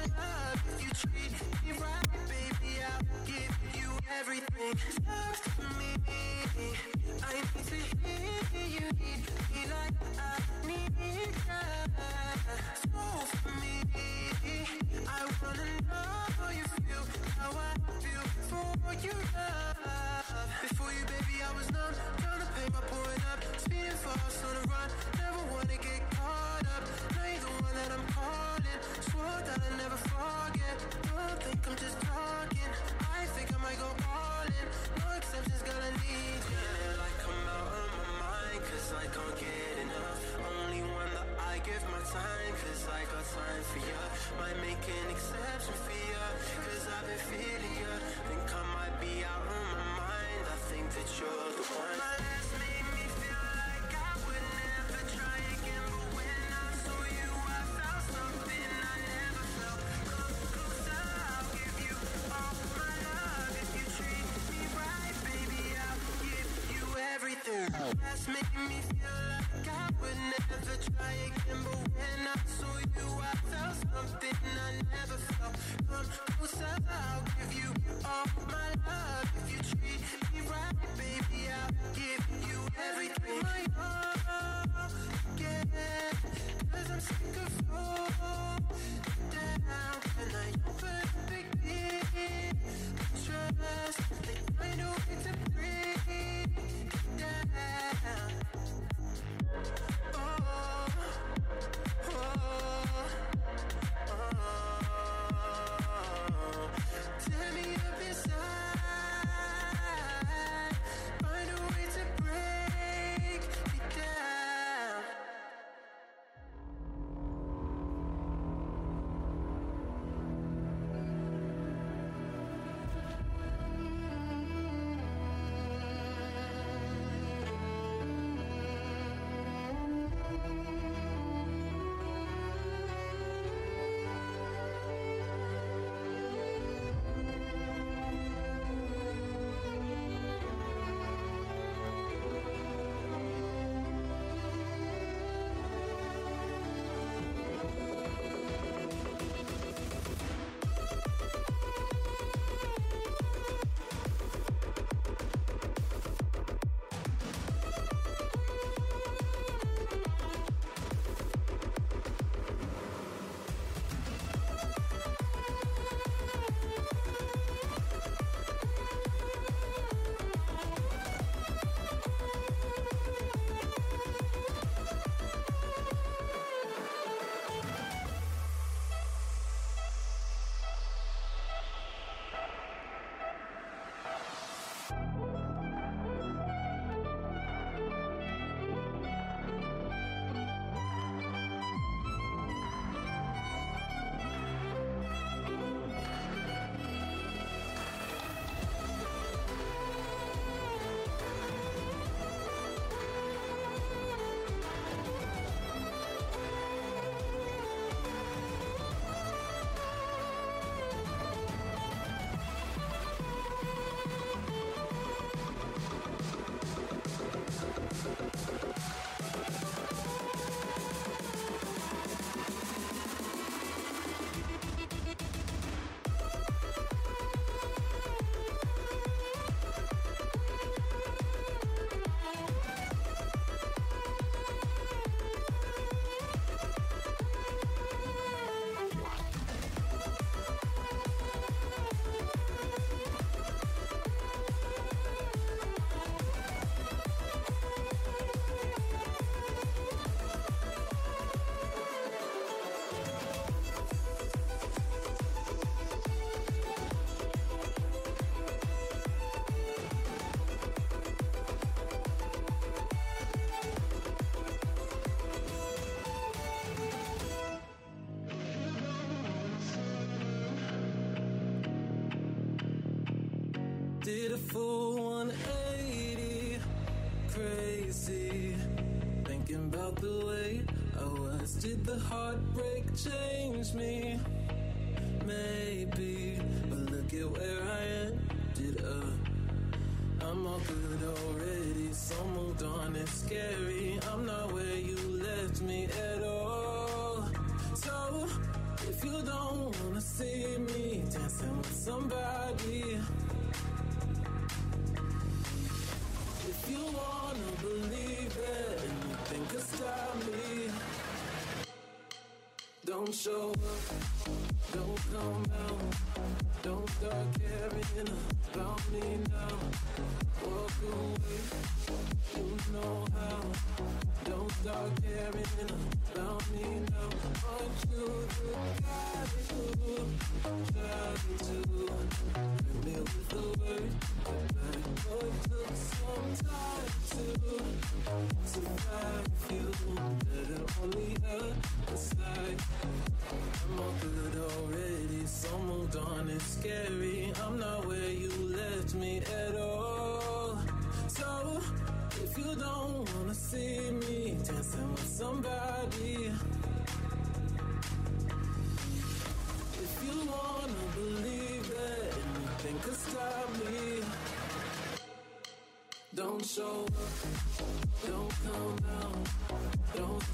so 292.09 292.25
moved 292.35 292.63
on, 292.63 292.97
it's 292.97 293.13
scary. 293.13 293.88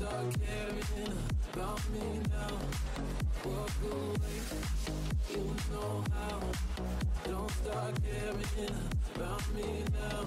start 0.04 0.34
caring 0.44 1.12
about 1.54 1.80
me 1.92 2.20
now. 2.30 2.54
Walk 3.44 3.76
away, 3.90 4.38
you 5.30 5.44
know 5.72 6.04
how. 6.12 6.40
Don't 7.24 7.50
start 7.50 7.94
caring 8.04 8.74
about 9.14 9.44
me 9.54 9.68
now. 9.98 10.20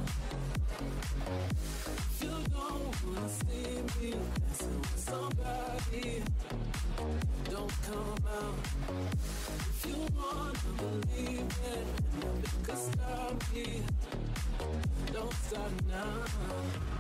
You 2.22 2.36
don't 2.56 2.96
wanna 3.06 3.30
see 3.30 3.70
me 4.00 4.14
dancing 4.14 4.80
with 4.82 5.00
somebody, 5.10 6.24
don't 7.52 7.74
come 7.88 8.24
out. 8.42 8.60
If 9.70 9.86
you 9.90 10.00
wanna 10.18 10.74
believe 10.82 11.54
it, 11.76 11.88
nothing 12.22 12.64
can 12.66 12.78
stop 12.90 13.54
me. 13.54 13.84
Don't 15.14 15.34
stop 15.34 15.72
now. 15.88 16.97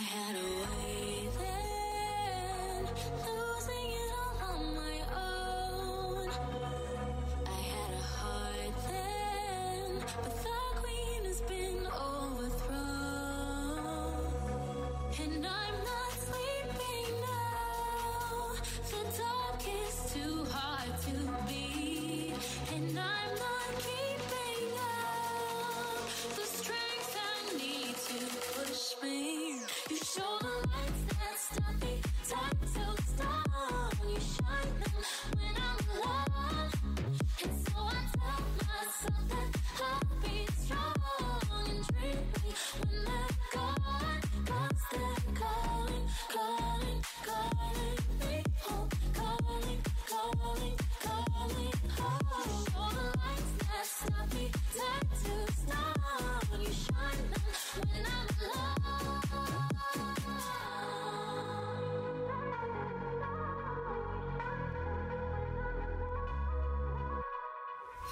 had 0.00 0.36
a 0.36 0.38
way 0.38 1.28
then, 1.38 2.88
losing. 3.26 3.79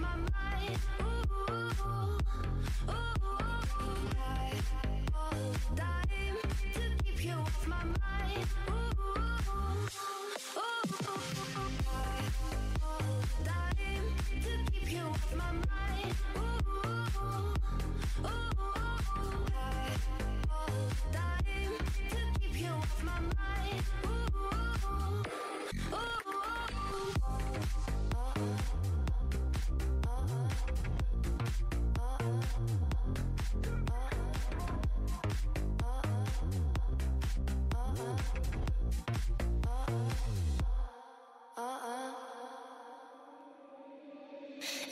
my 0.00 0.08
mind. 0.08 0.29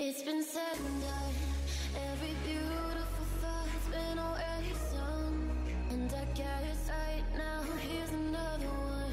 It's 0.00 0.22
been 0.22 0.44
said. 0.44 0.78
Every 2.12 2.34
beautiful 2.46 3.26
thought's 3.42 3.86
been 3.90 4.16
already 4.16 4.72
sung. 4.92 5.50
And 5.90 6.12
I 6.14 6.24
right 6.88 7.24
now. 7.36 7.62
Here's 7.80 8.10
another 8.10 8.70
one. 8.86 9.12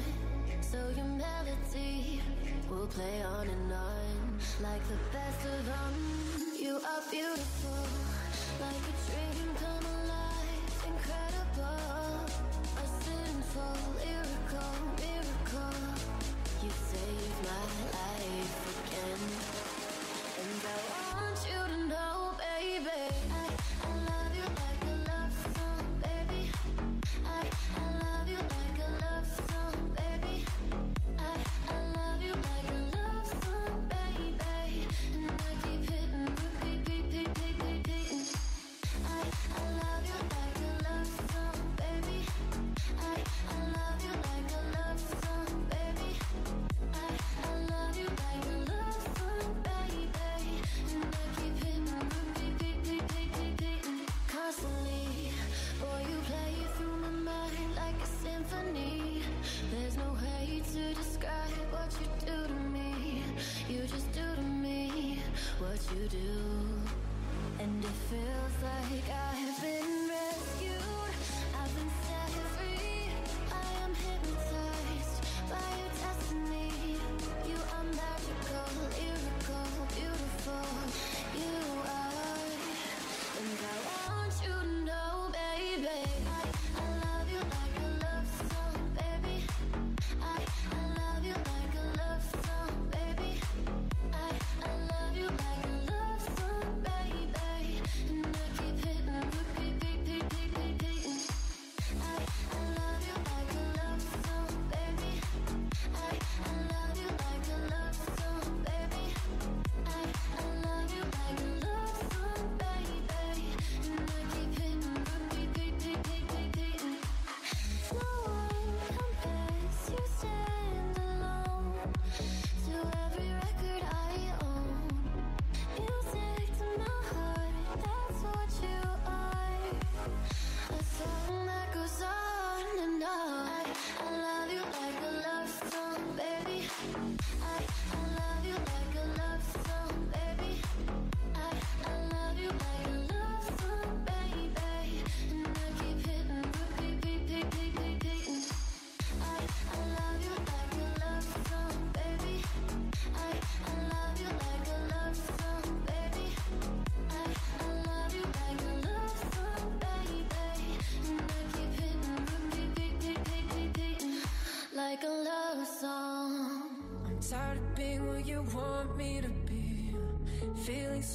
So 0.62 0.78
your 0.96 1.06
melody 1.06 2.22
will 2.70 2.86
play 2.86 3.20
on 3.22 3.48
and 3.48 3.72
on. 3.72 4.38
Like 4.62 4.80
the 4.86 4.98
best 5.12 5.44
of 5.46 5.66
them. 5.66 5.94
You 6.56 6.76
are 6.76 7.02
beautiful. 7.10 7.82
Like 8.62 8.86
a 8.86 8.94
dream 9.10 9.48
come 9.58 9.86
alive. 9.90 10.70
Incredible. 10.86 12.30
A 12.78 12.86
sinful, 13.02 13.76
miracle. 13.98 14.86
You 16.62 16.70
saved 16.70 17.38
my 17.42 17.64
life 17.90 18.86
again. 18.86 19.65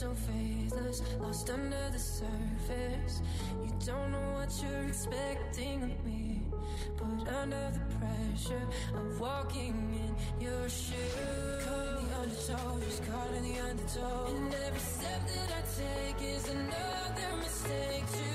so 0.02 0.16
faithless, 0.16 1.04
lost 1.20 1.48
under 1.52 1.90
the 1.92 2.00
surface. 2.00 3.22
You 3.64 3.72
don't 3.86 4.12
know 4.12 4.32
what 4.34 4.50
you're 4.60 4.88
expecting 4.88 5.84
of 5.84 6.04
me, 6.04 6.42
but 6.98 7.32
under 7.36 7.72
the 7.72 7.86
pressure 8.00 8.68
of 8.96 9.20
walking 9.20 9.76
in 10.04 10.44
your 10.44 10.68
shoes. 10.70 11.66
Caught 11.66 12.00
in 12.00 12.08
the 12.08 12.16
undertow, 12.18 12.80
just 12.84 13.06
caught 13.12 13.32
in 13.38 13.44
the 13.44 13.60
undertow. 13.60 14.26
And 14.30 14.56
every 14.66 14.80
step 14.80 15.22
that 15.28 15.50
I 15.60 15.62
take 15.78 16.36
is 16.36 16.50
another 16.50 17.38
mistake. 17.38 18.31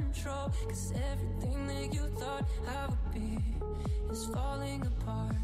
control. 0.00 0.52
Cause 0.68 0.92
everything 1.12 1.66
that 1.66 1.94
you 1.94 2.04
thought 2.18 2.44
I 2.66 2.86
would 2.88 3.14
be 3.14 3.38
is 4.10 4.26
falling 4.26 4.82
apart 4.86 5.36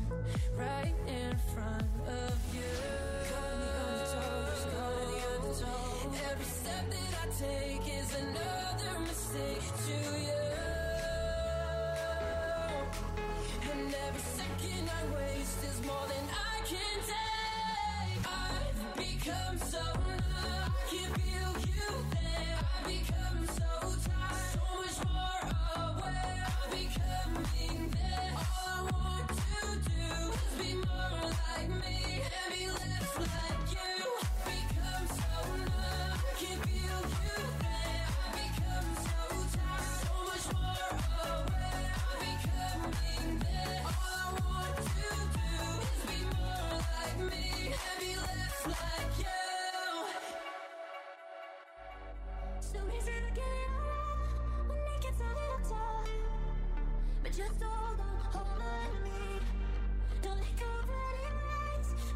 right 0.57 0.95
in 1.07 1.37
front 1.53 1.91
of 2.07 2.37
you. 2.55 2.75
Caught 3.31 3.61
in 3.63 4.17
caught 4.73 5.01
in. 5.13 6.11
Every 6.31 6.45
step 6.45 6.85
that 6.95 7.13
I 7.23 7.27
take 7.45 7.87
is 8.01 8.11
another 8.25 8.93
mistake 9.01 9.67
to 9.87 9.97
you. 10.27 10.45
And 13.73 13.95
every 14.07 14.25
second 14.39 14.91
I 14.99 15.03
waste 15.17 15.65
is 15.65 15.79
more 15.87 16.07
than 16.13 16.27
I 16.33 16.57
can 16.71 16.99
take. 17.13 18.27
I've 18.27 18.97
become 18.97 19.59
so. 19.71 19.96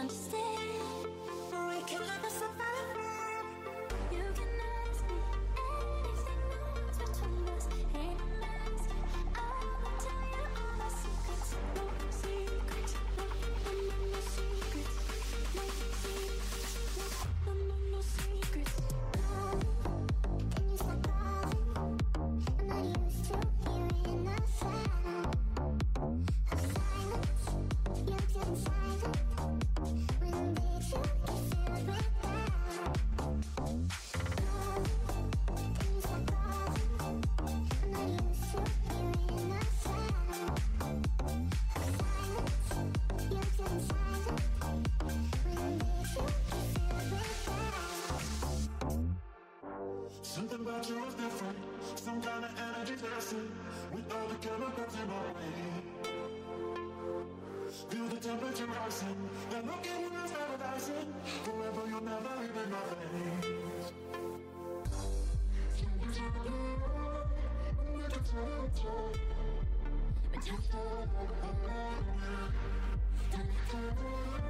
understand. 0.00 0.39
different 50.94 51.56
Some 51.94 52.20
kind 52.20 52.44
of 52.44 52.50
energy 52.58 52.94
dancing 53.00 53.50
With 53.92 54.12
all 54.12 54.28
the 54.28 54.34
chemicals 54.46 54.94
in 55.00 55.08
my 55.08 55.22
way 55.36 55.80
Feel 57.88 58.06
the 58.08 58.16
temperature 58.16 58.66
rising. 58.66 59.30
The 59.50 59.56
look 59.62 59.86
in 59.86 60.00
your 60.02 60.12
eyes 60.20 60.32
paradising 60.32 61.14
Forever 61.44 61.82
you'll 61.88 62.02
never 62.02 62.34
even 62.42 62.70
my 62.70 62.80
face. 62.90 63.92
Just 70.40 70.72
a 70.72 70.86
little 70.86 71.06
bit 71.06 71.72
more. 74.02 74.49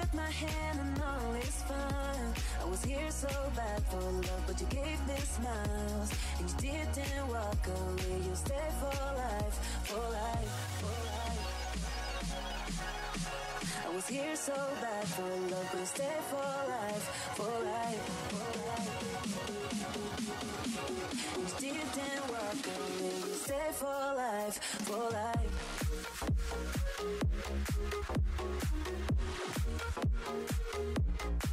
took 0.00 0.14
my 0.14 0.30
hand 0.30 0.78
and 0.80 1.02
all 1.02 1.34
is 1.34 1.62
fine. 1.62 2.32
I 2.62 2.64
was 2.70 2.84
here 2.84 3.10
so 3.10 3.28
bad 3.56 3.82
for 3.84 4.00
love 4.00 4.44
But 4.46 4.60
you 4.60 4.66
gave 4.66 4.98
me 5.08 5.16
smiles. 5.16 6.10
And 6.38 6.48
you 6.50 6.56
didn't 6.94 7.28
walk 7.28 7.66
away 7.66 8.18
You 8.26 8.34
stayed 8.34 8.74
for 8.80 8.96
life, 9.24 9.56
for 9.84 10.04
life, 10.20 10.54
for 10.80 10.86
life 10.86 11.47
was 13.98 14.06
here 14.06 14.36
so 14.36 14.54
bad 14.80 15.08
For 15.08 15.22
love 15.22 15.74
will 15.74 15.84
stay 15.84 16.18
for 16.30 16.50
life, 16.70 17.06
for 17.34 17.54
life, 17.74 18.04
for 18.30 18.48
life. 18.68 18.94
We 21.36 21.44
didn't 21.66 22.24
work 22.30 22.62
and 22.74 22.84
we 22.94 23.10
will 23.22 23.38
stay 23.46 23.68
for 23.72 24.00
life, 24.14 24.56
for 24.86 25.04
life. 25.10 25.54
Thank 30.78 31.47